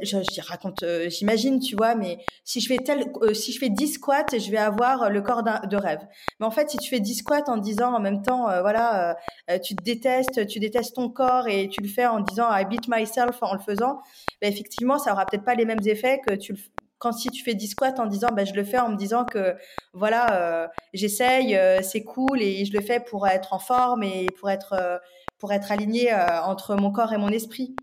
je, 0.03 0.17
raconte, 0.47 0.83
euh, 0.83 1.09
j'imagine, 1.09 1.59
tu 1.59 1.75
vois, 1.75 1.95
mais 1.95 2.19
si 2.43 2.61
je 2.61 2.67
fais 2.67 2.77
tel, 2.77 3.11
euh, 3.21 3.33
si 3.33 3.51
je 3.51 3.59
fais 3.59 3.69
10 3.69 3.93
squats, 3.93 4.25
je 4.31 4.51
vais 4.51 4.57
avoir 4.57 5.09
le 5.09 5.21
corps 5.21 5.43
de 5.43 5.75
rêve. 5.75 5.99
Mais 6.39 6.45
en 6.45 6.51
fait, 6.51 6.69
si 6.69 6.77
tu 6.77 6.89
fais 6.89 6.99
10 6.99 7.15
squats 7.15 7.43
en 7.47 7.57
disant 7.57 7.93
en 7.93 7.99
même 7.99 8.21
temps, 8.21 8.43
voilà, 8.61 9.17
tu 9.63 9.75
te 9.75 9.83
détestes, 9.83 10.47
tu 10.47 10.59
détestes 10.59 10.95
ton 10.95 11.09
corps 11.09 11.47
et 11.47 11.69
tu 11.69 11.81
le 11.81 11.87
fais 11.87 12.05
en 12.05 12.19
disant 12.19 12.53
I 12.55 12.65
beat 12.65 12.87
myself 12.87 13.37
en 13.41 13.53
le 13.53 13.59
faisant, 13.59 13.99
ben 14.41 14.51
effectivement, 14.51 14.99
ça 14.99 15.13
aura 15.13 15.25
peut-être 15.25 15.45
pas 15.45 15.55
les 15.55 15.65
mêmes 15.65 15.85
effets 15.85 16.19
que 16.25 16.35
tu 16.35 16.53
le 16.53 16.59
quand 16.99 17.11
si 17.11 17.29
tu 17.29 17.43
fais 17.43 17.53
10 17.53 17.69
squats 17.69 17.93
en 17.99 18.05
disant 18.05 18.29
bah, 18.33 18.45
je 18.45 18.53
le 18.53 18.63
fais 18.63 18.79
en 18.79 18.89
me 18.89 18.95
disant 18.95 19.25
que 19.25 19.55
voilà 19.93 20.63
euh, 20.63 20.67
j'essaye 20.93 21.55
euh, 21.55 21.81
c'est 21.81 22.03
cool 22.03 22.41
et 22.41 22.65
je 22.65 22.73
le 22.73 22.81
fais 22.81 22.99
pour 22.99 23.27
être 23.27 23.53
en 23.53 23.59
forme 23.59 24.03
et 24.03 24.27
pour 24.39 24.49
être 24.49 24.73
euh, 24.73 24.97
pour 25.37 25.53
être 25.53 25.71
aligné 25.71 26.11
entre 26.45 26.75
mon 26.75 26.91
corps 26.91 27.13
et 27.13 27.17
mon 27.17 27.29
esprit. 27.29 27.75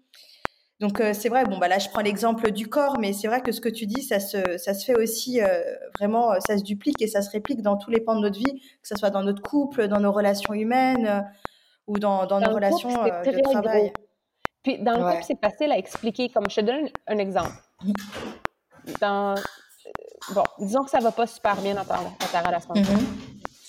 Donc 0.81 1.01
c'est 1.13 1.29
vrai 1.29 1.45
bon 1.45 1.59
bah 1.59 1.69
là 1.69 1.79
je 1.79 1.89
prends 1.89 2.01
l'exemple 2.01 2.51
du 2.51 2.67
corps 2.67 2.99
mais 2.99 3.13
c'est 3.13 3.29
vrai 3.29 3.41
que 3.43 3.53
ce 3.53 3.61
que 3.61 3.69
tu 3.69 3.87
dis 3.87 4.03
ça 4.03 4.19
se 4.19 4.59
ça 4.59 4.75
se 4.75 4.85
fait 4.85 4.97
aussi 4.97 5.39
vraiment 5.97 6.33
ça 6.41 6.59
se 6.59 6.65
duplique 6.65 7.01
et 7.01 7.07
ça 7.07 7.23
se 7.23 7.31
réplique 7.31 7.63
dans 7.63 7.77
tous 7.77 7.91
les 7.93 8.01
pans 8.01 8.17
de 8.17 8.23
notre 8.23 8.41
vie 8.41 8.61
que 8.83 8.89
ce 8.89 8.97
soit 8.97 9.11
dans 9.11 9.23
notre 9.23 9.41
couple 9.41 9.87
dans 9.87 10.01
nos 10.01 10.11
relations 10.11 10.53
humaines 10.53 11.25
ou 11.87 12.01
dans, 12.01 12.27
dans, 12.27 12.41
nos 12.41 12.53
relations 12.53 12.89
de 12.89 13.41
travail. 13.53 13.93
puis 14.65 14.79
dans 14.81 14.99
le 14.99 15.13
couple 15.13 15.25
c'est 15.25 15.41
facile 15.41 15.71
à 15.71 15.79
expliquer 15.79 16.29
comme 16.29 16.51
je 16.51 16.57
te 16.57 16.61
donne 16.63 16.89
un 17.07 17.19
exemple 17.19 17.55
dans. 19.01 19.35
Bon, 20.35 20.45
disons 20.59 20.85
que 20.85 20.91
ça 20.91 21.01
va 21.01 21.13
pas 21.13 21.27
super 21.27 21.57
bien 21.57 21.75
dans 21.75 21.85
ta, 21.85 21.99
relation. 22.41 22.75
Mm-hmm. 22.75 23.07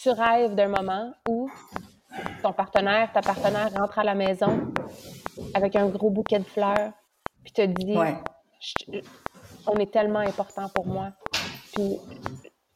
Tu 0.01 0.10
rêves 0.10 0.56
d'un 0.56 0.69
moment 0.69 1.12
où 1.28 1.49
ton 2.41 2.54
partenaire, 2.54 3.12
ta 3.12 3.21
partenaire 3.21 3.73
rentre 3.73 3.99
à 3.99 4.04
la 4.04 4.15
maison 4.15 4.71
avec 5.54 5.75
un 5.75 5.88
gros 5.88 6.10
bouquet 6.10 6.39
de 6.39 6.45
fleurs, 6.45 6.91
puis 7.43 7.51
te 7.51 7.65
dit 7.65 7.97
On 9.67 9.75
est 9.78 9.91
tellement 9.91 10.19
important 10.19 10.69
pour 10.69 10.88
moi, 10.88 11.12
puis 11.73 11.99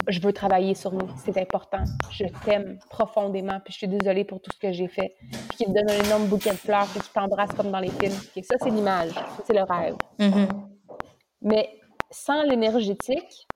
je 0.07 0.19
veux 0.21 0.33
travailler 0.33 0.75
sur 0.75 0.91
nous, 0.91 1.07
c'est 1.23 1.37
important. 1.37 1.83
Je 2.11 2.25
t'aime 2.43 2.79
profondément, 2.89 3.59
puis 3.63 3.73
je 3.73 3.77
suis 3.79 3.87
désolée 3.87 4.23
pour 4.23 4.41
tout 4.41 4.51
ce 4.51 4.59
que 4.59 4.71
j'ai 4.71 4.87
fait. 4.87 5.15
Puis 5.49 5.57
qu'il 5.57 5.67
te 5.67 5.71
donne 5.71 5.89
un 5.89 6.03
énorme 6.03 6.27
bouquet 6.27 6.51
de 6.51 6.57
fleurs, 6.57 6.87
puis 6.87 6.99
tu 6.99 7.09
t'embrasses 7.09 7.53
comme 7.53 7.71
dans 7.71 7.79
les 7.79 7.91
films. 7.91 8.13
ça, 8.43 8.55
c'est 8.59 8.69
l'image, 8.69 9.13
c'est 9.45 9.53
le 9.53 9.63
rêve. 9.63 9.95
Mm-hmm. 10.19 10.47
Mais 11.41 11.69
sans 12.11 12.43
l'énergétique, 12.43 13.47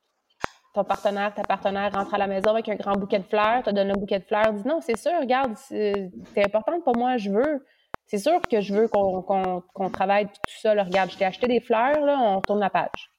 ton 0.73 0.83
partenaire, 0.83 1.33
ta 1.33 1.43
partenaire 1.43 1.91
rentre 1.93 2.13
à 2.13 2.17
la 2.17 2.27
maison 2.27 2.49
avec 2.51 2.67
un 2.69 2.75
grand 2.75 2.93
bouquet 2.93 3.19
de 3.19 3.25
fleurs, 3.25 3.63
te 3.63 3.69
donne 3.69 3.89
le 3.89 3.95
bouquet 3.95 4.19
de 4.19 4.25
fleurs, 4.25 4.53
dis 4.53 4.67
non, 4.67 4.81
c'est 4.81 4.97
sûr, 4.97 5.11
regarde, 5.19 5.55
c'est 5.55 6.11
importante 6.37 6.83
pour 6.83 6.95
moi, 6.95 7.17
je 7.17 7.29
veux. 7.29 7.65
C'est 8.05 8.17
sûr 8.17 8.41
que 8.41 8.59
je 8.59 8.73
veux 8.73 8.87
qu'on 8.89 9.89
travaille 9.91 10.27
tout 10.27 10.59
ça. 10.61 10.71
Regarde, 10.71 11.11
je 11.11 11.17
t'ai 11.17 11.25
acheté 11.25 11.47
des 11.47 11.61
fleurs, 11.61 12.01
là, 12.01 12.17
on 12.19 12.41
tourne 12.41 12.59
la 12.59 12.69
page. 12.69 13.09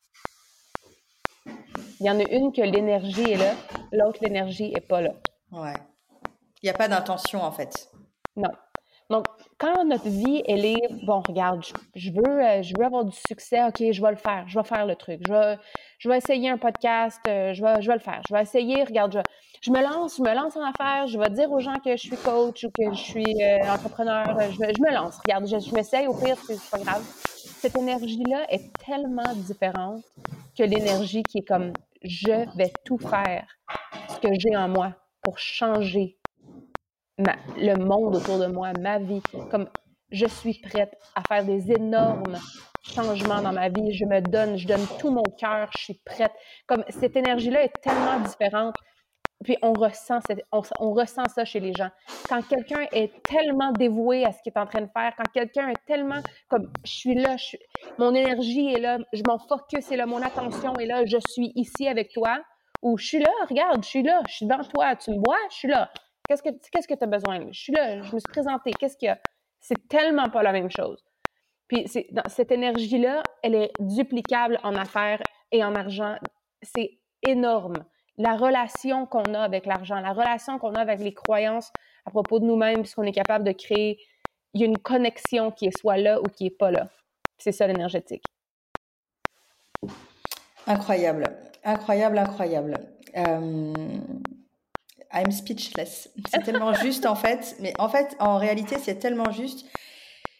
Il 2.00 2.06
y 2.06 2.10
en 2.10 2.18
a 2.18 2.24
une 2.30 2.52
que 2.52 2.60
l'énergie 2.60 3.30
est 3.30 3.36
là, 3.36 3.54
l'autre, 3.92 4.18
l'énergie 4.20 4.72
n'est 4.72 4.80
pas 4.80 5.00
là. 5.00 5.12
Ouais. 5.52 5.74
Il 6.62 6.66
n'y 6.66 6.70
a 6.70 6.74
pas 6.74 6.88
d'intention, 6.88 7.42
en 7.42 7.52
fait. 7.52 7.88
Non. 8.36 8.50
Donc, 9.08 9.26
quand 9.64 9.85
notre 9.85 10.09
vie, 10.09 10.42
elle 10.46 10.64
est, 10.64 10.88
bon, 11.05 11.22
regarde, 11.27 11.64
je, 11.94 12.11
veux, 12.11 12.44
euh, 12.44 12.62
je 12.62 12.74
veux 12.77 12.85
avoir 12.85 13.05
du 13.05 13.16
succès, 13.27 13.62
OK, 13.64 13.83
je 13.92 14.03
vais 14.03 14.11
le 14.11 14.16
faire, 14.16 14.44
je 14.46 14.59
vais 14.59 14.64
faire 14.64 14.85
le 14.85 14.94
truc, 14.94 15.20
je 15.27 15.33
vais, 15.33 15.59
je 15.98 16.09
vais 16.09 16.18
essayer 16.18 16.50
un 16.50 16.59
podcast, 16.59 17.18
euh, 17.27 17.55
je, 17.55 17.62
vais, 17.62 17.81
je 17.81 17.88
vais 17.88 17.94
le 17.94 18.00
faire, 18.00 18.20
je 18.29 18.35
vais 18.35 18.42
essayer, 18.42 18.85
regarde, 18.85 19.22
je, 19.62 19.70
me 19.70 19.83
lance, 19.83 20.16
je 20.18 20.22
me 20.22 20.35
lance 20.35 20.57
en 20.57 20.62
affaires, 20.62 21.07
je 21.07 21.18
vais 21.18 21.31
dire 21.31 21.50
aux 21.50 21.61
gens 21.61 21.77
que 21.83 21.92
je 21.92 22.03
suis 22.03 22.16
coach 22.16 22.64
ou 22.64 22.70
que 22.70 22.92
je 22.92 23.00
suis 23.00 23.42
euh, 23.42 23.72
entrepreneur, 23.72 24.38
je, 24.50 24.57
je, 24.57 24.83
me 24.83 24.92
lance, 24.92 25.18
regarde, 25.24 25.46
je, 25.46 25.59
je 25.59 25.74
m'essaye, 25.74 26.07
au 26.09 26.14
pire, 26.14 26.37
c'est 26.46 26.61
pas 26.70 26.79
grave. 26.79 27.03
Cette 27.61 27.77
énergie-là 27.79 28.44
est 28.50 28.70
tellement 28.85 29.33
différente 29.35 30.03
que 30.59 30.62
l'énergie 30.62 31.22
qui 31.22 31.38
est 31.38 31.48
comme, 31.48 31.72
je 32.03 32.57
vais 32.59 32.72
tout 32.85 32.98
faire, 32.98 33.46
ce 34.11 34.18
que 34.18 34.29
j'ai 34.38 34.55
en 34.55 34.68
moi 34.68 34.92
pour 35.22 35.38
changer 35.38 36.18
le 37.18 37.77
monde 37.77 38.16
autour 38.16 38.38
de 38.38 38.46
moi, 38.46 38.72
ma 38.81 38.98
vie. 38.98 39.22
Comme 39.50 39.68
je 40.11 40.27
suis 40.27 40.61
prête 40.61 40.96
à 41.14 41.22
faire 41.22 41.44
des 41.44 41.72
énormes 41.72 42.38
changements 42.83 43.42
dans 43.42 43.53
ma 43.53 43.68
vie. 43.68 43.92
Je 43.92 44.05
me 44.05 44.20
donne, 44.20 44.57
je 44.57 44.66
donne 44.66 44.87
tout 44.98 45.11
mon 45.11 45.22
cœur, 45.38 45.68
je 45.77 45.85
suis 45.85 46.00
prête. 46.05 46.33
Comme 46.66 46.85
cette 46.88 47.16
énergie-là 47.16 47.64
est 47.64 47.81
tellement 47.83 48.20
différente. 48.20 48.74
Puis 49.42 49.59
on 49.62 49.72
ressent, 49.72 50.20
on, 50.53 50.92
ressent 50.92 51.27
ça 51.27 51.44
chez 51.44 51.61
les 51.61 51.74
gens. 51.74 51.90
Quand 52.29 52.40
quelqu'un 52.42 52.87
est 52.92 53.12
tellement 53.24 53.72
dévoué 53.72 54.24
à 54.24 54.33
ce 54.33 54.40
qu'il 54.42 54.53
est 54.55 54.59
en 54.59 54.66
train 54.66 54.81
de 54.81 54.88
faire, 54.96 55.12
quand 55.16 55.31
quelqu'un 55.35 55.68
est 55.68 55.85
tellement 55.87 56.20
comme 56.48 56.70
je 56.85 56.92
suis 56.92 57.14
là, 57.14 57.37
mon 57.98 58.14
énergie 58.14 58.72
est 58.72 58.81
là, 58.81 58.98
je 59.12 59.22
m'en 59.27 59.38
focus 59.38 59.90
est 59.90 59.96
là, 59.96 60.07
mon 60.07 60.22
attention 60.22 60.74
est 60.77 60.87
là, 60.87 61.05
je 61.05 61.18
suis 61.29 61.53
ici 61.57 61.88
avec 61.88 62.12
toi, 62.14 62.38
ou 62.81 62.96
je 62.96 63.07
suis 63.07 63.18
là, 63.18 63.31
regarde, 63.48 63.83
je 63.85 63.88
suis 63.88 64.03
là, 64.03 64.22
je 64.29 64.35
suis 64.35 64.46
devant 64.46 64.64
toi, 64.64 64.96
tu 64.96 65.11
me 65.11 65.16
vois, 65.16 65.38
je 65.50 65.57
suis 65.57 65.68
là. 65.68 65.90
Qu'est-ce 66.28 66.42
que 66.42 66.94
tu 66.94 67.04
as 67.04 67.06
besoin? 67.06 67.46
Je 67.50 67.60
suis 67.60 67.72
là, 67.72 68.02
je 68.02 68.14
me 68.14 68.18
suis 68.18 68.30
présentée. 68.30 68.72
Qu'est-ce 68.78 68.96
qu'il 68.96 69.06
y 69.06 69.10
a? 69.10 69.18
C'est 69.60 69.88
tellement 69.88 70.28
pas 70.28 70.42
la 70.42 70.52
même 70.52 70.70
chose. 70.70 71.04
Puis 71.68 71.87
dans, 72.12 72.28
cette 72.28 72.52
énergie-là, 72.52 73.22
elle 73.42 73.54
est 73.54 73.72
duplicable 73.78 74.58
en 74.62 74.74
affaires 74.74 75.22
et 75.50 75.64
en 75.64 75.74
argent. 75.74 76.16
C'est 76.62 76.98
énorme. 77.22 77.84
La 78.16 78.37
relation 78.37 79.06
qu'on 79.06 79.34
a 79.34 79.40
avec 79.40 79.66
l'argent, 79.66 80.00
la 80.00 80.12
relation 80.12 80.58
qu'on 80.58 80.74
a 80.74 80.80
avec 80.80 81.00
les 81.00 81.14
croyances 81.14 81.72
à 82.06 82.10
propos 82.10 82.38
de 82.38 82.44
nous-mêmes, 82.44 82.80
puisqu'on 82.80 83.02
est 83.02 83.12
capable 83.12 83.44
de 83.44 83.52
créer, 83.52 83.98
il 84.52 84.60
y 84.60 84.64
a 84.64 84.66
une 84.66 84.78
connexion 84.78 85.50
qui 85.50 85.66
est 85.66 85.76
soit 85.76 85.96
là 85.96 86.20
ou 86.20 86.24
qui 86.24 86.46
est 86.46 86.56
pas 86.56 86.70
là. 86.70 86.88
C'est 87.38 87.52
ça 87.52 87.66
l'énergétique. 87.66 88.24
Incroyable, 90.66 91.24
incroyable, 91.64 92.18
incroyable. 92.18 92.74
Euh, 93.16 93.72
I'm 95.14 95.31
speechless. 95.31 96.11
C'est 96.31 96.42
tellement 96.42 96.74
juste 96.74 97.07
en 97.07 97.14
fait. 97.14 97.57
Mais 97.61 97.72
en 97.79 97.88
fait, 97.88 98.16
en 98.18 98.38
réalité, 98.38 98.77
c'est 98.83 98.96
tellement 98.96 99.31
juste. 99.31 99.64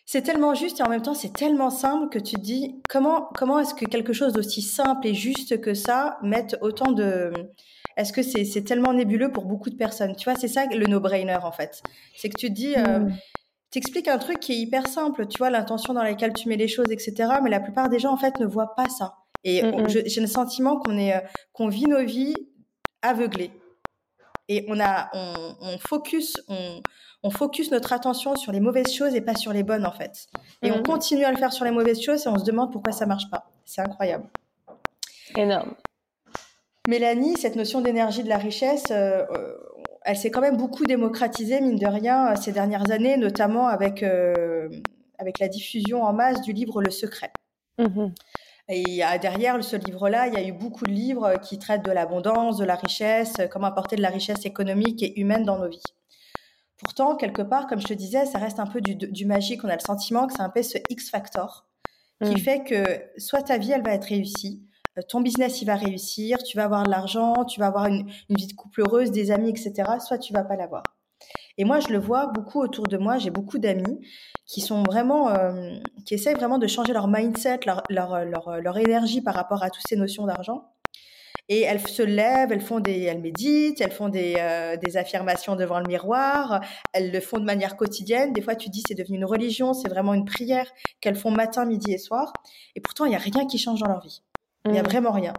C'est 0.07 0.23
tellement 0.23 0.55
juste 0.55 0.81
et 0.81 0.83
en 0.83 0.91
même 0.91 1.01
temps, 1.01 1.15
c'est 1.15 1.33
tellement 1.33 1.71
simple 1.71 2.11
que 2.11 2.19
tu 2.19 2.37
te 2.37 2.41
dis 2.41 2.83
comment 2.91 3.29
comment 3.35 3.59
est-ce 3.59 3.75
que 3.75 3.87
quelque 3.87 4.13
chose 4.13 4.35
d'aussi 4.35 4.61
simple 4.61 5.07
et 5.07 5.15
juste 5.15 5.61
que 5.61 5.73
ça 5.73 6.19
mette 6.23 6.59
autant 6.61 6.93
de 6.93 7.33
est-ce 7.97 8.13
que 8.13 8.23
c'est 8.23 8.45
c'est 8.45 8.63
tellement 8.63 8.93
nébuleux 8.93 9.33
pour 9.33 9.47
beaucoup 9.47 9.71
de 9.71 9.77
personnes? 9.77 10.15
Tu 10.17 10.25
vois, 10.29 10.39
c'est 10.39 10.49
ça 10.49 10.67
le 10.67 10.87
no-brainer 10.87 11.39
en 11.43 11.53
fait. 11.53 11.83
C'est 12.17 12.29
que 12.29 12.37
tu 12.37 12.49
te 12.49 12.53
dis 12.53 12.75
euh, 12.77 13.01
mm. 13.01 13.17
T'expliques 13.71 14.07
un 14.07 14.19
truc 14.19 14.39
qui 14.39 14.53
est 14.53 14.57
hyper 14.57 14.87
simple, 14.87 15.27
tu 15.27 15.39
vois, 15.39 15.51
l'intention 15.51 15.95
dans 15.95 16.03
laquelle 16.05 16.33
tu 16.33 16.49
mets 16.49 16.57
les 16.57 16.69
choses, 16.69 16.93
etc. 16.93 17.29
Mais 17.43 17.51
la 17.51 17.59
plupart 17.59 17.89
des 17.89 17.99
gens, 17.99 18.13
en 18.13 18.17
fait, 18.17 18.39
ne 18.39 18.47
voient 18.47 18.77
pas 18.77 18.89
ça. 18.89 19.17
Et 19.43 19.63
j'ai 19.89 20.21
le 20.21 20.29
sentiment 20.29 20.77
qu'on 20.79 20.97
est, 20.97 21.17
euh, 21.17 21.19
qu'on 21.53 21.67
vit 21.67 21.87
nos 21.87 22.05
vies 22.05 22.37
aveuglées 23.03 23.51
et 24.48 24.64
on 24.68 24.78
a 24.80 25.11
on, 25.14 25.78
focus 25.78 26.37
on, 26.48 26.80
on, 27.22 27.30
focus 27.30 27.70
notre 27.70 27.92
attention 27.92 28.37
sur 28.37 28.52
les 28.52 28.61
mauvaises 28.61 28.92
choses 28.92 29.14
et 29.14 29.20
pas 29.20 29.35
sur 29.35 29.52
les 29.52 29.62
bonnes 29.62 29.87
en 29.87 29.92
fait. 29.92 30.26
Et 30.62 30.70
on 30.70 30.78
mhm. 30.78 30.83
continue 30.83 31.24
à 31.24 31.33
le 31.33 31.38
faire 31.38 31.52
sur 31.52 31.64
les 31.64 31.70
mauvaises 31.70 32.02
choses 32.02 32.26
et 32.26 32.28
on 32.28 32.38
se 32.38 32.44
demande 32.44 32.72
pourquoi 32.72 32.92
ça 32.92 33.07
marche 33.07 33.30
pas. 33.30 33.50
C'est 33.64 33.80
incroyable. 33.80 34.26
Énorme. 35.37 35.74
Mélanie, 36.87 37.37
cette 37.38 37.57
notion 37.57 37.80
d'énergie 37.80 38.22
de 38.22 38.28
la 38.28 38.37
richesse, 38.37 38.85
euh, 38.90 39.24
euh, 39.30 39.57
elle 40.02 40.16
s'est 40.16 40.30
quand 40.30 40.42
même 40.42 40.59
beaucoup 40.59 40.85
démocratisée 40.85 41.61
mine 41.61 41.78
de 41.78 41.87
rien 41.87 42.37
ces 42.37 42.52
dernières 42.52 42.90
années, 42.90 43.16
notamment 43.16 43.68
avec 43.68 44.02
euh, 44.02 44.68
avec 45.18 45.38
la 45.38 45.48
diffusion 45.48 46.02
en 46.02 46.12
masse 46.12 46.42
du 46.42 46.52
livre 46.52 46.83
Le 46.83 46.90
Secret. 46.90 47.33
Mhm. 47.78 48.12
Et 48.68 49.03
derrière 49.20 49.62
ce 49.62 49.77
livre-là, 49.77 50.29
il 50.29 50.35
y 50.35 50.37
a 50.38 50.42
eu 50.42 50.53
beaucoup 50.53 50.85
de 50.87 50.90
livres 50.90 51.35
qui 51.42 51.59
traitent 51.59 51.85
de 51.85 51.90
l'abondance, 51.90 52.57
de 52.57 52.64
la 52.64 52.77
richesse, 52.77 53.35
comment 53.50 53.66
apporter 53.66 53.96
de 53.96 54.03
la 54.03 54.09
richesse 54.09 54.46
économique 54.46 55.03
et 55.03 55.20
humaine 55.20 55.44
dans 55.44 55.59
nos 55.59 55.68
vies. 55.68 55.83
Pourtant, 56.79 57.16
quelque 57.16 57.42
part, 57.42 57.66
comme 57.66 57.81
je 57.81 57.87
te 57.87 57.94
disais, 57.94 58.27
ça 58.27 58.38
reste 58.38 58.61
un 58.61 58.66
peu 58.66 58.81
du, 58.81 59.27
magique. 59.27 59.64
On 59.64 59.68
a 59.68 59.74
le 59.74 59.81
sentiment 59.81 60.27
que 60.27 60.33
c'est 60.33 60.42
un 60.42 60.50
peu 60.50 60.62
ce 60.62 60.79
X-factor 60.90 61.66
qui 62.22 62.35
mm. 62.35 62.38
fait 62.38 62.64
que 62.64 63.20
soit 63.20 63.42
ta 63.42 63.59
vie, 63.59 63.72
elle 63.72 63.83
va 63.83 63.92
être 63.92 64.05
réussie, 64.05 64.62
euh, 64.98 65.03
ton 65.09 65.20
business, 65.20 65.61
il 65.62 65.66
va 65.66 65.77
réussir, 65.77 66.38
tu 66.42 66.57
vas 66.57 66.64
avoir 66.64 66.85
de 66.85 66.90
l'argent, 66.90 67.44
tu 67.44 67.61
vas 67.61 67.66
avoir 67.66 67.87
une, 67.87 68.09
une, 68.29 68.37
vie 68.37 68.46
de 68.46 68.53
couple 68.55 68.83
heureuse, 68.83 69.11
des 69.11 69.31
amis, 69.31 69.50
etc. 69.50 69.72
Soit 69.98 70.18
tu 70.18 70.33
vas 70.33 70.44
pas 70.44 70.57
l'avoir. 70.57 70.83
Et 71.57 71.64
moi, 71.64 71.81
je 71.81 71.88
le 71.88 71.99
vois 71.99 72.27
beaucoup 72.27 72.61
autour 72.61 72.87
de 72.87 72.97
moi. 72.97 73.19
J'ai 73.19 73.31
beaucoup 73.31 73.59
d'amis 73.59 74.01
qui 74.47 74.61
sont 74.61 74.83
vraiment, 74.83 75.29
euh, 75.29 75.75
qui 76.05 76.14
essayent 76.14 76.35
vraiment 76.35 76.59
de 76.59 76.67
changer 76.67 76.93
leur 76.93 77.09
mindset, 77.09 77.61
leur, 77.67 77.83
leur, 77.88 78.25
leur, 78.25 78.61
leur 78.61 78.79
énergie 78.79 79.21
par 79.21 79.35
rapport 79.35 79.62
à 79.62 79.71
toutes 79.71 79.87
ces 79.88 79.97
notions 79.97 80.27
d'argent. 80.27 80.71
Et 81.51 81.61
elles 81.61 81.87
se 81.87 82.03
lèvent, 82.03 82.53
elles 82.53 82.62
font 82.62 82.81
des, 82.81 83.03
elles 83.03 83.21
méditent, 83.21 83.81
elles 83.83 83.93
font 83.93 84.09
des, 84.09 84.37
euh, 84.38 84.77
des 84.79 84.97
affirmations 84.97 85.57
devant 85.57 85.79
le 85.79 85.87
miroir. 85.87 86.62
Elles 86.93 87.12
le 87.12 87.21
font 87.21 87.38
de 87.38 87.45
manière 87.45 87.77
quotidienne. 87.77 88.33
Des 88.33 88.40
fois, 88.40 88.57
tu 88.57 88.71
dis 88.71 88.83
c'est 88.87 88.95
devenu 88.95 89.19
une 89.19 89.27
religion, 89.27 89.75
c'est 89.75 89.88
vraiment 89.88 90.14
une 90.14 90.25
prière 90.25 90.71
qu'elles 91.01 91.17
font 91.17 91.31
matin, 91.31 91.67
midi 91.67 91.93
et 91.93 91.99
soir. 91.99 92.33
Et 92.77 92.81
pourtant, 92.81 93.05
il 93.05 93.11
n'y 93.11 93.17
a 93.17 93.19
rien 93.19 93.47
qui 93.47 93.59
change 93.59 93.81
dans 93.81 93.88
leur 93.88 94.01
vie. 94.01 94.23
Il 94.64 94.73
n'y 94.73 94.79
a 94.79 94.83
mmh. 94.83 94.87
vraiment 94.87 95.12
rien. 95.12 95.35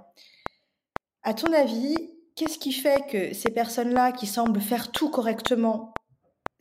À 1.24 1.34
ton 1.34 1.52
avis, 1.52 1.96
qu'est-ce 2.36 2.60
qui 2.60 2.72
fait 2.72 3.08
que 3.10 3.34
ces 3.34 3.50
personnes-là 3.50 4.12
qui 4.12 4.28
semblent 4.28 4.62
faire 4.62 4.92
tout 4.92 5.10
correctement 5.10 5.95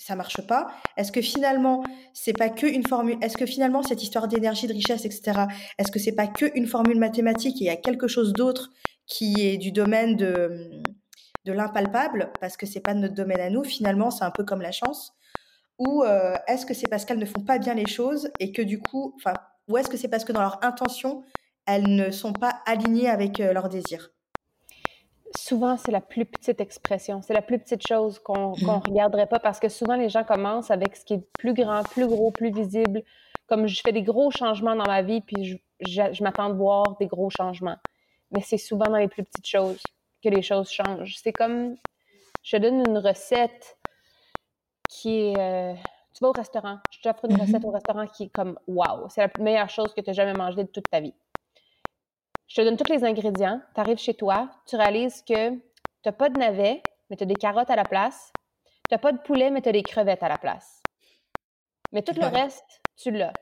ça 0.05 0.17
marche 0.17 0.47
pas 0.47 0.67
Est-ce 0.97 1.11
que 1.11 1.23
finalement 1.23 1.83
c'est 2.13 2.37
pas 2.37 2.51
que 2.51 2.67
une 2.67 2.87
formule 2.87 3.17
Est-ce 3.23 3.37
que 3.37 3.47
finalement 3.47 3.83
cette 3.83 4.03
histoire 4.03 4.29
d'énergie, 4.29 4.67
de 4.67 4.75
richesse, 4.75 5.05
etc. 5.07 5.47
Est-ce 5.79 5.91
que 5.91 5.99
c'est 5.99 6.15
pas 6.15 6.27
que 6.27 6.47
une 6.55 6.67
formule 6.67 6.99
mathématique 6.99 7.57
et 7.63 7.65
il 7.65 7.67
y 7.67 7.71
a 7.71 7.77
quelque 7.77 8.07
chose 8.07 8.33
d'autre 8.35 8.71
qui 9.07 9.35
est 9.41 9.57
du 9.57 9.73
domaine 9.73 10.17
de 10.17 10.83
de 11.45 11.53
l'impalpable 11.53 12.33
parce 12.41 12.57
que 12.57 12.67
c'est 12.67 12.81
pas 12.81 12.95
notre 12.95 13.15
domaine 13.15 13.41
à 13.41 13.51
nous. 13.51 13.65
Finalement, 13.65 14.11
c'est 14.11 14.25
un 14.25 14.31
peu 14.31 14.45
comme 14.45 14.63
la 14.63 14.73
chance. 14.73 15.13
Ou 15.79 16.03
euh, 16.03 16.35
est-ce 16.47 16.65
que 16.65 16.75
c'est 16.75 16.89
parce 16.89 17.05
qu'elles 17.05 17.19
ne 17.19 17.27
font 17.27 17.45
pas 17.45 17.59
bien 17.59 17.75
les 17.75 17.87
choses 17.87 18.31
et 18.41 18.53
que 18.53 18.63
du 18.63 18.79
coup, 18.79 19.15
enfin, 19.17 19.35
ou 19.69 19.77
est-ce 19.77 19.91
que 19.91 19.97
c'est 19.97 20.09
parce 20.09 20.25
que 20.25 20.33
dans 20.33 20.41
leur 20.41 20.65
intention, 20.65 21.23
elles 21.67 21.95
ne 21.95 22.11
sont 22.11 22.33
pas 22.33 22.61
alignées 22.67 23.09
avec 23.09 23.41
euh, 23.41 23.53
leurs 23.53 23.69
désirs? 23.69 24.14
Souvent, 25.37 25.77
c'est 25.77 25.93
la 25.93 26.01
plus 26.01 26.25
petite 26.25 26.61
expression, 26.61 27.23
c'est 27.23 27.35
la 27.35 27.43
plus 27.43 27.59
petite 27.59 27.87
chose 27.87 28.19
qu'on 28.19 28.53
ne 28.63 28.89
regarderait 28.89 29.27
pas 29.27 29.39
parce 29.39 29.61
que 29.61 29.69
souvent, 29.69 29.97
les 29.97 30.09
gens 30.09 30.25
commencent 30.25 30.71
avec 30.71 30.97
ce 30.97 31.05
qui 31.05 31.15
est 31.15 31.29
plus 31.39 31.55
grand, 31.55 31.83
plus 31.83 32.07
gros, 32.07 32.31
plus 32.31 32.53
visible. 32.53 33.03
Comme 33.47 33.67
je 33.67 33.81
fais 33.85 33.93
des 33.93 34.03
gros 34.03 34.31
changements 34.31 34.75
dans 34.75 34.87
ma 34.87 35.03
vie, 35.03 35.21
puis 35.21 35.45
je, 35.45 35.57
je, 35.81 36.23
m'attends 36.23 36.49
de 36.49 36.55
voir 36.55 36.97
des 36.99 37.07
gros 37.07 37.29
changements. 37.29 37.77
Mais 38.31 38.41
c'est 38.41 38.59
souvent 38.59 38.87
dans 38.87 38.97
les 38.97 39.09
plus 39.09 39.23
petites 39.23 39.47
choses 39.47 39.83
que 40.23 40.31
les 40.31 40.41
choses 40.41 40.71
changent. 40.71 41.17
C'est 41.23 41.33
comme, 41.33 41.77
je 42.43 42.57
donne 42.57 42.81
une 42.87 42.99
recette 42.99 43.77
qui 44.89 45.21
est... 45.21 45.39
Euh, 45.39 45.75
tu 46.15 46.23
vas 46.23 46.29
au 46.29 46.33
restaurant, 46.33 46.79
je 46.93 47.01
t'offre 47.01 47.25
une 47.25 47.37
mm-hmm. 47.37 47.41
recette 47.41 47.65
au 47.65 47.71
restaurant 47.71 48.07
qui 48.07 48.25
est 48.25 48.29
comme 48.29 48.57
wow, 48.69 49.09
c'est 49.09 49.21
la 49.21 49.31
meilleure 49.41 49.69
chose 49.69 49.93
que 49.93 50.01
tu 50.01 50.11
as 50.11 50.13
jamais 50.13 50.33
mangée 50.33 50.63
de 50.63 50.69
toute 50.69 50.89
ta 50.89 51.01
vie. 51.01 51.13
Je 52.49 52.57
te 52.57 52.63
donne 52.63 52.77
tous 52.77 52.93
les 52.93 53.05
ingrédients, 53.05 53.61
tu 53.75 53.81
arrives 53.81 53.99
chez 53.99 54.15
toi, 54.15 54.51
tu 54.67 54.77
réalises 54.77 55.23
que 55.23 55.51
tu 55.51 55.61
n'as 56.05 56.13
pas 56.13 56.29
de 56.29 56.39
navets, 56.39 56.83
mais 57.09 57.17
tu 57.17 57.25
as 57.25 57.27
des 57.27 57.35
carottes 57.35 57.71
à 57.71 57.77
la 57.77 57.85
place. 57.85 58.33
Tu 58.89 58.95
n'as 58.95 58.99
pas 58.99 59.13
de 59.13 59.19
poulet, 59.19 59.51
mais 59.51 59.63
tu 59.63 59.69
as 59.69 59.73
des 59.73 59.83
crevettes 59.83 60.23
à 60.23 60.29
la 60.29 60.39
place. 60.39 60.83
Mais 61.93 62.03
tout 62.03 62.15
le 62.15 62.27
reste, 62.27 62.83
tu 62.97 63.11
l'as. 63.11 63.33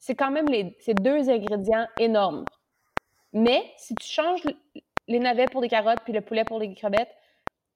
C'est 0.00 0.14
quand 0.14 0.30
même 0.30 0.48
les, 0.48 0.76
ces 0.80 0.94
deux 0.94 1.28
ingrédients 1.28 1.86
énormes. 1.98 2.44
Mais 3.32 3.72
si 3.76 3.94
tu 3.94 4.06
changes 4.06 4.42
les 5.08 5.18
navets 5.18 5.46
pour 5.46 5.60
des 5.60 5.68
carottes 5.68 6.00
puis 6.04 6.12
le 6.12 6.20
poulet 6.22 6.44
pour 6.44 6.60
des 6.60 6.72
crevettes, 6.74 7.14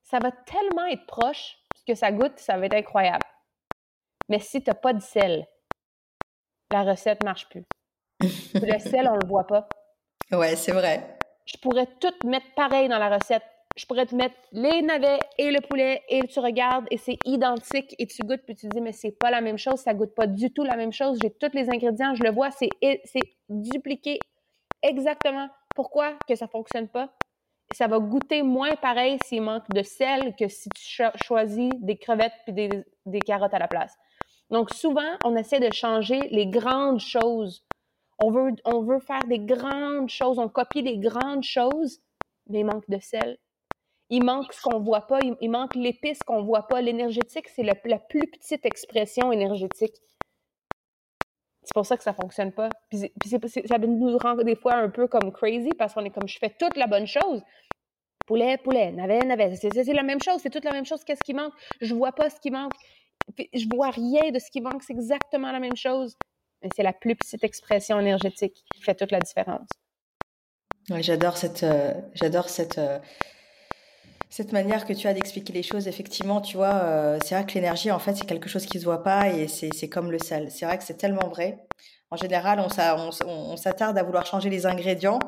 ça 0.02 0.18
va 0.18 0.30
tellement 0.30 0.86
être 0.86 1.06
proche 1.06 1.58
que 1.86 1.94
ça 1.94 2.12
goûte, 2.12 2.38
ça 2.38 2.56
va 2.56 2.66
être 2.66 2.74
incroyable. 2.74 3.26
Mais 4.28 4.38
si 4.38 4.62
tu 4.62 4.70
n'as 4.70 4.74
pas 4.74 4.92
de 4.92 5.00
sel, 5.00 5.46
la 6.70 6.84
recette 6.84 7.20
ne 7.22 7.26
marche 7.26 7.48
plus. 7.48 7.64
le 8.20 8.78
sel, 8.78 9.08
on 9.08 9.16
ne 9.16 9.20
le 9.20 9.26
voit 9.26 9.46
pas. 9.46 9.68
Ouais, 10.32 10.56
c'est 10.56 10.72
vrai. 10.72 11.18
je 11.44 11.58
pourrais 11.58 11.86
tout 11.98 12.14
mettre 12.24 12.46
pareil 12.54 12.88
dans 12.88 12.98
la 12.98 13.16
recette. 13.16 13.42
Je 13.76 13.86
pourrais 13.86 14.06
te 14.06 14.14
mettre 14.14 14.34
les 14.52 14.82
navets 14.82 15.18
et 15.38 15.50
le 15.50 15.60
poulet 15.60 16.02
et 16.08 16.26
tu 16.26 16.40
regardes 16.40 16.86
et 16.90 16.98
c'est 16.98 17.16
identique 17.24 17.94
et 17.98 18.06
tu 18.06 18.22
goûtes 18.22 18.42
puis 18.44 18.54
tu 18.56 18.68
te 18.68 18.74
dis 18.74 18.80
mais 18.80 18.92
c'est 18.92 19.12
pas 19.12 19.30
la 19.30 19.40
même 19.40 19.58
chose, 19.58 19.78
ça 19.78 19.94
goûte 19.94 20.14
pas 20.14 20.26
du 20.26 20.52
tout 20.52 20.64
la 20.64 20.76
même 20.76 20.92
chose. 20.92 21.18
J'ai 21.22 21.30
tous 21.30 21.54
les 21.54 21.70
ingrédients, 21.70 22.14
je 22.14 22.22
le 22.22 22.30
vois, 22.30 22.50
c'est 22.50 22.68
dupliqué 23.48 24.18
exactement. 24.82 25.48
Pourquoi 25.74 26.18
que 26.28 26.34
ça 26.34 26.48
fonctionne 26.48 26.88
pas? 26.88 27.10
Ça 27.72 27.86
va 27.86 28.00
goûter 28.00 28.42
moins 28.42 28.74
pareil 28.74 29.18
s'il 29.24 29.42
manque 29.42 29.68
de 29.70 29.82
sel 29.84 30.34
que 30.36 30.48
si 30.48 30.68
tu 30.70 31.02
choisis 31.24 31.70
des 31.78 31.96
crevettes 31.96 32.34
puis 32.44 32.52
des, 32.52 32.68
des 33.06 33.20
carottes 33.20 33.54
à 33.54 33.60
la 33.60 33.68
place. 33.68 33.96
Donc 34.50 34.74
souvent, 34.74 35.16
on 35.24 35.36
essaie 35.36 35.60
de 35.60 35.72
changer 35.72 36.18
les 36.30 36.48
grandes 36.48 36.98
choses 36.98 37.64
on 38.20 38.82
veut, 38.82 38.98
faire 39.00 39.24
des 39.26 39.38
grandes 39.38 40.10
choses, 40.10 40.38
on 40.38 40.48
copie 40.48 40.82
des 40.82 40.98
grandes 40.98 41.42
choses, 41.42 42.00
mais 42.48 42.60
il 42.60 42.64
manque 42.64 42.88
de 42.88 42.98
sel. 42.98 43.38
Il 44.10 44.24
manque 44.24 44.52
ce 44.52 44.60
qu'on 44.60 44.80
voit 44.80 45.06
pas, 45.06 45.20
il, 45.40 45.50
manque 45.50 45.74
l'épice 45.74 46.18
qu'on 46.24 46.42
voit 46.42 46.66
pas. 46.66 46.80
L'énergétique, 46.82 47.48
c'est 47.48 47.62
la, 47.62 47.74
plus 47.74 48.26
petite 48.26 48.66
expression 48.66 49.32
énergétique. 49.32 49.94
C'est 51.62 51.74
pour 51.74 51.86
ça 51.86 51.96
que 51.96 52.02
ça 52.02 52.12
fonctionne 52.12 52.52
pas. 52.52 52.68
Puis, 52.88 53.12
ça 53.66 53.78
nous 53.78 54.18
rend 54.18 54.34
des 54.36 54.56
fois 54.56 54.74
un 54.74 54.90
peu 54.90 55.06
comme 55.06 55.30
crazy 55.32 55.70
parce 55.78 55.94
qu'on 55.94 56.04
est 56.04 56.10
comme 56.10 56.26
je 56.26 56.38
fais 56.38 56.50
toute 56.50 56.76
la 56.76 56.88
bonne 56.88 57.06
chose. 57.06 57.42
Poulet, 58.26 58.58
poulet, 58.58 58.90
navet, 58.90 59.20
navet. 59.20 59.54
C'est 59.56 59.92
la 59.92 60.02
même 60.02 60.20
chose, 60.20 60.40
c'est 60.42 60.50
toute 60.50 60.64
la 60.64 60.72
même 60.72 60.84
chose. 60.84 61.04
Qu'est-ce 61.04 61.22
qui 61.22 61.34
manque? 61.34 61.54
Je 61.80 61.94
vois 61.94 62.12
pas 62.12 62.28
ce 62.30 62.40
qui 62.40 62.50
manque. 62.50 62.72
Je 63.38 63.66
vois 63.72 63.90
rien 63.90 64.32
de 64.32 64.40
ce 64.40 64.50
qui 64.50 64.60
manque. 64.60 64.82
C'est 64.82 64.92
exactement 64.92 65.52
la 65.52 65.60
même 65.60 65.76
chose 65.76 66.16
c'est 66.74 66.82
la 66.82 66.92
plus 66.92 67.16
petite 67.16 67.44
expression 67.44 67.98
énergétique 67.98 68.64
qui 68.74 68.82
fait 68.82 68.94
toute 68.94 69.10
la 69.10 69.20
différence. 69.20 69.68
j'adore 70.98 71.36
cette, 71.36 71.62
euh, 71.62 71.94
j'adore 72.14 72.48
cette, 72.48 72.78
euh, 72.78 72.98
cette 74.28 74.52
manière 74.52 74.84
que 74.84 74.92
tu 74.92 75.06
as 75.06 75.14
d'expliquer 75.14 75.52
les 75.52 75.62
choses. 75.62 75.88
Effectivement, 75.88 76.40
tu 76.40 76.56
vois, 76.56 76.74
euh, 76.74 77.18
c'est 77.24 77.34
vrai 77.34 77.46
que 77.46 77.54
l'énergie, 77.54 77.90
en 77.90 77.98
fait, 77.98 78.14
c'est 78.14 78.26
quelque 78.26 78.48
chose 78.48 78.66
qui 78.66 78.78
se 78.78 78.84
voit 78.84 79.02
pas 79.02 79.28
et 79.28 79.48
c'est 79.48 79.88
comme 79.88 80.10
le 80.10 80.18
sel. 80.18 80.50
C'est 80.50 80.66
vrai 80.66 80.78
que 80.78 80.84
c'est 80.84 80.96
tellement 80.96 81.28
vrai. 81.28 81.58
En 82.10 82.16
général, 82.16 82.60
on, 82.60 83.56
s'attarde 83.56 83.96
à 83.96 84.02
vouloir 84.02 84.26
changer 84.26 84.50
les 84.50 84.66
ingrédients 84.66 85.20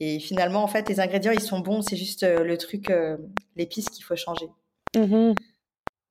et 0.00 0.18
finalement, 0.18 0.62
en 0.62 0.66
fait, 0.66 0.88
les 0.88 1.00
ingrédients, 1.00 1.32
ils 1.32 1.40
sont 1.40 1.60
bons. 1.60 1.82
C'est 1.82 1.96
juste 1.96 2.24
le 2.24 2.58
truc, 2.58 2.92
l'épice 3.54 3.88
qu'il 3.88 4.04
faut 4.04 4.16
changer. 4.16 4.48
Mm-hmm. 4.94 5.34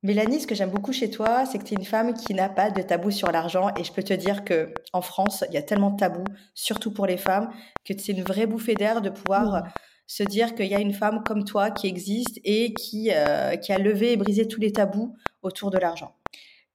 Mélanie, 0.06 0.40
ce 0.40 0.46
que 0.46 0.54
j'aime 0.54 0.70
beaucoup 0.70 0.94
chez 0.94 1.10
toi, 1.10 1.48
c'est 1.48 1.58
que 1.58 1.64
tu 1.64 1.74
es 1.74 1.78
une 1.78 1.84
femme 1.84 2.14
qui 2.14 2.36
n'a 2.36 2.48
pas 2.48 2.70
de 2.70 2.84
tabou 2.84 3.10
sur 3.10 3.32
l'argent. 3.32 3.70
Et 3.76 3.84
je 3.84 3.92
peux 3.92 4.04
te 4.04 4.14
dire 4.14 4.46
que 4.46 4.72
en 4.94 5.02
France, 5.02 5.44
il 5.50 5.56
y 5.56 5.58
a 5.58 5.64
tellement 5.64 5.90
de 5.90 5.98
tabous, 5.98 6.24
surtout 6.54 6.94
pour 6.94 7.08
les 7.08 7.18
femmes, 7.18 7.50
que 7.84 7.94
c'est 7.98 8.12
une 8.12 8.22
vraie 8.22 8.46
bouffée 8.46 8.76
d'air 8.76 9.02
de 9.02 9.10
pouvoir 9.10 9.64
se 10.06 10.22
dire 10.22 10.54
qu'il 10.54 10.68
y 10.68 10.76
a 10.76 10.80
une 10.80 10.94
femme 10.94 11.24
comme 11.26 11.44
toi 11.44 11.72
qui 11.72 11.88
existe 11.88 12.40
et 12.44 12.76
qui, 12.76 13.10
euh, 13.12 13.56
qui 13.56 13.74
a 13.74 13.80
levé 13.80 14.12
et 14.12 14.16
brisé 14.16 14.48
tous 14.48 14.62
les 14.62 14.72
tabous 14.72 15.16
autour 15.42 15.72
de 15.72 15.80
l'argent 15.80 16.14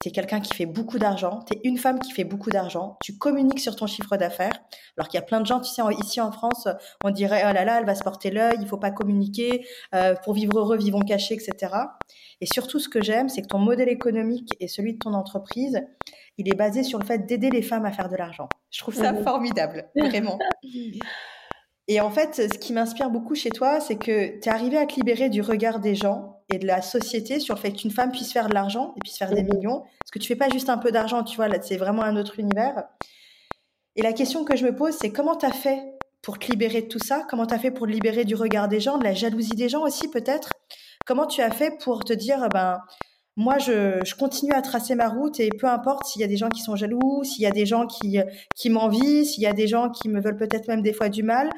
tu 0.01 0.09
es 0.09 0.13
quelqu'un 0.13 0.41
qui 0.41 0.55
fait 0.55 0.67
beaucoup 0.67 0.99
d'argent, 0.99 1.45
tu 1.47 1.55
es 1.55 1.61
une 1.65 1.77
femme 1.77 1.99
qui 1.99 2.13
fait 2.13 2.25
beaucoup 2.25 2.51
d'argent, 2.51 2.97
tu 3.05 3.19
communiques 3.19 3.61
sur 3.61 3.77
ton 3.77 3.87
chiffre 3.87 4.17
d'affaires, 4.17 4.59
alors 4.97 5.09
qu'il 5.09 5.19
y 5.19 5.23
a 5.23 5.27
plein 5.27 5.41
de 5.41 5.47
gens, 5.47 5.61
tu 5.61 5.71
sais, 5.71 5.83
ici 6.03 6.21
en 6.21 6.33
France, 6.33 6.69
on 7.05 7.11
dirait, 7.11 7.43
oh 7.49 7.53
là 7.53 7.65
là, 7.65 7.79
elle 7.79 7.87
va 7.87 7.95
se 7.95 8.03
porter 8.03 8.31
l'œil, 8.31 8.57
il 8.61 8.67
faut 8.67 8.79
pas 8.79 8.91
communiquer, 8.91 9.67
euh, 9.95 10.15
pour 10.25 10.33
vivre 10.33 10.59
heureux, 10.59 10.79
vivons 10.79 11.01
cachés, 11.01 11.35
etc. 11.35 11.75
Et 12.41 12.47
surtout, 12.47 12.79
ce 12.79 12.89
que 12.89 13.03
j'aime, 13.03 13.29
c'est 13.29 13.43
que 13.43 13.49
ton 13.49 13.59
modèle 13.59 13.91
économique 13.91 14.55
et 14.59 14.69
celui 14.69 14.95
de 14.95 14.99
ton 14.99 15.13
entreprise, 15.13 15.81
il 16.39 16.49
est 16.49 16.57
basé 16.57 16.83
sur 16.83 16.99
le 16.99 17.05
fait 17.05 17.27
d'aider 17.27 17.51
les 17.51 17.63
femmes 17.63 17.85
à 17.85 17.93
faire 17.93 18.09
de 18.09 18.17
l'argent. 18.17 18.49
Je 18.71 18.79
trouve 18.81 18.95
ça 18.95 19.13
formidable, 19.15 19.91
vraiment. 19.95 20.39
Et 21.89 22.01
en 22.01 22.11
fait, 22.11 22.37
ce 22.37 22.57
qui 22.57 22.73
m'inspire 22.73 23.11
beaucoup 23.11 23.35
chez 23.35 23.51
toi, 23.51 23.81
c'est 23.81 23.97
que 23.97 24.39
tu 24.41 24.49
es 24.49 24.53
arrivé 24.53 24.77
à 24.77 24.87
te 24.87 24.95
libérer 24.95 25.29
du 25.29 25.43
regard 25.43 25.81
des 25.81 25.97
gens 25.97 26.40
et 26.51 26.59
de 26.59 26.67
la 26.67 26.83
société 26.83 27.41
sur 27.41 27.55
le 27.55 27.61
fait 27.61 27.73
qu'une 27.73 27.91
femme 27.91 28.11
puisse 28.11 28.33
faire 28.33 28.49
de 28.49 28.55
l'argent 28.55 28.95
et 28.97 29.01
puisse 29.01 29.19
faire 29.19 29.31
des 29.31 29.43
mhm. 29.43 29.55
millions. 29.55 29.81
Parce 29.81 30.11
que 30.13 30.19
tu 30.19 30.29
fais 30.29 30.37
pas 30.37 30.49
juste 30.49 30.69
un 30.69 30.79
peu 30.79 30.91
d'argent, 30.91 31.23
tu 31.23 31.37
vois, 31.37 31.49
là, 31.49 31.59
c'est 31.61 31.77
vraiment 31.77 32.03
un 32.03 32.17
autre 32.17 32.39
univers. 32.39 32.85
Et 33.97 34.03
la 34.03 34.13
question 34.13 34.45
que 34.45 34.57
je 34.57 34.65
me 34.65 34.75
pose, 34.75 34.95
c'est 35.01 35.11
comment 35.11 35.37
tu 35.37 35.47
as 35.47 35.53
fait 35.53 35.83
pour 36.23 36.39
te 36.39 36.51
libérer 36.51 36.83
de 36.83 36.89
tout 36.89 36.99
ça? 36.99 37.25
Comment 37.29 37.47
tu 37.47 37.55
as 37.55 37.59
fait 37.59 37.71
pour 37.71 37.87
te 37.87 37.93
libérer 37.93 38.25
du 38.25 38.35
regard 38.35 38.69
des 38.69 38.81
gens, 38.81 38.99
de 38.99 39.05
la 39.05 39.15
jalousie 39.15 39.57
des 39.57 39.69
gens 39.69 39.83
aussi, 39.83 40.09
peut-être? 40.09 40.51
Comment 41.07 41.27
tu 41.27 41.41
as 41.41 41.51
fait 41.51 41.79
pour 41.83 42.05
te 42.05 42.13
dire, 42.13 42.49
ben, 42.53 42.81
moi, 43.37 43.59
je, 43.59 44.01
je, 44.05 44.15
continue 44.15 44.53
à 44.53 44.61
tracer 44.61 44.95
ma 44.95 45.09
route 45.09 45.41
et 45.41 45.49
peu 45.49 45.67
importe 45.67 46.05
s'il 46.05 46.21
y 46.21 46.25
a 46.25 46.29
des 46.29 46.37
gens 46.37 46.49
qui 46.51 46.61
sont 46.61 46.77
jaloux, 46.77 47.25
s'il 47.25 47.43
y 47.43 47.47
a 47.47 47.51
des 47.51 47.67
gens 47.67 47.87
qui, 47.87 48.19
qui 48.55 48.71
m'envient, 48.71 49.25
s'il 49.25 49.43
y 49.43 49.47
a 49.47 49.53
des 49.53 49.67
gens 49.67 49.91
qui 49.91 50.09
me 50.09 50.21
veulent 50.21 50.37
peut-être 50.37 50.69
même 50.69 50.83
des 50.83 50.93
fois 50.93 51.09
du 51.09 51.23
mal. 51.23 51.51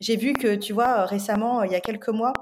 J'ai 0.00 0.16
vu 0.16 0.34
que, 0.34 0.54
tu 0.54 0.72
vois, 0.72 1.06
récemment, 1.06 1.62
il 1.62 1.72
y 1.72 1.76
a 1.76 1.80
quelques 1.80 2.08
mois, 2.08 2.32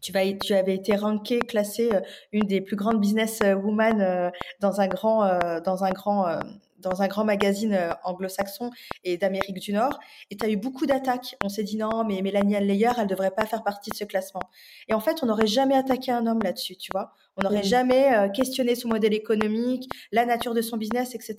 tu, 0.00 0.12
vas, 0.12 0.20
tu 0.32 0.54
avais 0.54 0.74
été 0.74 0.96
rankée, 0.96 1.40
classée 1.40 1.90
euh, 1.92 2.00
une 2.32 2.46
des 2.46 2.60
plus 2.60 2.76
grandes 2.76 3.00
business 3.00 3.40
euh, 3.42 3.54
women 3.54 4.00
euh, 4.00 4.30
dans 4.60 4.80
un 4.80 4.88
grand, 4.88 5.38
dans 5.64 5.84
un 5.84 5.90
grand, 5.90 6.40
dans 6.78 7.02
un 7.02 7.08
grand 7.08 7.24
magazine 7.24 7.78
anglo-saxon 8.04 8.70
et 9.04 9.16
d'Amérique 9.16 9.58
du 9.58 9.72
Nord. 9.72 9.98
Et 10.30 10.36
tu 10.36 10.44
as 10.44 10.48
eu 10.48 10.56
beaucoup 10.56 10.86
d'attaques. 10.86 11.36
On 11.44 11.48
s'est 11.48 11.62
dit 11.62 11.76
non, 11.76 12.04
mais 12.04 12.22
Mélanie 12.22 12.56
Alleyer, 12.56 12.90
elle 12.98 13.06
devrait 13.06 13.30
pas 13.30 13.46
faire 13.46 13.62
partie 13.62 13.90
de 13.90 13.96
ce 13.96 14.04
classement. 14.04 14.42
Et 14.88 14.94
en 14.94 15.00
fait, 15.00 15.22
on 15.22 15.26
n'aurait 15.26 15.46
jamais 15.46 15.74
attaqué 15.74 16.12
un 16.12 16.26
homme 16.26 16.40
là-dessus, 16.42 16.76
tu 16.76 16.90
vois. 16.92 17.12
On 17.36 17.42
n'aurait 17.42 17.62
jamais 17.62 18.30
questionné 18.34 18.74
son 18.74 18.88
modèle 18.88 19.14
économique, 19.14 19.88
la 20.12 20.24
nature 20.26 20.54
de 20.54 20.62
son 20.62 20.76
business, 20.76 21.14
etc. 21.14 21.36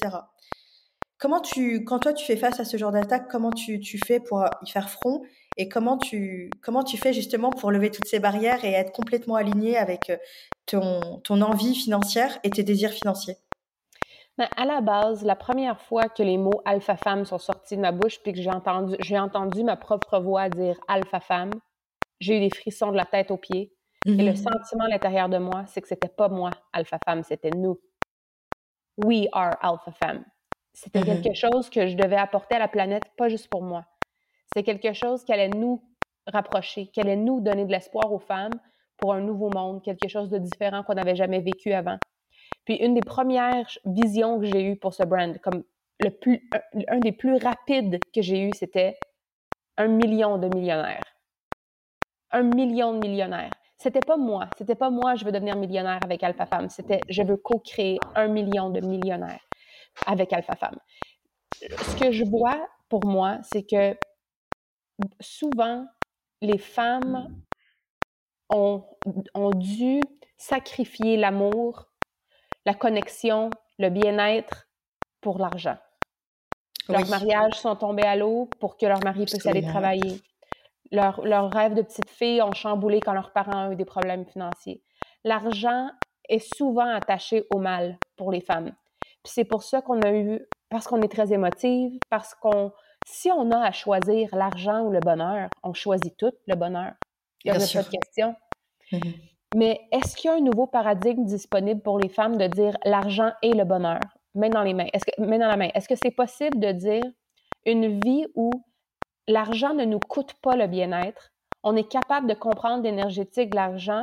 Comment 1.19 1.39
tu, 1.39 1.83
quand 1.83 1.99
toi 1.99 2.13
tu 2.13 2.25
fais 2.25 2.37
face 2.37 2.59
à 2.59 2.65
ce 2.65 2.77
genre 2.77 2.91
d'attaque, 2.91 3.27
comment 3.29 3.51
tu, 3.51 3.79
tu 3.79 3.99
fais 3.99 4.19
pour 4.19 4.43
y 4.65 4.69
faire 4.69 4.89
front 4.89 5.21
et 5.61 5.69
comment 5.69 5.99
tu, 5.99 6.49
comment 6.63 6.83
tu 6.83 6.97
fais 6.97 7.13
justement 7.13 7.51
pour 7.51 7.69
lever 7.69 7.91
toutes 7.91 8.07
ces 8.07 8.19
barrières 8.19 8.65
et 8.65 8.71
être 8.71 8.91
complètement 8.91 9.35
aligné 9.35 9.77
avec 9.77 10.09
euh, 10.09 10.17
ton, 10.65 11.19
ton 11.23 11.39
envie 11.41 11.75
financière 11.75 12.39
et 12.43 12.49
tes 12.49 12.63
désirs 12.63 12.89
financiers? 12.89 13.37
Ben, 14.39 14.47
à 14.57 14.65
la 14.65 14.81
base, 14.81 15.23
la 15.23 15.35
première 15.35 15.79
fois 15.79 16.09
que 16.09 16.23
les 16.23 16.39
mots 16.39 16.61
alpha 16.65 16.97
femme 16.97 17.25
sont 17.25 17.37
sortis 17.37 17.75
de 17.75 17.81
ma 17.81 17.91
bouche 17.91 18.19
puis 18.23 18.33
que 18.33 18.41
j'ai 18.41 18.49
entendu, 18.49 18.95
j'ai 19.01 19.19
entendu 19.19 19.63
ma 19.63 19.75
propre 19.75 20.17
voix 20.19 20.49
dire 20.49 20.79
alpha 20.87 21.19
femme, 21.19 21.51
j'ai 22.19 22.37
eu 22.37 22.39
des 22.39 22.49
frissons 22.49 22.91
de 22.91 22.97
la 22.97 23.05
tête 23.05 23.29
aux 23.29 23.37
pieds. 23.37 23.71
Et 24.07 24.15
le 24.15 24.31
mhm. 24.31 24.35
sentiment 24.35 24.85
à 24.85 24.89
l'intérieur 24.89 25.29
de 25.29 25.37
moi, 25.37 25.65
c'est 25.67 25.79
que 25.79 25.87
c'était 25.87 26.07
pas 26.09 26.27
moi, 26.27 26.49
alpha 26.73 26.97
femme, 27.05 27.21
c'était 27.21 27.51
nous. 27.51 27.79
We 28.97 29.27
are 29.31 29.57
alpha 29.61 29.91
femme. 29.91 30.25
C'était 30.73 31.01
mhm. 31.01 31.21
quelque 31.21 31.35
chose 31.35 31.69
que 31.69 31.85
je 31.85 31.95
devais 31.95 32.17
apporter 32.17 32.55
à 32.55 32.59
la 32.59 32.67
planète, 32.67 33.03
pas 33.15 33.29
juste 33.29 33.47
pour 33.47 33.61
moi. 33.61 33.85
C'est 34.55 34.63
quelque 34.63 34.93
chose 34.93 35.23
qui 35.23 35.33
allait 35.33 35.49
nous 35.49 35.81
rapprocher, 36.27 36.87
qui 36.87 36.99
allait 37.01 37.15
nous 37.15 37.39
donner 37.41 37.65
de 37.65 37.71
l'espoir 37.71 38.11
aux 38.11 38.19
femmes 38.19 38.59
pour 38.97 39.13
un 39.13 39.21
nouveau 39.21 39.49
monde, 39.49 39.81
quelque 39.81 40.07
chose 40.07 40.29
de 40.29 40.37
différent 40.37 40.83
qu'on 40.83 40.93
n'avait 40.93 41.15
jamais 41.15 41.39
vécu 41.39 41.73
avant. 41.73 41.97
Puis 42.65 42.75
une 42.75 42.93
des 42.93 43.01
premières 43.01 43.67
visions 43.85 44.39
que 44.39 44.45
j'ai 44.45 44.63
eues 44.63 44.75
pour 44.75 44.93
ce 44.93 45.03
brand, 45.03 45.37
comme 45.39 45.63
le 45.99 46.09
plus, 46.09 46.47
un, 46.87 46.99
des 46.99 47.11
plus 47.11 47.37
rapides 47.37 47.99
que 48.13 48.21
j'ai 48.21 48.41
eu, 48.41 48.51
c'était 48.53 48.97
un 49.77 49.87
million 49.87 50.37
de 50.37 50.47
millionnaires. 50.47 51.03
Un 52.31 52.43
million 52.43 52.93
de 52.93 52.99
millionnaires. 52.99 53.51
C'était 53.77 53.99
pas 53.99 54.17
moi, 54.17 54.47
c'était 54.57 54.75
pas 54.75 54.91
moi, 54.91 55.15
je 55.15 55.25
veux 55.25 55.31
devenir 55.31 55.55
millionnaire 55.55 55.99
avec 56.03 56.21
Alpha 56.23 56.45
Femme. 56.45 56.69
C'était 56.69 56.99
je 57.09 57.23
veux 57.23 57.37
co-créer 57.37 57.97
un 58.15 58.27
million 58.27 58.69
de 58.69 58.79
millionnaires 58.79 59.43
avec 60.05 60.31
Alpha 60.33 60.55
Femme. 60.55 60.77
Ce 61.51 61.95
que 61.99 62.11
je 62.11 62.23
vois 62.23 62.67
pour 62.89 63.05
moi, 63.05 63.39
c'est 63.41 63.63
que 63.63 63.97
souvent, 65.19 65.85
les 66.41 66.57
femmes 66.57 67.27
ont, 68.49 68.83
ont 69.33 69.51
dû 69.51 70.01
sacrifier 70.37 71.17
l'amour, 71.17 71.87
la 72.65 72.73
connexion, 72.73 73.49
le 73.77 73.89
bien-être 73.89 74.67
pour 75.21 75.37
l'argent. 75.39 75.77
Leurs 76.89 77.07
mariages 77.07 77.53
sont 77.53 77.75
tombés 77.75 78.03
à 78.03 78.15
l'eau 78.15 78.49
pour 78.59 78.77
que 78.77 78.85
leur 78.85 79.03
mari 79.03 79.25
puisse 79.25 79.45
aller 79.45 79.61
travailler. 79.61 80.21
Leurs 80.91 81.21
leur 81.21 81.51
rêves 81.51 81.73
de 81.73 81.81
petite 81.81 82.09
fille 82.09 82.41
ont 82.41 82.53
chamboulé 82.53 82.99
quand 82.99 83.13
leurs 83.13 83.31
parents 83.31 83.67
ont 83.67 83.71
eu 83.71 83.75
des 83.75 83.85
problèmes 83.85 84.25
financiers. 84.25 84.83
L'argent 85.23 85.89
est 86.27 86.53
souvent 86.55 86.87
attaché 86.87 87.45
au 87.51 87.59
mal 87.59 87.97
pour 88.17 88.31
les 88.31 88.41
femmes. 88.41 88.71
Puis 89.23 89.33
c'est 89.33 89.45
pour 89.45 89.63
ça 89.63 89.81
qu'on 89.81 90.01
a 90.01 90.11
eu, 90.11 90.41
parce 90.69 90.87
qu'on 90.87 91.01
est 91.01 91.11
très 91.11 91.31
émotive, 91.31 91.97
parce 92.09 92.33
qu'on 92.35 92.71
si 93.05 93.31
on 93.31 93.51
a 93.51 93.59
à 93.59 93.71
choisir 93.71 94.35
l'argent 94.35 94.81
ou 94.81 94.91
le 94.91 94.99
bonheur, 94.99 95.49
on 95.63 95.73
choisit 95.73 96.15
tout 96.17 96.33
le 96.47 96.55
bonheur. 96.55 96.93
Il 97.43 97.49
y 97.49 97.51
a 97.51 97.53
pas 97.55 97.59
de 97.59 97.89
question. 97.89 98.35
Mm-hmm. 98.91 99.13
Mais 99.55 99.81
est-ce 99.91 100.15
qu'il 100.15 100.29
y 100.29 100.33
a 100.33 100.37
un 100.37 100.41
nouveau 100.41 100.65
paradigme 100.65 101.25
disponible 101.25 101.81
pour 101.81 101.99
les 101.99 102.09
femmes 102.09 102.37
de 102.37 102.47
dire 102.47 102.77
l'argent 102.85 103.31
et 103.41 103.53
le 103.53 103.65
bonheur, 103.65 103.99
main 104.33 104.49
dans 104.49 104.63
les 104.63 104.73
mains, 104.73 104.87
est-ce 104.93 105.03
que, 105.05 105.21
main 105.21 105.39
dans 105.39 105.47
la 105.47 105.57
main? 105.57 105.69
Est-ce 105.73 105.89
que 105.89 105.95
c'est 106.01 106.11
possible 106.11 106.59
de 106.59 106.71
dire 106.71 107.03
une 107.65 107.99
vie 107.99 108.25
où 108.35 108.49
l'argent 109.27 109.73
ne 109.73 109.83
nous 109.83 109.99
coûte 109.99 110.33
pas 110.41 110.55
le 110.55 110.67
bien-être, 110.67 111.31
on 111.63 111.75
est 111.75 111.87
capable 111.87 112.27
de 112.27 112.33
comprendre 112.33 112.83
l'énergétique 112.83 113.51
de 113.51 113.55
l'argent 113.55 113.99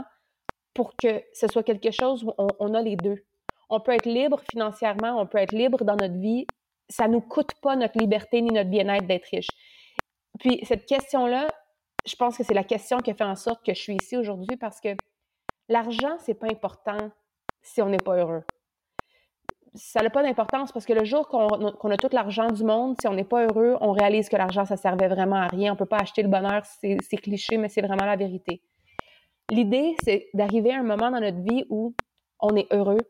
pour 0.74 0.94
que 0.96 1.22
ce 1.32 1.49
soit 1.49 1.62
quelque 1.62 1.90
chose 1.90 2.24
où 2.24 2.32
on, 2.59 2.74
a 2.74 2.82
les 2.82 2.96
deux? 2.96 3.24
On 3.70 3.80
peut 3.80 3.92
être 3.92 4.07
libre 4.07 4.40
financièrement, 4.53 5.18
on 5.18 5.26
peut 5.26 5.38
être 5.38 5.53
libre 5.53 5.82
dans 5.82 5.96
notre 5.96 6.18
vie 6.18 6.46
ça 6.89 7.09
nous 7.09 7.20
coûte 7.20 7.55
pas 7.61 7.76
notre 7.76 7.99
liberté 7.99 8.41
ni 8.41 8.51
notre 8.51 8.70
bien-être 8.70 9.07
d'être 9.07 9.26
riche. 9.26 9.51
Puis 10.39 10.61
cette 10.64 10.86
question-là, 10.86 11.49
je 12.07 12.16
pense 12.16 12.36
que 12.39 12.45
c'est 12.45 12.55
la 12.55 12.64
question 12.64 12.99
qui 12.99 13.11
a 13.11 13.14
fait 13.14 13.24
en 13.24 13.36
sorte 13.36 13.64
que 13.64 13.74
je 13.74 13.80
suis 13.80 13.97
ici 13.97 14.16
aujourd'hui 14.16 14.57
parce 14.57 14.80
que 14.80 14.91
l'argent, 15.68 16.16
c'est 16.20 16.34
pas 16.34 16.47
important 16.47 17.11
si 17.62 17.82
on 17.82 17.89
n'est 17.89 17.99
pas 17.99 18.16
heureux. 18.16 18.45
Ça 19.74 20.01
n'a 20.01 20.09
pas 20.11 20.22
d'importance 20.22 20.72
parce 20.72 20.86
que 20.86 20.95
le 20.95 21.05
jour 21.05 21.28
qu'on 21.28 21.91
a 21.91 21.97
tout 21.97 22.09
l'argent 22.12 22.49
du 22.49 22.64
monde, 22.64 22.97
si 23.01 23.07
on 23.07 23.12
n'est 23.12 23.24
pas 23.24 23.45
heureux, 23.45 23.76
on 23.80 23.93
réalise 23.93 24.28
que 24.28 24.36
l'argent, 24.36 24.64
ça 24.64 24.76
servait 24.76 25.09
vraiment 25.09 25.36
à 25.36 25.47
rien. 25.47 25.74
On 25.74 25.76
peut 25.76 25.86
pas 25.86 25.99
acheter 25.99 26.22
le 26.22 26.28
bonheur, 26.28 26.62
c'est 26.64 27.16
cliché, 27.18 27.59
mais 27.59 27.68
c'est 27.68 27.82
vraiment 27.82 28.07
la 28.07 28.16
vérité. 28.16 28.62
L'idée, 29.51 29.95
c'est 30.03 30.28
d'arriver 30.34 30.72
à 30.72 30.78
un 30.78 30.82
moment 30.82 31.11
dans 31.11 31.20
notre 31.20 31.43
vie 31.43 31.64
où 31.68 31.95
on 32.41 32.57
est 32.57 32.72
heureux, 32.72 33.01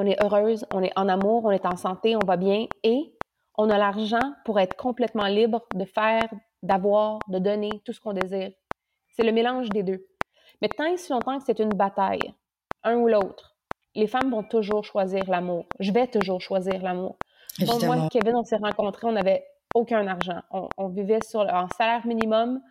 on 0.00 0.06
est 0.06 0.22
heureuse, 0.22 0.64
on 0.72 0.82
est 0.82 0.92
en 0.96 1.08
amour, 1.08 1.44
on 1.44 1.50
est 1.50 1.66
en 1.66 1.76
santé, 1.76 2.16
on 2.16 2.24
va 2.26 2.38
bien 2.38 2.66
et 2.82 3.14
on 3.58 3.68
a 3.68 3.76
l'argent 3.76 4.32
pour 4.46 4.58
être 4.58 4.74
complètement 4.74 5.26
libre 5.26 5.62
de 5.74 5.84
faire, 5.84 6.26
d'avoir, 6.62 7.18
de 7.28 7.38
donner 7.38 7.70
tout 7.84 7.92
ce 7.92 8.00
qu'on 8.00 8.14
désire. 8.14 8.50
C'est 9.14 9.24
le 9.24 9.32
mélange 9.32 9.68
des 9.68 9.82
deux. 9.82 10.06
Mais 10.62 10.68
tant 10.68 10.86
et 10.86 10.96
si 10.96 11.12
longtemps 11.12 11.38
que 11.38 11.44
c'est 11.44 11.58
une 11.58 11.74
bataille, 11.74 12.32
un 12.82 12.96
ou 12.96 13.08
l'autre, 13.08 13.56
les 13.94 14.06
femmes 14.06 14.30
vont 14.30 14.42
toujours 14.42 14.84
choisir 14.84 15.28
l'amour. 15.28 15.66
Je 15.80 15.92
vais 15.92 16.06
toujours 16.06 16.40
choisir 16.40 16.80
l'amour. 16.82 17.16
moi 17.84 18.06
et 18.06 18.08
Kevin, 18.08 18.36
on 18.36 18.44
s'est 18.44 18.56
rencontrés, 18.56 19.06
on 19.06 19.12
n'avait 19.12 19.44
aucun 19.74 20.06
argent. 20.06 20.40
On, 20.78 20.88
vivait 20.88 21.22
sur 21.22 21.42
un 21.42 21.68
salaire 21.76 22.06
minimum, 22.06 22.62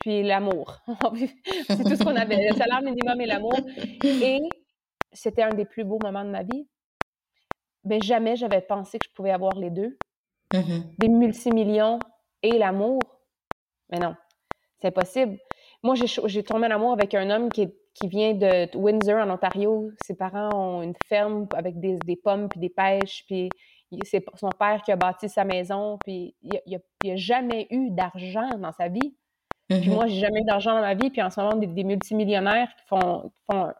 puis 0.00 0.22
l'amour. 0.22 0.78
c'est 1.66 1.84
tout 1.84 1.96
ce 1.96 2.04
qu'on 2.04 2.16
avait, 2.16 2.48
le 2.48 2.56
salaire 2.56 2.80
minimum 2.80 3.20
et 3.20 3.26
l'amour. 3.26 3.58
Et 4.02 4.40
c'était 5.12 5.42
un 5.42 5.50
des 5.50 5.64
plus 5.64 5.84
beaux 5.84 5.98
moments 6.02 6.24
de 6.24 6.30
ma 6.30 6.42
vie. 6.42 6.68
Mais 7.84 8.00
jamais 8.00 8.36
j'avais 8.36 8.60
pensé 8.60 8.98
que 8.98 9.06
je 9.08 9.14
pouvais 9.14 9.30
avoir 9.30 9.54
les 9.54 9.70
deux. 9.70 9.96
Mm-hmm. 10.52 10.82
Des 10.98 11.08
multimillions 11.08 11.98
et 12.42 12.58
l'amour. 12.58 13.00
Mais 13.90 13.98
non, 13.98 14.14
c'est 14.80 14.88
impossible. 14.88 15.38
Moi, 15.82 15.94
j'ai 15.96 16.42
tombé 16.42 16.66
en 16.66 16.72
amour 16.72 16.92
avec 16.92 17.14
un 17.14 17.30
homme 17.30 17.48
qui, 17.50 17.72
vient 18.04 18.34
de 18.34 18.76
Windsor, 18.76 19.16
en 19.16 19.30
Ontario. 19.30 19.90
Ses 20.04 20.14
parents 20.14 20.50
ont 20.54 20.82
une 20.82 20.94
ferme 21.06 21.46
avec 21.54 21.78
des, 21.80 22.16
pommes 22.16 22.48
puis 22.48 22.60
des 22.60 22.68
pêches. 22.68 23.24
Puis 23.26 23.48
c'est 24.04 24.24
son 24.36 24.50
père 24.50 24.82
qui 24.82 24.92
a 24.92 24.96
bâti 24.96 25.28
sa 25.28 25.44
maison. 25.44 25.98
Puis 26.04 26.34
il 26.42 26.60
n'a 26.66 27.12
a, 27.12 27.16
jamais 27.16 27.66
eu 27.70 27.90
d'argent 27.90 28.48
dans 28.58 28.72
sa 28.72 28.88
vie. 28.88 29.14
Puis 29.68 29.78
mm-hmm. 29.78 29.94
moi, 29.94 30.06
j'ai 30.06 30.20
jamais 30.20 30.40
eu 30.40 30.44
d'argent 30.44 30.74
dans 30.74 30.80
ma 30.80 30.94
vie. 30.94 31.10
Puis 31.10 31.22
en 31.22 31.30
ce 31.30 31.40
moment, 31.40 31.56
des, 31.56 31.84
multimillionnaires 31.84 32.68
qui 32.76 32.84
font, 32.86 33.32
font 33.50 33.72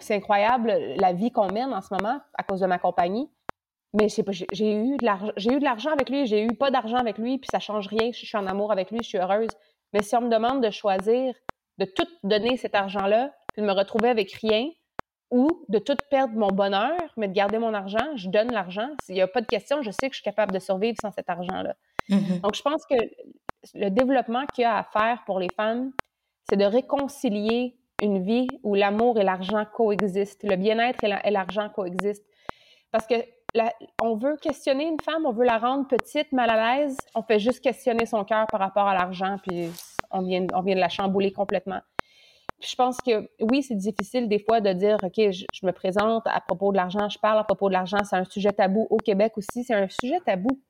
c'est 0.00 0.14
incroyable 0.14 0.72
la 0.96 1.12
vie 1.12 1.30
qu'on 1.30 1.50
mène 1.52 1.72
en 1.72 1.80
ce 1.80 1.94
moment 1.94 2.20
à 2.34 2.42
cause 2.42 2.60
de 2.60 2.66
ma 2.66 2.78
compagnie. 2.78 3.30
Mais 3.94 4.08
j'ai 4.08 4.74
eu 4.74 4.96
de 4.96 5.04
l'argent, 5.04 5.32
j'ai 5.36 5.52
eu 5.52 5.58
de 5.58 5.64
l'argent 5.64 5.90
avec 5.90 6.10
lui, 6.10 6.26
j'ai 6.26 6.44
eu 6.44 6.54
pas 6.54 6.70
d'argent 6.70 6.98
avec 6.98 7.16
lui, 7.16 7.38
puis 7.38 7.48
ça 7.50 7.58
change 7.58 7.86
rien. 7.86 8.10
Je 8.12 8.26
suis 8.26 8.36
en 8.36 8.46
amour 8.46 8.70
avec 8.70 8.90
lui, 8.90 8.98
je 9.02 9.08
suis 9.08 9.18
heureuse. 9.18 9.48
Mais 9.94 10.02
si 10.02 10.14
on 10.14 10.20
me 10.20 10.28
demande 10.28 10.62
de 10.62 10.70
choisir 10.70 11.34
de 11.78 11.84
tout 11.84 12.06
donner 12.22 12.56
cet 12.56 12.74
argent-là, 12.74 13.32
puis 13.54 13.62
de 13.62 13.66
me 13.66 13.72
retrouver 13.72 14.08
avec 14.10 14.32
rien, 14.32 14.68
ou 15.30 15.64
de 15.68 15.78
tout 15.78 15.96
perdre 16.10 16.34
mon 16.34 16.48
bonheur, 16.48 16.98
mais 17.16 17.28
de 17.28 17.32
garder 17.32 17.58
mon 17.58 17.74
argent, 17.74 18.16
je 18.16 18.28
donne 18.28 18.50
l'argent. 18.52 18.88
S'il 19.02 19.14
n'y 19.14 19.20
a 19.20 19.28
pas 19.28 19.40
de 19.40 19.46
question, 19.46 19.82
je 19.82 19.90
sais 19.90 20.08
que 20.08 20.14
je 20.14 20.20
suis 20.20 20.24
capable 20.24 20.52
de 20.52 20.58
survivre 20.58 20.96
sans 21.00 21.12
cet 21.12 21.28
argent-là. 21.28 21.74
Mm-hmm. 22.08 22.40
Donc, 22.40 22.54
je 22.54 22.62
pense 22.62 22.84
que 22.86 22.96
le 23.74 23.90
développement 23.90 24.46
qu'il 24.46 24.62
y 24.62 24.64
a 24.64 24.78
à 24.78 24.84
faire 24.84 25.22
pour 25.26 25.38
les 25.38 25.48
femmes, 25.54 25.92
c'est 26.48 26.56
de 26.56 26.64
réconcilier 26.64 27.77
une 28.02 28.22
vie 28.22 28.48
où 28.62 28.74
l'amour 28.74 29.18
et 29.18 29.24
l'argent 29.24 29.64
coexistent, 29.72 30.44
le 30.44 30.56
bien-être 30.56 31.02
et 31.04 31.30
l'argent 31.30 31.68
coexistent. 31.68 32.26
Parce 32.92 33.06
que 33.06 33.14
on 34.02 34.16
veut 34.16 34.36
questionner 34.36 34.86
une 34.86 35.00
femme, 35.00 35.26
on 35.26 35.32
veut 35.32 35.44
la 35.44 35.58
rendre 35.58 35.86
petite, 35.88 36.32
mal 36.32 36.50
à 36.50 36.76
l'aise, 36.76 36.96
on 37.14 37.22
fait 37.22 37.38
juste 37.38 37.60
questionner 37.60 38.06
son 38.06 38.24
cœur 38.24 38.46
par 38.46 38.60
rapport 38.60 38.86
à 38.86 38.94
l'argent, 38.94 39.36
puis 39.42 39.70
on 40.10 40.22
vient, 40.22 40.42
de 40.42 40.80
la 40.80 40.88
chambouler 40.88 41.32
complètement. 41.32 41.80
je 42.60 42.74
pense 42.74 42.98
que 42.98 43.28
oui, 43.40 43.62
c'est 43.62 43.76
difficile 43.76 44.28
des 44.28 44.38
fois 44.38 44.60
de 44.60 44.72
dire, 44.72 44.98
OK, 45.02 45.14
je, 45.16 45.66
me 45.66 45.72
présente 45.72 46.26
à 46.26 46.40
propos 46.40 46.72
de 46.72 46.76
l'argent, 46.76 47.08
je 47.08 47.18
parle 47.18 47.38
à 47.38 47.44
propos 47.44 47.68
de 47.68 47.74
l'argent, 47.74 47.98
c'est 48.04 48.16
un 48.16 48.24
sujet 48.24 48.52
tabou 48.52 48.86
au 48.90 48.98
Québec 48.98 49.32
aussi, 49.36 49.64
c'est 49.64 49.74
un 49.74 49.88
sujet 49.88 50.20
tabou. 50.24 50.60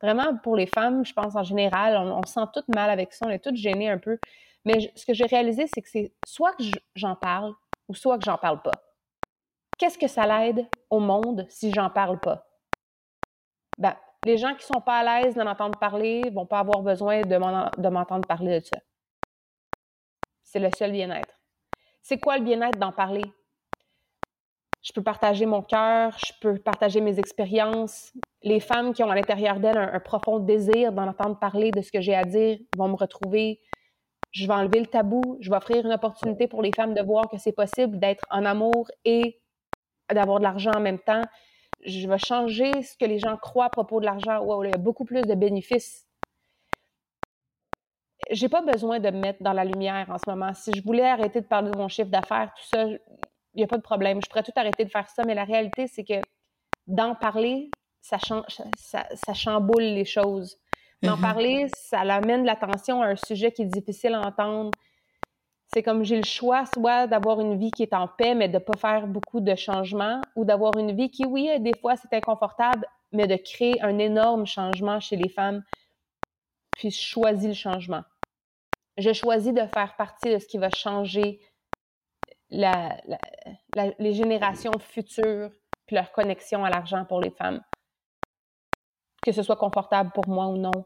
Vraiment, 0.00 0.36
pour 0.42 0.56
les 0.56 0.66
femmes, 0.66 1.04
je 1.04 1.12
pense 1.12 1.36
en 1.36 1.44
général, 1.44 1.96
on, 1.96 2.18
on 2.18 2.22
se 2.24 2.32
sent 2.32 2.46
toutes 2.52 2.68
mal 2.68 2.90
avec 2.90 3.12
ça, 3.12 3.26
on 3.26 3.30
est 3.30 3.38
toutes 3.38 3.56
gênées 3.56 3.88
un 3.88 3.98
peu. 3.98 4.18
Mais 4.64 4.92
ce 4.94 5.04
que 5.04 5.14
j'ai 5.14 5.26
réalisé, 5.26 5.66
c'est 5.72 5.82
que 5.82 5.88
c'est 5.88 6.12
soit 6.24 6.52
que 6.54 6.62
j'en 6.94 7.16
parle 7.16 7.52
ou 7.88 7.94
soit 7.94 8.18
que 8.18 8.24
j'en 8.24 8.38
parle 8.38 8.62
pas. 8.62 8.72
Qu'est-ce 9.78 9.98
que 9.98 10.08
ça 10.08 10.26
l'aide 10.26 10.66
au 10.90 11.00
monde 11.00 11.46
si 11.48 11.72
j'en 11.72 11.90
parle 11.90 12.20
pas? 12.20 12.46
Ben, 13.78 13.96
les 14.24 14.36
gens 14.36 14.54
qui 14.54 14.64
sont 14.64 14.80
pas 14.80 14.98
à 14.98 15.22
l'aise 15.22 15.34
d'en 15.34 15.46
entendre 15.46 15.78
parler 15.78 16.22
vont 16.30 16.46
pas 16.46 16.60
avoir 16.60 16.82
besoin 16.82 17.22
de 17.22 17.88
m'entendre 17.88 18.26
parler 18.26 18.60
de 18.60 18.64
ça. 18.64 18.78
C'est 20.44 20.60
le 20.60 20.70
seul 20.76 20.92
bien-être. 20.92 21.34
C'est 22.02 22.18
quoi 22.18 22.38
le 22.38 22.44
bien-être 22.44 22.78
d'en 22.78 22.92
parler? 22.92 23.24
Je 24.82 24.92
peux 24.92 25.02
partager 25.02 25.46
mon 25.46 25.62
cœur, 25.62 26.16
je 26.18 26.32
peux 26.40 26.58
partager 26.58 27.00
mes 27.00 27.18
expériences. 27.18 28.12
Les 28.42 28.58
femmes 28.58 28.92
qui 28.92 29.02
ont 29.02 29.10
à 29.10 29.14
l'intérieur 29.14 29.60
d'elles 29.60 29.78
un, 29.78 29.94
un, 29.94 30.00
profond 30.00 30.40
désir 30.40 30.92
d'en 30.92 31.06
entendre 31.06 31.38
parler 31.38 31.70
de 31.70 31.80
ce 31.80 31.92
que 31.92 32.00
j'ai 32.00 32.14
à 32.14 32.24
dire 32.24 32.58
vont 32.76 32.88
me 32.88 32.96
retrouver 32.96 33.60
je 34.32 34.46
vais 34.46 34.52
enlever 34.54 34.80
le 34.80 34.86
tabou, 34.86 35.36
je 35.40 35.50
vais 35.50 35.56
offrir 35.56 35.84
une 35.84 35.92
opportunité 35.92 36.48
pour 36.48 36.62
les 36.62 36.72
femmes 36.74 36.94
de 36.94 37.02
voir 37.02 37.28
que 37.28 37.36
c'est 37.36 37.52
possible 37.52 37.98
d'être 37.98 38.24
en 38.30 38.44
amour 38.44 38.90
et 39.04 39.40
d'avoir 40.12 40.38
de 40.38 40.44
l'argent 40.44 40.72
en 40.74 40.80
même 40.80 40.98
temps. 40.98 41.22
Je 41.84 42.08
vais 42.08 42.18
changer 42.18 42.70
ce 42.82 42.96
que 42.96 43.04
les 43.04 43.18
gens 43.18 43.36
croient 43.36 43.66
à 43.66 43.70
propos 43.70 44.00
de 44.00 44.06
l'argent. 44.06 44.40
Wow, 44.42 44.64
il 44.64 44.70
y 44.70 44.74
a 44.74 44.78
beaucoup 44.78 45.04
plus 45.04 45.22
de 45.22 45.34
bénéfices. 45.34 46.06
J'ai 48.30 48.48
pas 48.48 48.62
besoin 48.62 49.00
de 49.00 49.10
me 49.10 49.20
mettre 49.20 49.42
dans 49.42 49.52
la 49.52 49.64
lumière 49.64 50.08
en 50.08 50.16
ce 50.16 50.30
moment. 50.30 50.54
Si 50.54 50.72
je 50.74 50.82
voulais 50.82 51.06
arrêter 51.06 51.40
de 51.40 51.46
parler 51.46 51.70
de 51.70 51.76
mon 51.76 51.88
chiffre 51.88 52.08
d'affaires, 52.08 52.52
tout 52.56 52.66
ça, 52.74 52.86
il 52.86 52.98
n'y 53.56 53.64
a 53.64 53.66
pas 53.66 53.76
de 53.76 53.82
problème. 53.82 54.20
Je 54.22 54.28
pourrais 54.28 54.44
tout 54.44 54.52
arrêter 54.56 54.84
de 54.84 54.90
faire 54.90 55.10
ça, 55.10 55.24
mais 55.26 55.34
la 55.34 55.44
réalité, 55.44 55.86
c'est 55.88 56.04
que 56.04 56.22
d'en 56.86 57.14
parler, 57.14 57.70
ça, 58.00 58.18
ça, 58.18 59.06
ça 59.12 59.34
chamboule 59.34 59.82
les 59.82 60.04
choses. 60.04 60.61
D'en 61.02 61.16
mm-hmm. 61.16 61.20
parler, 61.20 61.66
ça 61.74 62.00
amène 62.00 62.44
l'attention 62.44 63.02
à 63.02 63.06
un 63.08 63.16
sujet 63.16 63.50
qui 63.50 63.62
est 63.62 63.66
difficile 63.66 64.14
à 64.14 64.20
entendre. 64.20 64.70
C'est 65.74 65.82
comme 65.82 66.04
j'ai 66.04 66.18
le 66.18 66.24
choix 66.24 66.64
soit 66.66 67.06
d'avoir 67.06 67.40
une 67.40 67.58
vie 67.58 67.70
qui 67.70 67.82
est 67.82 67.94
en 67.94 68.06
paix, 68.06 68.34
mais 68.34 68.48
de 68.48 68.54
ne 68.54 68.58
pas 68.58 68.76
faire 68.78 69.06
beaucoup 69.06 69.40
de 69.40 69.54
changements, 69.54 70.20
ou 70.36 70.44
d'avoir 70.44 70.76
une 70.76 70.94
vie 70.94 71.10
qui, 71.10 71.24
oui, 71.24 71.48
des 71.60 71.72
fois 71.80 71.96
c'est 71.96 72.12
inconfortable, 72.12 72.86
mais 73.10 73.26
de 73.26 73.36
créer 73.36 73.80
un 73.82 73.98
énorme 73.98 74.46
changement 74.46 75.00
chez 75.00 75.16
les 75.16 75.30
femmes. 75.30 75.64
Puis 76.76 76.90
je 76.90 77.00
choisis 77.00 77.48
le 77.48 77.54
changement. 77.54 78.02
Je 78.98 79.12
choisis 79.12 79.54
de 79.54 79.66
faire 79.74 79.96
partie 79.96 80.30
de 80.32 80.38
ce 80.38 80.46
qui 80.46 80.58
va 80.58 80.68
changer 80.68 81.40
les 82.50 84.12
générations 84.12 84.72
futures, 84.78 85.50
puis 85.86 85.96
leur 85.96 86.12
connexion 86.12 86.64
à 86.64 86.70
l'argent 86.70 87.06
pour 87.06 87.20
les 87.20 87.30
femmes. 87.30 87.62
Que 89.22 89.32
ce 89.32 89.42
soit 89.42 89.56
confortable 89.56 90.10
pour 90.12 90.28
moi 90.28 90.48
ou 90.48 90.58
non, 90.58 90.84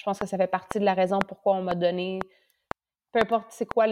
je 0.00 0.04
pense 0.06 0.18
que 0.18 0.24
ça 0.24 0.38
fait 0.38 0.46
partie 0.46 0.78
de 0.78 0.84
la 0.86 0.94
raison 0.94 1.18
pourquoi 1.18 1.56
on 1.56 1.62
m'a 1.62 1.74
donné, 1.74 2.20
peu 3.12 3.20
importe 3.20 3.48
c'est 3.50 3.66
quoi 3.66 3.84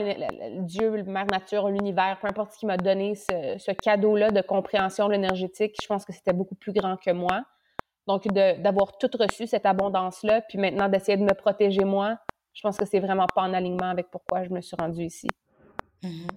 Dieu, 0.61 1.03
Mère 1.03 1.27
Nature, 1.31 1.69
l'univers, 1.69 2.19
peu 2.19 2.29
importe 2.29 2.55
ce 2.55 2.59
qui 2.59 2.65
m'a 2.65 2.79
donné 2.79 3.15
ce, 3.15 3.73
cadeau-là 3.73 4.31
de 4.31 4.41
compréhension 4.41 5.07
de 5.09 5.13
l'énergétique, 5.13 5.77
je 5.83 5.87
pense 5.87 6.07
que 6.07 6.15
c'était 6.15 6.33
beaucoup 6.33 6.55
plus 6.55 6.73
grand 6.73 6.97
que 6.97 7.11
moi. 7.11 7.43
Donc, 8.07 8.27
d'avoir 8.33 8.97
tout 8.97 9.11
reçu, 9.21 9.47
cette 9.47 9.67
abondance-là, 9.67 10.41
puis 10.41 10.57
maintenant 10.57 10.89
d'essayer 10.89 11.19
de 11.19 11.25
me 11.25 11.35
protéger 11.35 11.85
moi, 11.85 12.17
je 12.55 12.63
pense 12.63 12.79
que 12.79 12.87
c'est 12.87 13.01
vraiment 13.01 13.27
pas 13.27 13.43
en 13.43 13.53
alignement 13.53 13.91
avec 13.91 14.11
pourquoi 14.11 14.45
je 14.45 14.49
me 14.49 14.63
suis 14.63 14.77
rendue 14.79 15.05
ici. 15.05 15.29
Mm-hmm. 16.03 16.31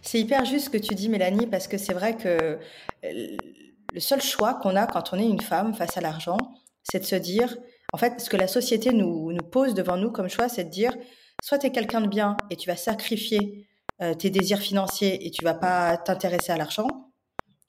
C'est 0.00 0.20
hyper 0.20 0.44
juste 0.44 0.66
ce 0.66 0.70
que 0.70 0.78
tu 0.78 0.94
dis, 0.94 1.08
Mélanie, 1.08 1.48
parce 1.48 1.66
que 1.66 1.76
c'est 1.76 1.92
vrai 1.92 2.16
que 2.16 2.60
euh, 3.04 3.36
le 3.92 3.98
seul 3.98 4.22
choix 4.22 4.54
qu'on 4.54 4.76
a 4.76 4.86
quand 4.86 5.12
on 5.12 5.18
est 5.18 5.28
une 5.28 5.40
femme 5.40 5.74
face 5.74 5.96
à 5.96 6.00
l'argent, 6.00 6.38
c'est 6.84 7.00
de 7.00 7.04
se 7.04 7.16
dire, 7.16 7.56
en 7.92 7.98
fait, 7.98 8.20
ce 8.20 8.28
que 8.28 8.36
la 8.36 8.48
société 8.48 8.92
nous, 8.92 9.32
nous 9.32 9.44
pose 9.44 9.74
devant 9.74 9.96
nous 9.96 10.10
comme 10.10 10.28
choix, 10.28 10.48
c'est 10.48 10.64
de 10.64 10.70
dire, 10.70 10.94
soit 11.42 11.58
tu 11.58 11.66
es 11.66 11.70
quelqu'un 11.70 12.00
de 12.00 12.08
bien 12.08 12.36
et 12.50 12.56
tu 12.56 12.68
vas 12.68 12.76
sacrifier 12.76 13.66
euh, 14.02 14.14
tes 14.14 14.30
désirs 14.30 14.60
financiers 14.60 15.26
et 15.26 15.30
tu 15.30 15.42
vas 15.42 15.54
pas 15.54 15.96
t'intéresser 15.96 16.52
à 16.52 16.56
l'argent 16.56 16.86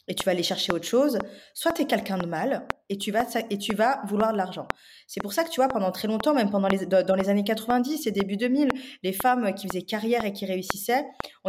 et 0.07 0.15
tu 0.15 0.25
vas 0.25 0.31
aller 0.31 0.43
chercher 0.43 0.73
autre 0.73 0.85
chose, 0.85 1.19
soit 1.53 1.71
tu 1.71 1.83
es 1.83 1.85
quelqu'un 1.85 2.17
de 2.17 2.25
mal 2.25 2.67
et 2.89 2.97
tu 2.97 3.11
vas 3.11 3.25
et 3.51 3.57
tu 3.59 3.75
vas 3.75 4.01
vouloir 4.07 4.31
de 4.33 4.37
l'argent. 4.37 4.67
C'est 5.07 5.21
pour 5.21 5.33
ça 5.33 5.43
que 5.43 5.49
tu 5.49 5.61
vois 5.61 5.67
pendant 5.67 5.91
très 5.91 6.07
longtemps 6.07 6.33
même 6.33 6.49
pendant 6.49 6.67
les 6.67 6.85
dans 6.87 7.15
les 7.15 7.29
années 7.29 7.43
90 7.43 8.07
et 8.07 8.11
début 8.11 8.35
2000, 8.35 8.69
les 9.03 9.13
femmes 9.13 9.53
qui 9.53 9.67
faisaient 9.67 9.83
carrière 9.83 10.25
et 10.25 10.33
qui 10.33 10.45
réussissaient, 10.45 11.05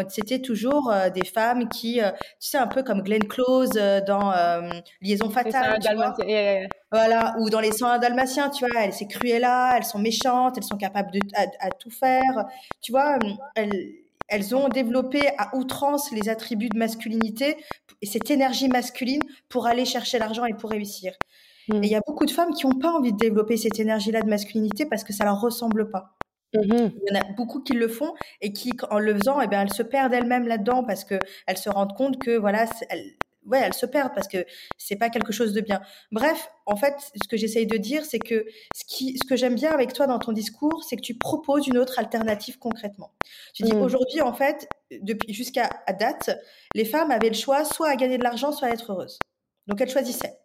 c'était 0.09 0.41
toujours 0.41 0.91
euh, 0.91 1.09
des 1.09 1.25
femmes 1.25 1.69
qui 1.71 2.03
euh, 2.03 2.11
tu 2.39 2.49
sais 2.49 2.59
un 2.59 2.67
peu 2.67 2.83
comme 2.83 3.03
Glenn 3.03 3.27
Close 3.27 3.71
dans 4.07 4.33
Liaison 5.01 5.31
fatale, 5.31 5.79
tu 5.81 5.95
vois 5.95 6.15
voilà, 6.93 7.37
ou 7.39 7.51
dans 7.51 7.61
les 7.61 7.73
101 7.73 7.99
dalmatiens, 7.99 8.51
tu 8.51 8.67
vois, 8.67 8.83
elles 8.83 8.93
c'est 8.93 9.07
Cruella, 9.07 9.75
elles 9.77 9.85
sont 9.85 9.99
méchantes, 9.99 10.57
elles 10.57 10.65
sont 10.65 10.77
capables 10.77 11.13
de 11.13 11.21
à, 11.35 11.71
tout 11.71 11.91
faire. 11.91 12.47
Tu 12.81 12.93
vois, 12.93 13.19
elles 13.55 13.95
elles 14.31 14.55
ont 14.55 14.69
développé 14.69 15.21
à 15.39 15.55
outrance 15.57 16.13
les 16.13 16.29
attributs 16.29 16.69
de 16.69 16.79
masculinité 16.79 17.57
et 18.01 18.07
cette 18.07 18.31
énergie 18.31 18.69
masculine 18.69 19.21
pour 19.49 19.67
aller 19.67 19.85
chercher 19.85 20.19
l'argent 20.19 20.45
et 20.47 20.55
pour 20.55 20.71
réussir. 20.71 21.13
Hmm. 21.69 21.83
Et 21.83 21.89
il 21.89 21.91
y 21.91 21.97
a 21.97 22.01
beaucoup 22.07 22.27
de 22.27 22.31
femmes 22.31 22.55
qui 22.55 22.67
n'ont 22.67 22.79
pas 22.79 22.93
envie 22.93 23.13
de 23.13 23.19
développer 23.19 23.57
cette 23.57 23.79
énergie-là 23.79 24.23
de 24.23 24.29
masculinité 24.29 24.87
parce 24.87 25.03
que 25.05 25.13
ça 25.13 25.25
leur 25.25 25.41
ressemble 25.41 25.91
pas. 25.91 26.17
Mm-hmm. 26.55 26.93
Il 26.97 27.15
y 27.15 27.17
en 27.17 27.21
a 27.21 27.33
beaucoup 27.35 27.61
qui 27.61 27.75
le 27.75 27.89
font 27.89 28.15
et 28.41 28.53
qui, 28.53 28.73
en 28.91 28.99
le 28.99 29.15
faisant, 29.15 29.41
eh 29.41 29.47
bien, 29.47 29.63
elles 29.63 29.73
se 29.73 29.83
perdent 29.83 30.13
elles-mêmes 30.13 30.49
là-dedans 30.49 30.83
parce 30.85 31.05
qu'elles 31.05 31.57
se 31.57 31.71
rendent 31.71 31.95
compte 31.97 32.19
que 32.19 32.37
voilà, 32.37 32.67
elles, 32.89 33.15
ouais, 33.47 33.61
elles 33.61 33.75
se 33.75 33.87
perdent 33.87 34.15
parce 34.15 34.29
que 34.29 34.45
c'est 34.77 34.97
pas 34.97 35.11
quelque 35.11 35.33
chose 35.33 35.53
de 35.53 35.61
bien. 35.61 35.81
Bref, 36.13 36.51
en 36.67 36.77
fait, 36.77 36.95
ce 37.23 37.29
que 37.29 37.37
j'essaye 37.37 37.67
de 37.67 37.77
dire, 37.77 38.05
c'est 38.05 38.19
que 38.19 38.47
ce, 38.75 38.85
qui, 38.87 39.19
ce 39.19 39.27
que 39.27 39.37
j'aime 39.37 39.55
bien 39.55 39.71
avec 39.71 39.93
toi 39.93 40.07
dans 40.07 40.19
ton 40.19 40.33
discours, 40.33 40.85
c'est 40.85 40.97
que 40.97 41.03
tu 41.03 41.17
proposes 41.17 41.67
une 41.67 41.79
autre 41.79 41.99
alternative 41.99 42.59
concrètement. 42.59 43.13
Tu 43.55 43.63
dis 43.63 43.73
mm. 43.73 43.83
aujourd'hui, 43.83 44.21
en 44.21 44.33
fait, 44.33 44.69
depuis 44.91 45.33
jusqu'à 45.33 45.71
date, 45.99 46.39
les 46.75 46.85
femmes 46.85 47.11
avaient 47.11 47.29
le 47.29 47.35
choix 47.35 47.65
soit 47.65 47.89
à 47.89 47.97
gagner 47.97 48.19
de 48.19 48.25
l'argent, 48.25 48.53
soit 48.53 48.69
à 48.69 48.71
être 48.71 48.93
heureuses. 48.93 49.19
Donc 49.67 49.81
elles 49.81 49.91
choisissaient. 49.91 50.39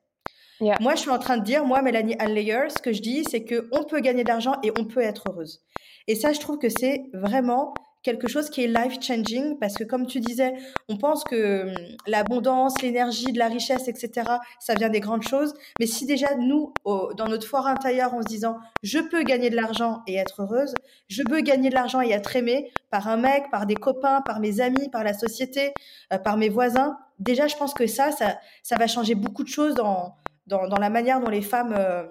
Moi, 0.79 0.95
je 0.95 1.01
suis 1.01 1.09
en 1.09 1.19
train 1.19 1.37
de 1.37 1.43
dire, 1.43 1.65
moi, 1.65 1.81
Mélanie 1.81 2.15
Allayer, 2.17 2.69
ce 2.69 2.81
que 2.81 2.93
je 2.93 3.01
dis, 3.01 3.25
c'est 3.25 3.43
que 3.43 3.67
on 3.71 3.83
peut 3.83 3.99
gagner 3.99 4.23
de 4.23 4.29
l'argent 4.29 4.55
et 4.63 4.71
on 4.79 4.85
peut 4.85 5.01
être 5.01 5.29
heureuse. 5.29 5.61
Et 6.07 6.15
ça, 6.15 6.31
je 6.31 6.39
trouve 6.39 6.59
que 6.59 6.69
c'est 6.69 7.03
vraiment 7.13 7.73
quelque 8.06 8.28
chose 8.28 8.51
qui 8.51 8.64
est 8.64 8.68
life 8.68 9.01
changing 9.01 9.58
parce 9.58 9.74
que 9.74 9.84
comme 9.84 10.06
tu 10.06 10.20
disais, 10.20 10.53
on 10.88 10.97
pense 10.97 11.24
que 11.24 11.64
hum, 11.64 11.97
l'abondance, 12.06 12.80
l'énergie, 12.84 13.34
de 13.34 13.39
la 13.39 13.47
richesse, 13.47 13.88
etc., 13.88 14.30
ça 14.60 14.76
vient 14.76 14.89
des 14.89 14.99
grandes 14.99 15.24
choses. 15.24 15.56
Mais 15.80 15.88
si 15.88 16.06
déjà 16.06 16.36
nous, 16.36 16.72
dans 16.86 17.28
notre 17.28 17.47
fort 17.47 17.66
intérieur, 17.66 18.14
en 18.14 18.22
se 18.22 18.28
disant, 18.28 18.58
je 18.84 18.99
peux 18.99 19.24
gagner 19.24 19.49
de 19.49 19.56
l'argent 19.56 20.03
et 20.06 20.16
être 20.16 20.43
heureuse, 20.43 20.76
je 21.08 21.24
peux 21.24 21.41
gagner 21.41 21.70
de 21.70 21.74
l'argent 21.74 22.01
et 22.01 22.12
être 22.12 22.36
aimée 22.36 22.72
par 22.91 23.08
un 23.08 23.18
mec, 23.18 23.49
par 23.49 23.66
des 23.66 23.76
copains, 23.76 24.22
par 24.22 24.39
mes 24.39 24.62
amis, 24.62 24.89
par 24.91 25.03
la 25.03 25.14
société, 25.14 25.74
euh, 26.14 26.20
par 26.20 26.38
mes 26.38 26.49
voisins, 26.49 26.97
déjà, 27.18 27.47
je 27.47 27.56
pense 27.56 27.74
que 27.74 27.88
ça, 27.88 28.12
ça, 28.12 28.38
ça 28.62 28.76
va 28.76 28.86
changer 28.86 29.16
beaucoup 29.16 29.43
de 29.43 29.49
choses 29.49 29.74
dans, 29.74 30.16
dans, 30.45 30.68
dans 30.68 30.78
la 30.78 30.91
manière 30.91 31.20
dont 31.20 31.30
les 31.30 31.41
femmes 31.41 31.74
euh, 31.76 32.03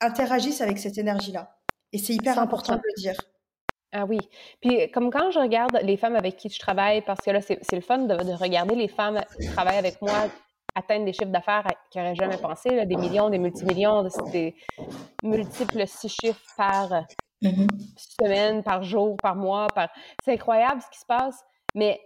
interagissent 0.00 0.60
avec 0.60 0.78
cette 0.78 0.98
énergie-là. 0.98 1.56
Et 1.92 1.98
c'est 1.98 2.14
hyper 2.14 2.38
important 2.38 2.74
de 2.74 2.82
le 2.84 3.00
dire. 3.00 3.14
Ah 3.92 4.04
oui. 4.04 4.18
Puis 4.60 4.90
comme 4.90 5.10
quand 5.10 5.30
je 5.30 5.38
regarde 5.38 5.78
les 5.82 5.96
femmes 5.96 6.16
avec 6.16 6.36
qui 6.36 6.48
je 6.48 6.58
travaille, 6.58 7.00
parce 7.02 7.20
que 7.20 7.30
là, 7.30 7.40
c'est 7.40 7.72
le 7.72 7.80
fun 7.80 7.98
de, 7.98 8.14
regarder 8.34 8.74
les 8.74 8.88
femmes 8.88 9.20
qui 9.40 9.48
travaillent 9.48 9.78
avec 9.78 10.00
moi 10.02 10.28
atteindre 10.74 11.06
des 11.06 11.12
chiffres 11.12 11.30
d'affaires 11.30 11.64
qu'ils 11.90 12.00
n'auraient 12.00 12.14
jamais 12.14 12.36
pensé, 12.36 12.70
là, 12.70 12.84
des 12.84 12.96
millions, 12.96 13.30
des 13.30 13.38
multimillions, 13.38 14.06
des 14.30 14.54
multiples 15.22 15.86
six 15.86 16.08
chiffres 16.08 16.40
par 16.56 16.90
mm-hmm. 17.42 17.68
semaine, 18.20 18.62
par 18.62 18.82
jour, 18.82 19.16
par 19.16 19.34
mois. 19.34 19.66
Par... 19.74 19.88
C'est 20.24 20.34
incroyable 20.34 20.80
ce 20.82 20.90
qui 20.90 21.00
se 21.00 21.06
passe. 21.06 21.42
Mais 21.74 22.00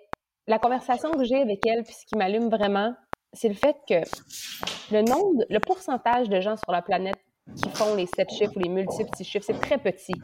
la 0.47 0.59
conversation 0.59 1.11
que 1.13 1.25
j'ai 1.25 1.43
avec 1.43 1.67
elles, 1.67 1.83
puis 1.83 1.95
ce 1.95 2.07
qui 2.07 2.17
m'allume 2.17 2.49
vraiment, 2.49 2.95
c'est 3.33 3.49
le 3.49 3.55
fait 3.55 3.77
que 3.89 4.03
le 4.93 5.03
nombre, 5.03 5.45
le 5.49 5.59
pourcentage 5.59 6.29
de 6.29 6.41
gens 6.41 6.57
sur 6.57 6.73
la 6.73 6.83
planète 6.83 7.19
qui 7.63 7.69
font 7.71 7.95
les 7.95 8.07
sept 8.07 8.31
chiffres 8.31 8.53
ou 8.57 8.61
les 8.61 8.69
multiples 8.69 9.11
six 9.17 9.25
chiffres, 9.25 9.47
c'est 9.47 9.61
très 9.61 9.79
petit. 9.79 10.15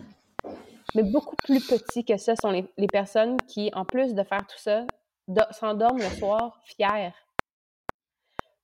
Mais 0.95 1.03
beaucoup 1.03 1.37
plus 1.45 1.67
petit 1.67 2.05
que 2.05 2.17
ça 2.17 2.35
sont 2.37 2.51
les, 2.51 2.87
personnes 2.87 3.37
qui, 3.47 3.71
en 3.75 3.85
plus 3.85 4.15
de 4.15 4.23
faire 4.23 4.47
tout 4.47 4.59
ça, 4.59 4.85
s'endorment 5.51 5.99
le 5.99 6.09
soir 6.17 6.61
fiers. 6.65 7.13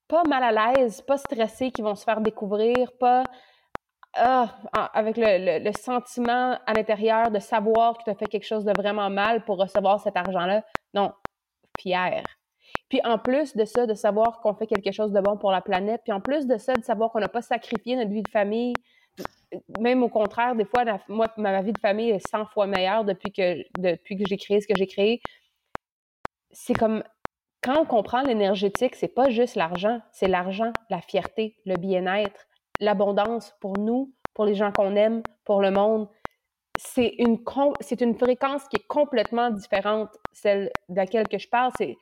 Pas 0.08 0.22
mal 0.24 0.42
à 0.42 0.74
l'aise, 0.74 1.02
pas 1.02 1.18
stressés, 1.18 1.70
qui 1.70 1.82
vont 1.82 1.94
se 1.94 2.04
faire 2.04 2.20
découvrir, 2.20 2.92
pas 2.98 3.24
ah, 4.16 4.48
avec 4.92 5.16
le, 5.18 5.72
sentiment 5.72 6.58
à 6.66 6.72
l'intérieur 6.72 7.30
de 7.30 7.40
savoir 7.40 7.98
que 7.98 8.04
tu 8.04 8.10
as 8.10 8.14
fait 8.14 8.26
quelque 8.26 8.46
chose 8.46 8.64
de 8.64 8.72
vraiment 8.76 9.10
mal 9.10 9.44
pour 9.44 9.58
recevoir 9.58 10.00
cet 10.00 10.16
argent-là. 10.16 10.64
Non, 10.94 11.12
fier. 11.78 12.22
Puis 12.88 13.00
en 13.04 13.18
plus 13.18 13.56
de 13.56 13.64
ça, 13.64 13.86
de 13.86 13.94
savoir 13.94 14.40
qu'on 14.40 14.54
fait 14.54 14.66
quelque 14.66 14.92
chose 14.92 15.12
de 15.12 15.20
bon 15.20 15.36
pour 15.36 15.50
la 15.50 15.60
planète, 15.60 16.02
puis 16.04 16.12
en 16.12 16.20
plus 16.20 16.46
de 16.46 16.56
ça, 16.58 16.74
de 16.74 16.84
savoir 16.84 17.10
qu'on 17.10 17.20
n'a 17.20 17.28
pas 17.28 17.42
sacrifié 17.42 17.96
notre 17.96 18.10
vie 18.10 18.22
de 18.22 18.30
famille, 18.30 18.74
même 19.80 20.02
au 20.02 20.08
contraire, 20.08 20.54
des 20.54 20.64
fois, 20.64 20.84
moi, 21.08 21.28
ma 21.36 21.62
vie 21.62 21.72
de 21.72 21.78
famille 21.78 22.10
est 22.10 22.26
100 22.26 22.46
fois 22.46 22.66
meilleure 22.66 23.04
depuis 23.04 23.32
que, 23.32 23.62
depuis 23.78 24.16
que 24.16 24.24
j'ai 24.26 24.36
créé 24.36 24.60
ce 24.60 24.66
que 24.66 24.74
j'ai 24.76 24.86
créé. 24.86 25.20
C'est 26.50 26.74
comme 26.74 27.02
quand 27.62 27.80
on 27.80 27.86
comprend 27.86 28.22
l'énergétique, 28.22 28.94
c'est 28.94 29.08
pas 29.08 29.30
juste 29.30 29.56
l'argent, 29.56 30.00
c'est 30.12 30.28
l'argent, 30.28 30.70
la 30.90 31.00
fierté, 31.00 31.56
le 31.64 31.76
bien-être, 31.76 32.46
l'abondance 32.78 33.54
pour 33.60 33.78
nous, 33.78 34.12
pour 34.34 34.44
les 34.44 34.54
gens 34.54 34.70
qu'on 34.70 34.94
aime, 34.96 35.22
pour 35.44 35.62
le 35.62 35.70
monde. 35.70 36.08
C'est 36.76 37.14
une, 37.18 37.38
c'est 37.80 38.00
une 38.02 38.18
fréquence 38.18 38.68
qui 38.68 38.76
est 38.76 38.86
complètement 38.86 39.50
différente, 39.50 40.10
celle 40.32 40.70
de 40.90 40.96
laquelle 40.96 41.26
que 41.26 41.38
je 41.38 41.48
parle. 41.48 41.72
C'est, 41.78 41.96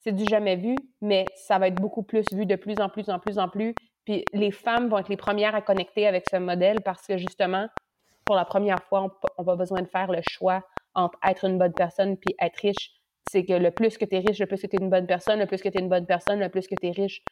c'est 0.00 0.12
du 0.12 0.24
jamais 0.28 0.56
vu, 0.56 0.76
mais 1.00 1.24
ça 1.34 1.58
va 1.58 1.68
être 1.68 1.80
beaucoup 1.80 2.02
plus 2.02 2.24
vu 2.32 2.44
de 2.44 2.56
plus 2.56 2.78
en 2.78 2.88
plus 2.88 3.08
en 3.08 3.18
plus 3.18 3.38
en 3.38 3.48
plus. 3.48 3.74
Puis 4.06 4.24
les 4.32 4.50
femmes 4.52 4.88
vont 4.88 4.98
être 4.98 5.08
les 5.08 5.16
premières 5.16 5.54
à 5.54 5.60
connecter 5.60 6.06
avec 6.06 6.24
ce 6.30 6.36
modèle 6.36 6.80
parce 6.82 7.06
que 7.06 7.18
justement, 7.18 7.68
pour 8.24 8.36
la 8.36 8.44
première 8.44 8.82
fois, 8.84 9.08
on 9.36 9.44
pas 9.44 9.56
besoin 9.56 9.82
de 9.82 9.88
faire 9.88 10.10
le 10.10 10.20
choix 10.26 10.62
entre 10.94 11.18
être 11.26 11.44
une 11.44 11.58
bonne 11.58 11.74
personne 11.74 12.16
puis 12.16 12.34
être 12.40 12.56
riche. 12.60 12.92
C'est 13.28 13.44
que 13.44 13.52
le 13.52 13.70
plus 13.72 13.98
que 13.98 14.04
tu 14.04 14.14
es 14.14 14.20
riche, 14.20 14.38
le 14.38 14.46
plus 14.46 14.62
que 14.62 14.68
tu 14.68 14.76
es 14.76 14.78
une 14.80 14.88
bonne 14.88 15.06
personne, 15.06 15.40
le 15.40 15.46
plus 15.46 15.60
que 15.60 15.68
tu 15.68 15.76
es 15.76 15.80
une 15.80 15.88
bonne 15.88 16.06
personne, 16.06 16.40
le 16.40 16.48
plus 16.48 16.66
que 16.68 16.76
tu 16.80 16.86
es 16.86 16.92
riche. 16.92 17.22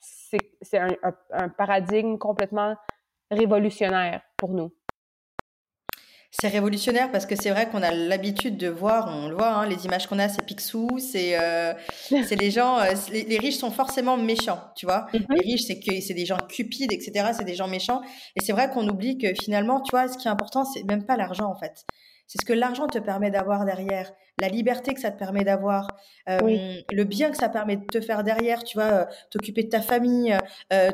C'est 0.00 0.78
un, 0.78 0.88
un 1.30 1.48
paradigme 1.48 2.18
complètement 2.18 2.76
révolutionnaire 3.30 4.20
pour 4.36 4.50
nous 4.50 4.72
c'est 6.30 6.48
révolutionnaire 6.48 7.10
parce 7.10 7.24
que 7.24 7.34
c'est 7.36 7.50
vrai 7.50 7.68
qu'on 7.68 7.82
a 7.82 7.90
l'habitude 7.90 8.58
de 8.58 8.68
voir, 8.68 9.08
on 9.08 9.28
le 9.28 9.34
voit, 9.34 9.48
hein, 9.48 9.66
les 9.66 9.86
images 9.86 10.06
qu'on 10.06 10.18
a, 10.18 10.28
c'est 10.28 10.44
Picsou, 10.44 10.98
c'est 10.98 11.38
euh, 11.38 11.72
c'est 11.98 12.36
les 12.36 12.50
gens, 12.50 12.78
euh, 12.78 12.92
les, 13.10 13.38
riches 13.38 13.56
sont 13.56 13.70
forcément 13.70 14.16
méchants, 14.16 14.60
tu 14.76 14.84
vois. 14.84 15.06
Mm-hmm. 15.12 15.24
Les 15.30 15.52
riches, 15.52 15.62
c'est 15.62 15.80
que 15.80 16.00
c'est 16.00 16.14
des 16.14 16.26
gens 16.26 16.36
cupides, 16.48 16.92
etc. 16.92 17.30
C'est 17.36 17.44
des 17.44 17.54
gens 17.54 17.68
méchants. 17.68 18.02
Et 18.36 18.42
c'est 18.42 18.52
vrai 18.52 18.68
qu'on 18.70 18.86
oublie 18.88 19.16
que 19.16 19.28
finalement, 19.40 19.80
tu 19.80 19.90
vois, 19.90 20.06
ce 20.08 20.18
qui 20.18 20.28
est 20.28 20.30
important, 20.30 20.64
c'est 20.64 20.84
même 20.84 21.04
pas 21.04 21.16
l'argent 21.16 21.50
en 21.50 21.56
fait. 21.56 21.84
C'est 22.26 22.38
ce 22.42 22.44
que 22.44 22.52
l'argent 22.52 22.88
te 22.88 22.98
permet 22.98 23.30
d'avoir 23.30 23.64
derrière, 23.64 24.12
la 24.38 24.48
liberté 24.48 24.92
que 24.92 25.00
ça 25.00 25.10
te 25.10 25.18
permet 25.18 25.44
d'avoir, 25.44 25.88
euh, 26.28 26.38
le 26.92 27.04
bien 27.04 27.30
que 27.30 27.38
ça 27.38 27.48
permet 27.48 27.76
de 27.76 27.86
te 27.86 28.02
faire 28.02 28.22
derrière, 28.22 28.64
tu 28.64 28.76
vois, 28.76 29.08
t'occuper 29.30 29.62
de 29.62 29.70
ta 29.70 29.80
famille, 29.80 30.36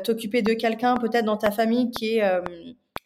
t'occuper 0.05 0.43
de 0.43 0.53
quelqu'un 0.53 0.95
peut-être 0.95 1.25
dans 1.25 1.35
ta 1.35 1.51
famille 1.51 1.91
qui 1.91 2.19
est 2.19 2.23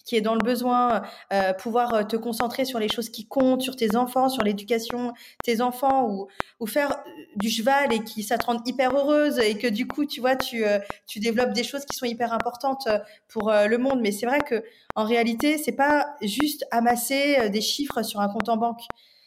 qui 0.10 0.16
est 0.16 0.22
dans 0.22 0.34
le 0.34 0.42
besoin, 0.42 1.04
euh, 1.32 1.54
pouvoir 1.54 1.94
euh, 1.94 2.04
te 2.04 2.16
concentrer 2.16 2.66
sur 2.66 2.80
les 2.80 2.90
choses 2.90 3.10
qui 3.10 3.28
comptent, 3.28 3.62
sur 3.62 3.76
tes 3.76 3.96
enfants, 3.96 4.28
sur 4.28 4.42
l'éducation 4.42 5.14
tes 5.44 5.62
enfants, 5.62 6.10
ou, 6.10 6.28
ou 6.60 6.66
faire 6.66 6.90
euh, 6.92 7.12
du 7.36 7.48
cheval 7.48 7.94
et 7.94 8.04
qui 8.04 8.24
ça 8.24 8.40
te 8.40 8.48
rend 8.48 8.60
hyper 8.66 8.92
heureuse 8.96 9.38
et 9.38 9.56
que 9.56 9.68
du 9.68 9.88
coup, 9.88 10.08
tu 10.08 10.20
vois, 10.20 10.36
tu, 10.36 10.64
tu 11.06 11.20
développes 11.20 11.54
des 11.54 11.64
choses 11.64 11.86
qui 11.86 11.96
sont 11.96 12.08
hyper 12.08 12.34
importantes 12.34 12.88
pour 13.28 13.52
le 13.52 13.78
monde. 13.78 14.00
Mais 14.02 14.12
c'est 14.12 14.26
vrai 14.26 14.40
que 14.40 14.64
en 14.96 15.04
réalité, 15.04 15.60
c'est 15.60 15.74
pas 15.74 16.16
juste 16.24 16.66
amasser 16.72 17.50
des 17.52 17.62
chiffres 17.62 18.02
sur 18.02 18.20
un 18.20 18.30
compte 18.30 18.50
en 18.50 18.58
banque. 18.58 18.82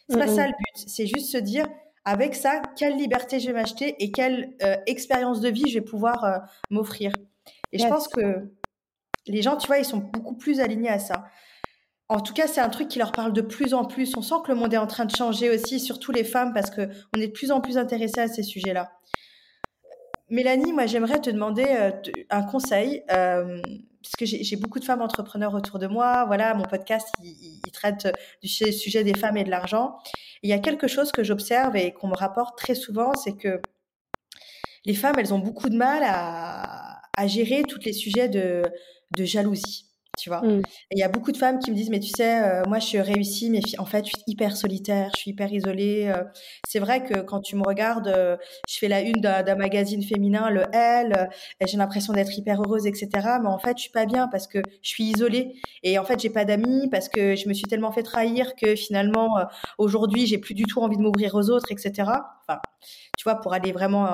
C'est 0.09 0.17
pas 0.17 0.27
ça 0.27 0.45
le 0.45 0.51
but. 0.51 0.83
C'est 0.87 1.07
juste 1.07 1.31
se 1.31 1.37
dire, 1.37 1.65
avec 2.03 2.35
ça, 2.35 2.61
quelle 2.75 2.97
liberté 2.97 3.39
je 3.39 3.47
vais 3.47 3.53
m'acheter 3.53 3.95
et 4.03 4.11
quelle 4.11 4.51
expérience 4.85 5.39
de 5.39 5.49
vie 5.49 5.69
je 5.69 5.75
vais 5.75 5.85
pouvoir 5.85 6.41
m'offrir. 6.69 7.13
Et 7.71 7.79
je 7.79 7.87
pense 7.87 8.09
que 8.09 8.49
les 9.27 9.41
gens, 9.41 9.57
tu 9.57 9.67
vois, 9.67 9.77
ils 9.77 9.85
sont 9.85 9.97
beaucoup 9.97 10.35
plus 10.35 10.59
alignés 10.59 10.89
à 10.89 10.99
ça. 10.99 11.25
En 12.09 12.19
tout 12.19 12.33
cas, 12.33 12.47
c'est 12.47 12.61
un 12.61 12.69
truc 12.69 12.89
qui 12.89 12.99
leur 12.99 13.11
parle 13.11 13.33
de 13.33 13.41
plus 13.41 13.73
en 13.73 13.85
plus. 13.85 14.15
On 14.17 14.21
sent 14.21 14.35
que 14.45 14.51
le 14.51 14.57
monde 14.57 14.73
est 14.73 14.77
en 14.77 14.87
train 14.87 15.05
de 15.05 15.15
changer 15.15 15.49
aussi, 15.49 15.79
surtout 15.79 16.11
les 16.11 16.23
femmes, 16.23 16.53
parce 16.53 16.69
qu'on 16.69 17.19
est 17.19 17.27
de 17.27 17.31
plus 17.31 17.51
en 17.51 17.61
plus 17.61 17.77
intéressés 17.77 18.19
à 18.19 18.27
ces 18.27 18.43
sujets-là. 18.43 18.91
Mélanie, 20.29 20.73
moi, 20.73 20.85
j'aimerais 20.85 21.21
te 21.21 21.29
demander 21.29 21.65
euh, 21.67 21.91
un 22.29 22.43
conseil, 22.43 23.03
euh, 23.11 23.61
parce 24.01 24.15
que 24.17 24.25
j'ai 24.25 24.55
beaucoup 24.57 24.79
de 24.79 24.85
femmes 24.85 25.01
entrepreneurs 25.01 25.53
autour 25.53 25.79
de 25.79 25.87
moi. 25.87 26.25
Voilà, 26.25 26.53
mon 26.53 26.63
podcast, 26.63 27.07
il, 27.23 27.61
traite 27.71 28.07
du 28.41 28.49
sujet 28.49 29.03
des 29.03 29.13
femmes 29.13 29.37
et 29.37 29.43
de 29.43 29.49
l'argent. 29.49 29.97
Il 30.41 30.49
y 30.49 30.53
a 30.53 30.59
quelque 30.59 30.87
chose 30.87 31.11
que 31.11 31.23
j'observe 31.23 31.75
et 31.75 31.93
qu'on 31.93 32.09
me 32.09 32.15
rapporte 32.15 32.57
très 32.57 32.75
souvent, 32.75 33.13
c'est 33.15 33.37
que 33.37 33.61
les 34.85 34.93
femmes, 34.93 35.15
elles 35.17 35.33
ont 35.33 35.39
beaucoup 35.39 35.69
de 35.69 35.77
mal 35.77 36.03
à, 36.05 36.92
à 37.17 37.27
gérer 37.27 37.63
tous 37.63 37.79
les 37.85 37.93
sujets 37.93 38.29
de 38.29 38.63
de 39.17 39.25
jalousie. 39.25 39.93
Tu 40.19 40.29
vois, 40.29 40.41
mmh. 40.41 40.61
il 40.91 40.99
y 40.99 41.03
a 41.03 41.07
beaucoup 41.07 41.31
de 41.31 41.37
femmes 41.37 41.57
qui 41.57 41.71
me 41.71 41.75
disent, 41.75 41.89
mais 41.89 41.99
tu 41.99 42.11
sais, 42.15 42.43
euh, 42.43 42.61
moi 42.67 42.77
je 42.77 42.85
suis 42.85 43.01
réussie, 43.01 43.49
mais 43.49 43.61
en 43.79 43.85
fait 43.85 44.05
je 44.05 44.11
suis 44.11 44.23
hyper 44.27 44.55
solitaire, 44.55 45.09
je 45.15 45.21
suis 45.21 45.31
hyper 45.31 45.51
isolée. 45.51 46.13
Euh. 46.15 46.23
c'est 46.67 46.77
vrai 46.77 47.03
que 47.03 47.21
quand 47.21 47.39
tu 47.39 47.55
me 47.55 47.63
regardes, 47.65 48.09
euh, 48.09 48.37
je 48.69 48.77
fais 48.77 48.87
la 48.87 49.01
une 49.01 49.21
d'un 49.21 49.55
magazine 49.55 50.03
féminin, 50.03 50.51
le 50.51 50.65
Elle, 50.71 51.31
et 51.59 51.65
j'ai 51.65 51.77
l'impression 51.77 52.13
d'être 52.13 52.37
hyper 52.37 52.61
heureuse, 52.61 52.85
etc. 52.85 53.09
Mais 53.41 53.49
en 53.49 53.57
fait 53.57 53.75
je 53.75 53.83
suis 53.83 53.91
pas 53.91 54.05
bien 54.05 54.27
parce 54.27 54.45
que 54.45 54.59
je 54.83 54.89
suis 54.89 55.05
isolée 55.05 55.55
et 55.81 55.97
en 55.97 56.03
fait 56.03 56.19
j'ai 56.19 56.29
pas 56.29 56.45
d'amis 56.45 56.89
parce 56.91 57.09
que 57.09 57.35
je 57.35 57.49
me 57.49 57.55
suis 57.55 57.65
tellement 57.65 57.91
fait 57.91 58.03
trahir 58.03 58.55
que 58.55 58.75
finalement 58.75 59.39
aujourd'hui 59.79 60.27
j'ai 60.27 60.37
plus 60.37 60.53
du 60.53 60.65
tout 60.65 60.79
envie 60.81 60.97
de 60.97 61.01
m'ouvrir 61.01 61.33
aux 61.33 61.49
autres, 61.49 61.71
etc. 61.71 61.91
Enfin, 62.47 62.59
tu 63.17 63.23
vois, 63.23 63.41
pour 63.41 63.53
aller 63.53 63.71
vraiment 63.71 64.11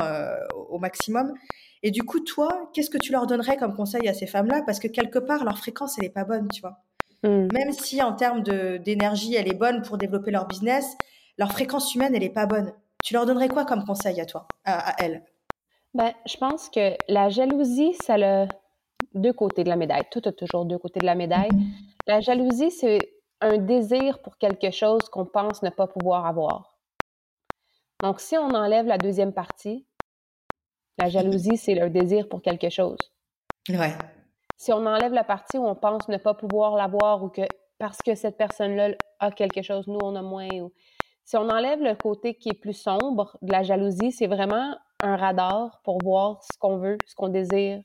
au 0.70 0.80
maximum. 0.80 1.34
Et 1.82 1.92
du 1.92 2.04
coup, 2.04 2.20
toi, 2.20 2.70
qu'est-ce 2.74 2.90
que 2.90 2.98
tu 2.98 3.12
leur 3.12 3.26
donnerais 3.26 3.58
comme 3.58 3.74
conseil 3.74 4.08
à 4.08 4.14
ces 4.14 4.28
femmes-là? 4.28 4.64
Parce 4.66 4.80
que 4.80 4.88
quelque 4.88 5.20
part, 5.20 5.46
leur 5.46 5.58
fréquence, 5.58 5.98
elle 5.98 6.06
n'est 6.06 6.12
pas 6.12 6.26
bonne, 6.26 6.48
tu 6.50 6.62
vois. 6.62 6.80
Hmm. 7.24 7.48
Même 7.54 7.72
si 7.72 8.02
en 8.02 8.14
termes 8.14 8.44
d'énergie, 8.44 9.36
elle 9.36 9.48
est 9.48 9.58
bonne 9.58 9.82
pour 9.82 9.98
développer 9.98 10.32
leur 10.32 10.48
business, 10.48 10.98
leur 11.38 11.52
fréquence 11.52 11.96
humaine, 11.96 12.14
elle 12.16 12.22
n'est 12.22 12.30
pas 12.30 12.46
bonne. 12.46 12.74
Tu 13.04 13.14
leur 13.14 13.26
donnerais 13.26 13.48
quoi 13.48 13.66
comme 13.66 13.86
conseil 13.86 14.20
à 14.20 14.26
toi, 14.26 14.48
à, 14.66 14.94
elles? 15.00 15.24
Ben, 15.94 16.14
Je 16.26 16.38
pense 16.38 16.70
que 16.70 16.96
la 17.08 17.30
jalousie, 17.30 17.94
ça 18.02 18.16
a 18.16 18.48
deux 19.14 19.34
côtés 19.34 19.64
de 19.64 19.70
la 19.70 19.78
médaille. 19.78 20.04
Tout 20.12 20.22
a 20.26 20.32
toujours 20.32 20.66
deux 20.66 20.78
côtés 20.78 21.00
de 21.00 21.06
la 21.06 21.16
médaille. 21.16 21.50
La 22.08 22.20
jalousie, 22.20 22.72
c'est 22.72 23.00
un 23.42 23.58
désir 23.58 24.22
pour 24.22 24.38
quelque 24.38 24.72
chose 24.72 25.02
qu'on 25.12 25.26
pense 25.26 25.64
ne 25.64 25.70
pas 25.70 25.88
pouvoir 25.88 26.26
avoir. 26.26 26.78
Donc, 28.02 28.20
si 28.20 28.38
on 28.38 28.50
enlève 28.50 28.86
la 28.86 28.98
deuxième 28.98 29.34
partie, 29.34 29.86
la 31.00 31.10
jalousie, 31.10 31.58
c'est 31.58 31.76
le 31.76 31.90
désir 31.90 32.28
pour 32.28 32.42
quelque 32.42 32.70
chose. 32.70 32.98
Ouais. 33.70 33.94
Si 34.58 34.74
on 34.74 34.86
enlève 34.86 35.14
la 35.14 35.24
partie 35.24 35.58
où 35.58 35.66
on 35.66 35.76
pense 35.76 36.08
ne 36.10 36.18
pas 36.18 36.34
pouvoir 36.34 36.76
l'avoir 36.76 37.24
ou 37.24 37.30
que 37.30 37.42
parce 37.78 38.00
que 38.00 38.14
cette 38.14 38.38
personne-là 38.38 38.96
a 39.20 39.32
quelque 39.32 39.62
chose, 39.62 39.88
nous, 39.88 40.00
on 40.04 40.16
a 40.16 40.22
moins. 40.22 40.50
Ou... 40.60 40.74
Si 41.24 41.38
on 41.38 41.50
enlève 41.50 41.82
le 41.82 41.96
côté 41.96 42.36
qui 42.36 42.50
est 42.50 42.60
plus 42.60 42.74
sombre 42.74 43.38
de 43.42 43.52
la 43.52 43.64
jalousie, 43.64 44.12
c'est 44.12 44.28
vraiment 44.28 44.76
un 45.02 45.16
radar 45.16 45.80
pour 45.84 45.98
voir 46.04 46.44
ce 46.44 46.58
qu'on 46.60 46.78
veut, 46.78 46.98
ce 47.06 47.16
qu'on 47.16 47.30
désire. 47.30 47.82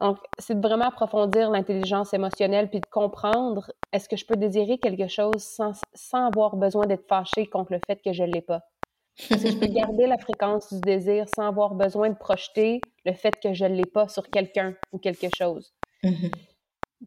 Donc, 0.00 0.18
c'est 0.38 0.60
de 0.60 0.66
vraiment 0.66 0.86
approfondir 0.86 1.48
l'intelligence 1.50 2.12
émotionnelle 2.12 2.68
puis 2.68 2.80
de 2.80 2.86
comprendre 2.86 3.72
est-ce 3.92 4.08
que 4.08 4.16
je 4.16 4.26
peux 4.26 4.36
désirer 4.36 4.78
quelque 4.78 5.06
chose 5.06 5.42
sans, 5.42 5.80
sans 5.94 6.26
avoir 6.26 6.56
besoin 6.56 6.86
d'être 6.86 7.06
fâché 7.06 7.46
contre 7.46 7.72
le 7.72 7.80
fait 7.86 8.02
que 8.02 8.12
je 8.12 8.24
ne 8.24 8.32
l'ai 8.32 8.42
pas? 8.42 8.62
Je 9.18 9.58
peux 9.58 9.66
garder 9.66 10.06
la 10.06 10.18
fréquence 10.18 10.72
du 10.72 10.80
désir 10.80 11.26
sans 11.34 11.46
avoir 11.46 11.74
besoin 11.74 12.10
de 12.10 12.16
projeter 12.16 12.80
le 13.04 13.12
fait 13.12 13.34
que 13.42 13.52
je 13.52 13.64
ne 13.64 13.74
l'ai 13.74 13.84
pas 13.84 14.08
sur 14.08 14.30
quelqu'un 14.30 14.74
ou 14.92 14.98
quelque 14.98 15.28
chose. 15.34 15.72
Mm-hmm. 16.02 16.30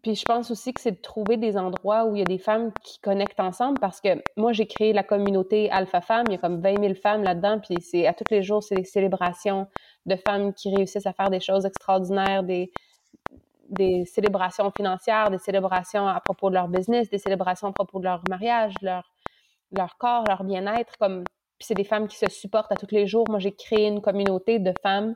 Puis 0.03 0.15
je 0.15 0.25
pense 0.25 0.51
aussi 0.51 0.73
que 0.73 0.81
c'est 0.81 0.91
de 0.91 1.01
trouver 1.01 1.37
des 1.37 1.57
endroits 1.57 2.05
où 2.05 2.15
il 2.15 2.19
y 2.19 2.21
a 2.21 2.25
des 2.25 2.37
femmes 2.37 2.71
qui 2.83 2.99
connectent 2.99 3.39
ensemble 3.39 3.79
parce 3.79 4.01
que 4.01 4.21
moi, 4.35 4.51
j'ai 4.51 4.67
créé 4.67 4.91
la 4.91 5.03
communauté 5.03 5.69
Alpha 5.71 6.01
Femmes. 6.01 6.25
Il 6.27 6.33
y 6.33 6.35
a 6.35 6.37
comme 6.37 6.59
20 6.59 6.79
000 6.81 6.93
femmes 6.95 7.23
là-dedans. 7.23 7.59
Puis 7.59 7.77
c'est 7.81 8.05
à 8.05 8.13
tous 8.13 8.25
les 8.29 8.43
jours, 8.43 8.61
c'est 8.61 8.75
des 8.75 8.83
célébrations 8.83 9.67
de 10.05 10.15
femmes 10.17 10.53
qui 10.53 10.75
réussissent 10.75 11.05
à 11.05 11.13
faire 11.13 11.29
des 11.29 11.39
choses 11.39 11.65
extraordinaires, 11.65 12.43
des, 12.43 12.71
des 13.69 14.05
célébrations 14.05 14.69
financières, 14.75 15.31
des 15.31 15.39
célébrations 15.39 16.07
à 16.07 16.19
propos 16.19 16.49
de 16.49 16.55
leur 16.55 16.67
business, 16.67 17.09
des 17.09 17.17
célébrations 17.17 17.69
à 17.69 17.71
propos 17.71 17.99
de 17.99 18.03
leur 18.03 18.21
mariage, 18.29 18.73
leur, 18.81 19.09
leur 19.71 19.97
corps, 19.97 20.25
leur 20.27 20.43
bien-être. 20.43 20.97
Comme... 20.97 21.23
Puis 21.57 21.67
c'est 21.67 21.75
des 21.75 21.83
femmes 21.83 22.07
qui 22.07 22.17
se 22.17 22.29
supportent 22.29 22.71
à 22.71 22.75
tous 22.75 22.91
les 22.91 23.07
jours. 23.07 23.25
Moi, 23.29 23.39
j'ai 23.39 23.55
créé 23.55 23.87
une 23.87 24.01
communauté 24.01 24.59
de 24.59 24.73
femmes 24.81 25.15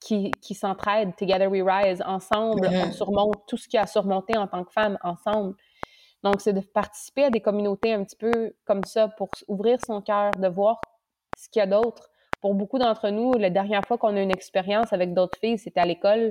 qui, 0.00 0.32
qui 0.42 0.54
s'entraident, 0.54 1.14
Together 1.16 1.48
We 1.48 1.62
Rise, 1.64 2.02
ensemble, 2.04 2.66
on 2.66 2.70
mm-hmm. 2.70 2.92
surmonte 2.92 3.46
tout 3.46 3.56
ce 3.56 3.68
qu'il 3.68 3.76
y 3.76 3.80
a 3.80 3.82
à 3.82 3.86
surmonter 3.86 4.36
en 4.36 4.48
tant 4.48 4.64
que 4.64 4.72
femme, 4.72 4.98
ensemble. 5.02 5.54
Donc, 6.24 6.40
c'est 6.40 6.52
de 6.52 6.60
participer 6.60 7.24
à 7.24 7.30
des 7.30 7.40
communautés 7.40 7.92
un 7.92 8.04
petit 8.04 8.16
peu 8.16 8.54
comme 8.64 8.84
ça 8.84 9.08
pour 9.08 9.28
ouvrir 9.48 9.78
son 9.84 10.00
cœur, 10.00 10.32
de 10.32 10.48
voir 10.48 10.80
ce 11.36 11.48
qu'il 11.48 11.60
y 11.60 11.62
a 11.62 11.66
d'autre. 11.66 12.10
Pour 12.40 12.54
beaucoup 12.54 12.78
d'entre 12.78 13.10
nous, 13.10 13.34
la 13.34 13.50
dernière 13.50 13.84
fois 13.86 13.98
qu'on 13.98 14.16
a 14.16 14.20
une 14.20 14.30
expérience 14.30 14.92
avec 14.92 15.14
d'autres 15.14 15.38
filles, 15.38 15.58
c'était 15.58 15.80
à 15.80 15.86
l'école. 15.86 16.30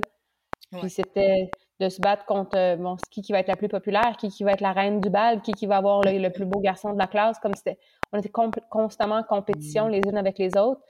Puis 0.72 0.88
c'était 0.88 1.50
de 1.80 1.88
se 1.90 2.00
battre 2.00 2.24
contre 2.24 2.56
euh, 2.56 2.76
bon, 2.76 2.96
qui, 3.10 3.20
qui 3.20 3.32
va 3.32 3.40
être 3.40 3.48
la 3.48 3.56
plus 3.56 3.68
populaire, 3.68 4.16
qui, 4.18 4.28
qui 4.28 4.44
va 4.44 4.52
être 4.52 4.62
la 4.62 4.72
reine 4.72 5.00
du 5.00 5.10
bal, 5.10 5.42
qui, 5.42 5.52
qui 5.52 5.66
va 5.66 5.76
avoir 5.76 6.00
le, 6.00 6.18
le 6.18 6.30
plus 6.30 6.46
beau 6.46 6.60
garçon 6.60 6.92
de 6.94 6.98
la 6.98 7.06
classe. 7.06 7.38
Comme 7.40 7.54
c'était, 7.54 7.78
on 8.12 8.18
était 8.18 8.32
constamment 8.70 9.16
en 9.16 9.22
compétition 9.22 9.88
mm. 9.88 9.90
les 9.90 10.00
unes 10.08 10.18
avec 10.18 10.38
les 10.38 10.56
autres. 10.56 10.80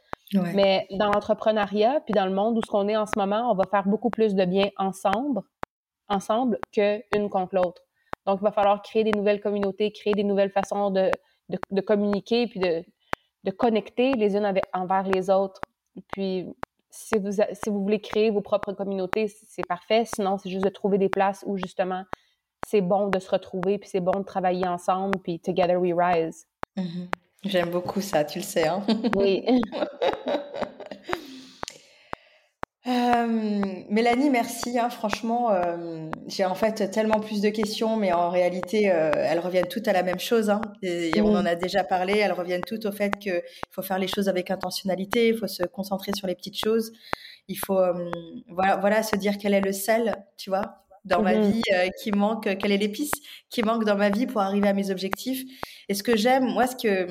Mais 0.54 0.86
dans 0.92 1.10
l'entrepreneuriat, 1.10 2.00
puis 2.00 2.14
dans 2.14 2.24
le 2.24 2.32
monde 2.32 2.56
où 2.56 2.62
ce 2.64 2.70
qu'on 2.70 2.88
est 2.88 2.96
en 2.96 3.04
ce 3.04 3.18
moment, 3.18 3.50
on 3.50 3.54
va 3.54 3.64
faire 3.70 3.86
beaucoup 3.86 4.08
plus 4.08 4.34
de 4.34 4.44
bien 4.46 4.70
ensemble, 4.78 5.42
ensemble 6.08 6.58
qu'une 6.72 7.28
contre 7.30 7.54
l'autre. 7.54 7.82
Donc, 8.26 8.38
il 8.40 8.44
va 8.44 8.52
falloir 8.52 8.80
créer 8.82 9.04
des 9.04 9.12
nouvelles 9.12 9.40
communautés, 9.40 9.92
créer 9.92 10.14
des 10.14 10.24
nouvelles 10.24 10.50
façons 10.50 10.90
de, 10.90 11.10
de, 11.48 11.80
communiquer, 11.82 12.46
puis 12.46 12.60
de, 12.60 12.82
de 13.44 13.50
connecter 13.50 14.14
les 14.14 14.36
unes 14.36 14.44
avec, 14.44 14.64
envers 14.72 15.02
les 15.02 15.28
autres. 15.28 15.60
Puis, 16.12 16.46
si 16.88 17.18
vous, 17.18 17.32
si 17.32 17.70
vous 17.70 17.82
voulez 17.82 18.00
créer 18.00 18.30
vos 18.30 18.42
propres 18.42 18.72
communautés, 18.72 19.28
c'est 19.28 19.66
parfait. 19.66 20.04
Sinon, 20.14 20.38
c'est 20.38 20.50
juste 20.50 20.64
de 20.64 20.70
trouver 20.70 20.98
des 20.98 21.08
places 21.08 21.42
où 21.46 21.56
justement 21.56 22.04
c'est 22.66 22.80
bon 22.80 23.08
de 23.08 23.18
se 23.18 23.28
retrouver, 23.30 23.78
puis 23.78 23.88
c'est 23.88 24.00
bon 24.00 24.20
de 24.20 24.24
travailler 24.24 24.68
ensemble, 24.68 25.18
puis 25.18 25.40
together 25.40 25.80
we 25.80 25.92
rise. 25.96 26.46
Mm-hmm. 26.76 27.08
J'aime 27.44 27.70
beaucoup 27.70 28.00
ça, 28.00 28.24
tu 28.24 28.38
le 28.38 28.44
sais. 28.44 28.66
Hein 28.66 28.84
oui. 29.16 29.44
Euh, 32.88 33.62
Mélanie, 33.90 34.30
merci. 34.30 34.78
Hein, 34.78 34.90
franchement, 34.90 35.52
euh, 35.52 36.08
j'ai 36.26 36.44
en 36.44 36.54
fait 36.54 36.90
tellement 36.90 37.20
plus 37.20 37.40
de 37.40 37.48
questions, 37.48 37.96
mais 37.96 38.12
en 38.12 38.28
réalité, 38.28 38.90
euh, 38.90 39.12
elles 39.14 39.38
reviennent 39.38 39.68
toutes 39.68 39.86
à 39.86 39.92
la 39.92 40.02
même 40.02 40.18
chose. 40.18 40.50
Hein, 40.50 40.60
et, 40.82 41.20
on 41.20 41.34
en 41.34 41.46
a 41.46 41.54
déjà 41.54 41.84
parlé. 41.84 42.18
Elles 42.18 42.32
reviennent 42.32 42.64
toutes 42.66 42.86
au 42.86 42.92
fait 42.92 43.16
qu'il 43.18 43.42
faut 43.70 43.82
faire 43.82 43.98
les 43.98 44.08
choses 44.08 44.28
avec 44.28 44.50
intentionnalité. 44.50 45.28
Il 45.28 45.36
faut 45.36 45.46
se 45.46 45.64
concentrer 45.64 46.12
sur 46.14 46.26
les 46.26 46.34
petites 46.34 46.58
choses. 46.58 46.92
Il 47.48 47.56
faut, 47.56 47.80
voilà, 48.48 48.76
voilà, 48.76 49.02
se 49.02 49.16
dire 49.16 49.34
quel 49.38 49.52
est 49.52 49.60
le 49.60 49.72
sel, 49.72 50.14
tu 50.36 50.48
vois, 50.50 50.84
dans 51.05 51.22
ma 51.22 51.34
mmh 51.34 51.50
vie 51.50 51.62
qui 52.00 52.12
manque, 52.12 52.57
quelle 52.59 52.72
est 52.72 52.78
l'épice 52.78 53.12
qui 53.50 53.62
manque 53.62 53.84
dans 53.84 53.96
ma 53.96 54.11
vie 54.11 54.26
pour 54.26 54.40
arriver 54.40 54.68
à 54.68 54.72
mes 54.72 54.90
objectifs. 54.90 55.42
Et 55.88 55.94
ce 55.94 56.03
que 56.03 56.16
j'aime, 56.16 56.44
moi, 56.44 56.66
ce 56.66 56.76
que 56.76 57.09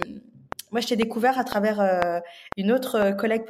moi, 0.72 0.80
je 0.80 0.88
t'ai 0.88 0.96
découvert 0.96 1.38
à 1.38 1.44
travers 1.44 1.82
euh, 1.82 2.20
une 2.56 2.72
autre 2.72 2.96
euh, 2.96 3.12
collègue 3.12 3.44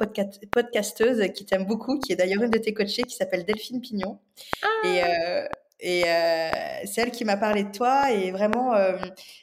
podcasteuse 0.50 1.32
qui 1.32 1.46
t'aime 1.46 1.64
beaucoup, 1.64 2.00
qui 2.00 2.12
est 2.12 2.16
d'ailleurs 2.16 2.42
une 2.42 2.50
de 2.50 2.58
tes 2.58 2.74
coachées, 2.74 3.04
qui 3.04 3.14
s'appelle 3.14 3.44
Delphine 3.44 3.80
Pignon. 3.80 4.18
Ah. 4.62 4.66
Et, 4.84 5.04
euh, 5.04 5.46
et 5.84 6.04
c'est 6.86 7.00
elle 7.00 7.10
qui 7.12 7.24
m'a 7.24 7.36
parlé 7.36 7.62
de 7.64 7.70
toi. 7.70 8.10
Et 8.12 8.30
vraiment, 8.30 8.72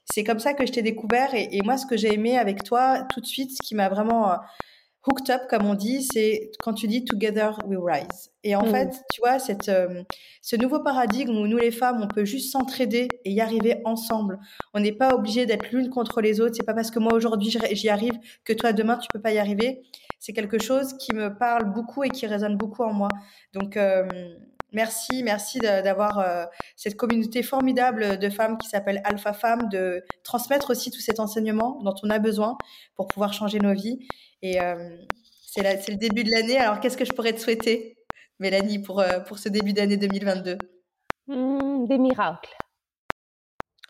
c'est 0.05 0.23
comme 0.23 0.39
ça 0.39 0.53
que 0.53 0.65
je 0.65 0.71
t'ai 0.71 0.81
découvert. 0.81 1.33
Et, 1.33 1.49
et, 1.51 1.61
moi, 1.63 1.77
ce 1.77 1.85
que 1.85 1.97
j'ai 1.97 2.13
aimé 2.13 2.37
avec 2.37 2.63
toi, 2.63 3.05
tout 3.13 3.19
de 3.19 3.25
suite, 3.25 3.51
ce 3.51 3.61
qui 3.61 3.75
m'a 3.75 3.89
vraiment 3.89 4.37
hooked 5.09 5.29
up, 5.29 5.41
comme 5.49 5.65
on 5.65 5.73
dit, 5.73 6.03
c'est 6.03 6.51
quand 6.63 6.73
tu 6.73 6.87
dis 6.87 7.03
together 7.03 7.57
we 7.65 7.77
rise. 7.81 8.31
Et 8.43 8.55
en 8.55 8.65
mm. 8.65 8.71
fait, 8.71 8.89
tu 9.11 9.21
vois, 9.21 9.39
cette, 9.39 9.69
euh, 9.69 10.03
ce 10.41 10.55
nouveau 10.55 10.79
paradigme 10.79 11.37
où 11.37 11.47
nous 11.47 11.57
les 11.57 11.71
femmes, 11.71 12.01
on 12.01 12.07
peut 12.07 12.25
juste 12.25 12.51
s'entraider 12.51 13.07
et 13.25 13.31
y 13.31 13.41
arriver 13.41 13.81
ensemble. 13.85 14.39
On 14.73 14.79
n'est 14.79 14.93
pas 14.93 15.13
obligé 15.15 15.45
d'être 15.45 15.71
l'une 15.71 15.89
contre 15.89 16.21
les 16.21 16.39
autres. 16.39 16.55
C'est 16.55 16.65
pas 16.65 16.73
parce 16.73 16.91
que 16.91 16.99
moi 16.99 17.13
aujourd'hui 17.13 17.51
j'y 17.71 17.89
arrive 17.89 18.17
que 18.45 18.53
toi 18.53 18.71
demain 18.71 18.97
tu 18.97 19.07
peux 19.13 19.21
pas 19.21 19.33
y 19.33 19.39
arriver. 19.39 19.81
C'est 20.19 20.33
quelque 20.33 20.59
chose 20.59 20.93
qui 20.97 21.13
me 21.13 21.37
parle 21.37 21.73
beaucoup 21.73 22.03
et 22.03 22.09
qui 22.09 22.27
résonne 22.27 22.57
beaucoup 22.57 22.83
en 22.83 22.93
moi. 22.93 23.09
Donc 23.53 23.77
euh, 23.77 24.05
Merci, 24.71 25.23
merci 25.23 25.59
d'avoir 25.59 26.19
euh, 26.19 26.45
cette 26.75 26.95
communauté 26.95 27.41
formidable 27.41 28.19
de 28.19 28.29
femmes 28.29 28.57
qui 28.57 28.67
s'appelle 28.69 29.01
Alpha 29.03 29.33
Femmes, 29.33 29.67
de 29.69 30.03
transmettre 30.23 30.69
aussi 30.69 30.91
tout 30.91 30.99
cet 30.99 31.19
enseignement 31.19 31.79
dont 31.83 31.95
on 32.03 32.09
a 32.09 32.19
besoin 32.19 32.57
pour 32.95 33.07
pouvoir 33.07 33.33
changer 33.33 33.59
nos 33.59 33.73
vies. 33.73 34.07
Et 34.41 34.61
euh, 34.61 34.95
c'est 35.45 35.63
le 35.63 35.97
début 35.97 36.23
de 36.23 36.29
l'année. 36.29 36.57
Alors, 36.57 36.79
qu'est-ce 36.79 36.97
que 36.97 37.05
je 37.05 37.13
pourrais 37.13 37.33
te 37.33 37.39
souhaiter, 37.39 37.97
Mélanie, 38.39 38.79
pour, 38.79 38.99
euh, 38.99 39.19
pour 39.21 39.39
ce 39.39 39.49
début 39.49 39.73
d'année 39.73 39.97
2022 39.97 40.57
mmh, 41.27 41.87
Des 41.87 41.97
miracles. 41.97 42.55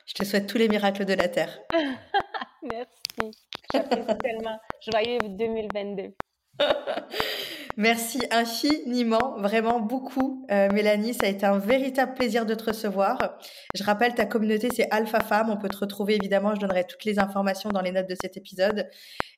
Je 0.06 0.14
te 0.14 0.24
souhaite 0.24 0.48
tous 0.48 0.58
les 0.58 0.70
miracles 0.70 1.06
de 1.06 1.14
la 1.14 1.28
Terre. 1.28 1.60
Merci. 2.64 3.38
J'apprécie 3.72 4.18
tellement. 4.18 4.58
Joyeux 4.82 5.20
2022. 5.28 6.16
Merci 7.78 8.20
infiniment, 8.32 9.36
vraiment 9.38 9.80
beaucoup, 9.80 10.46
euh, 10.52 10.70
Mélanie. 10.72 11.14
Ça 11.14 11.28
a 11.28 11.30
été 11.30 11.46
un 11.46 11.58
véritable 11.58 12.14
plaisir 12.14 12.46
de 12.46 12.54
te 12.54 12.66
recevoir. 12.66 13.38
Je 13.74 13.84
rappelle, 13.84 14.16
ta 14.16 14.26
communauté, 14.26 14.70
c'est 14.76 14.90
Alpha 14.92 15.22
Femme. 15.22 15.50
On 15.50 15.58
peut 15.58 15.70
te 15.70 15.78
retrouver, 15.78 16.16
évidemment. 16.16 16.54
Je 16.56 16.60
donnerai 16.60 16.86
toutes 16.86 17.06
les 17.06 17.20
informations 17.20 17.70
dans 17.70 17.82
les 17.82 17.92
notes 17.92 18.10
de 18.10 18.16
cet 18.22 18.38
épisode. 18.38 18.90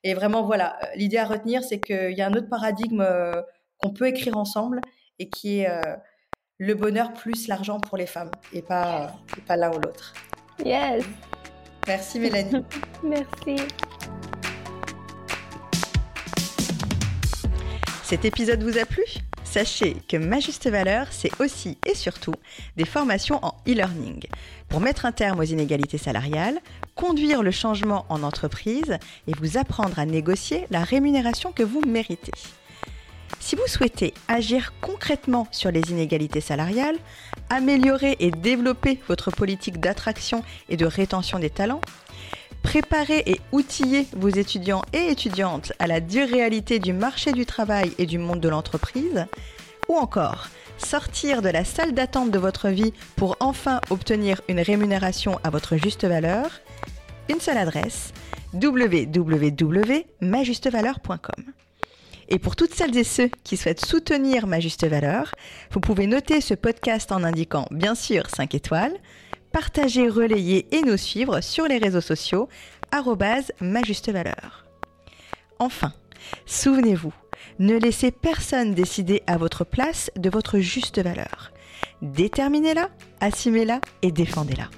Et 0.02 0.14
vraiment, 0.14 0.42
voilà, 0.42 0.76
euh, 0.82 0.86
l'idée 0.96 1.18
à 1.18 1.24
retenir, 1.24 1.62
c'est 1.62 1.80
qu'il 1.80 2.12
y 2.12 2.20
a 2.20 2.26
un 2.26 2.32
autre 2.32 2.48
paradigme 2.48 3.00
euh, 3.00 3.40
qu'on 3.78 3.90
peut 3.90 4.06
écrire 4.06 4.36
ensemble 4.36 4.80
et 5.18 5.28
qui 5.28 5.60
est 5.60 5.68
le 6.58 6.74
bonheur 6.74 7.12
plus 7.12 7.48
l'argent 7.48 7.80
pour 7.80 7.96
les 7.96 8.06
femmes 8.06 8.30
et 8.52 8.62
pas, 8.62 9.12
et 9.36 9.40
pas 9.40 9.56
l'un 9.56 9.70
ou 9.70 9.78
l'autre. 9.80 10.14
Yes. 10.64 11.04
Merci, 11.86 12.18
Mélanie. 12.18 12.64
Merci. 13.02 13.56
Cet 18.12 18.26
épisode 18.26 18.62
vous 18.62 18.76
a 18.76 18.84
plu? 18.84 19.02
Sachez 19.42 19.96
que 20.06 20.18
Ma 20.18 20.38
Juste 20.38 20.68
Valeur, 20.68 21.06
c'est 21.10 21.30
aussi 21.40 21.78
et 21.86 21.94
surtout 21.94 22.34
des 22.76 22.84
formations 22.84 23.42
en 23.42 23.54
e-learning 23.66 24.26
pour 24.68 24.80
mettre 24.80 25.06
un 25.06 25.12
terme 25.12 25.40
aux 25.40 25.44
inégalités 25.44 25.96
salariales, 25.96 26.60
conduire 26.94 27.42
le 27.42 27.50
changement 27.50 28.04
en 28.10 28.22
entreprise 28.22 28.98
et 29.26 29.32
vous 29.40 29.56
apprendre 29.56 29.98
à 29.98 30.04
négocier 30.04 30.66
la 30.70 30.84
rémunération 30.84 31.52
que 31.52 31.62
vous 31.62 31.80
méritez. 31.86 32.32
Si 33.40 33.56
vous 33.56 33.66
souhaitez 33.66 34.12
agir 34.28 34.74
concrètement 34.82 35.48
sur 35.50 35.70
les 35.70 35.90
inégalités 35.90 36.42
salariales, 36.42 36.98
améliorer 37.48 38.16
et 38.20 38.30
développer 38.30 39.00
votre 39.08 39.30
politique 39.30 39.80
d'attraction 39.80 40.44
et 40.68 40.76
de 40.76 40.84
rétention 40.84 41.38
des 41.38 41.48
talents, 41.48 41.80
Préparez 42.62 43.22
et 43.26 43.40
outiller 43.52 44.06
vos 44.16 44.28
étudiants 44.28 44.82
et 44.92 45.10
étudiantes 45.10 45.72
à 45.78 45.86
la 45.86 46.00
dure 46.00 46.28
réalité 46.28 46.78
du 46.78 46.92
marché 46.92 47.32
du 47.32 47.46
travail 47.46 47.92
et 47.98 48.06
du 48.06 48.18
monde 48.18 48.40
de 48.40 48.48
l'entreprise, 48.48 49.26
ou 49.88 49.96
encore 49.96 50.48
sortir 50.78 51.42
de 51.42 51.48
la 51.48 51.64
salle 51.64 51.92
d'attente 51.92 52.30
de 52.30 52.38
votre 52.38 52.68
vie 52.68 52.92
pour 53.16 53.36
enfin 53.40 53.80
obtenir 53.90 54.40
une 54.48 54.60
rémunération 54.60 55.40
à 55.44 55.50
votre 55.50 55.76
juste 55.76 56.04
valeur, 56.04 56.60
une 57.28 57.40
seule 57.40 57.58
adresse 57.58 58.12
www.majustevaleur.com. 58.54 61.44
Et 62.28 62.38
pour 62.38 62.54
toutes 62.56 62.74
celles 62.74 62.96
et 62.96 63.04
ceux 63.04 63.28
qui 63.44 63.58
souhaitent 63.58 63.84
soutenir 63.84 64.46
Ma 64.46 64.60
Juste 64.60 64.86
Valeur, 64.86 65.34
vous 65.70 65.80
pouvez 65.80 66.06
noter 66.06 66.40
ce 66.40 66.54
podcast 66.54 67.12
en 67.12 67.24
indiquant 67.24 67.66
bien 67.70 67.94
sûr 67.94 68.24
5 68.34 68.54
étoiles, 68.54 68.94
partager, 69.52 70.08
relayer 70.08 70.66
et 70.74 70.82
nous 70.82 70.96
suivre 70.96 71.40
sur 71.40 71.66
les 71.66 71.78
réseaux 71.78 72.00
sociaux 72.00 72.48
ma 73.60 73.82
juste 73.82 74.10
valeur. 74.10 74.64
Enfin, 75.58 75.92
souvenez-vous, 76.46 77.14
ne 77.58 77.76
laissez 77.76 78.10
personne 78.10 78.74
décider 78.74 79.22
à 79.26 79.36
votre 79.36 79.64
place 79.64 80.10
de 80.16 80.30
votre 80.30 80.58
juste 80.58 81.00
valeur. 81.00 81.52
Déterminez-la, 82.02 82.88
assumez-la 83.20 83.80
et 84.02 84.10
défendez-la. 84.10 84.68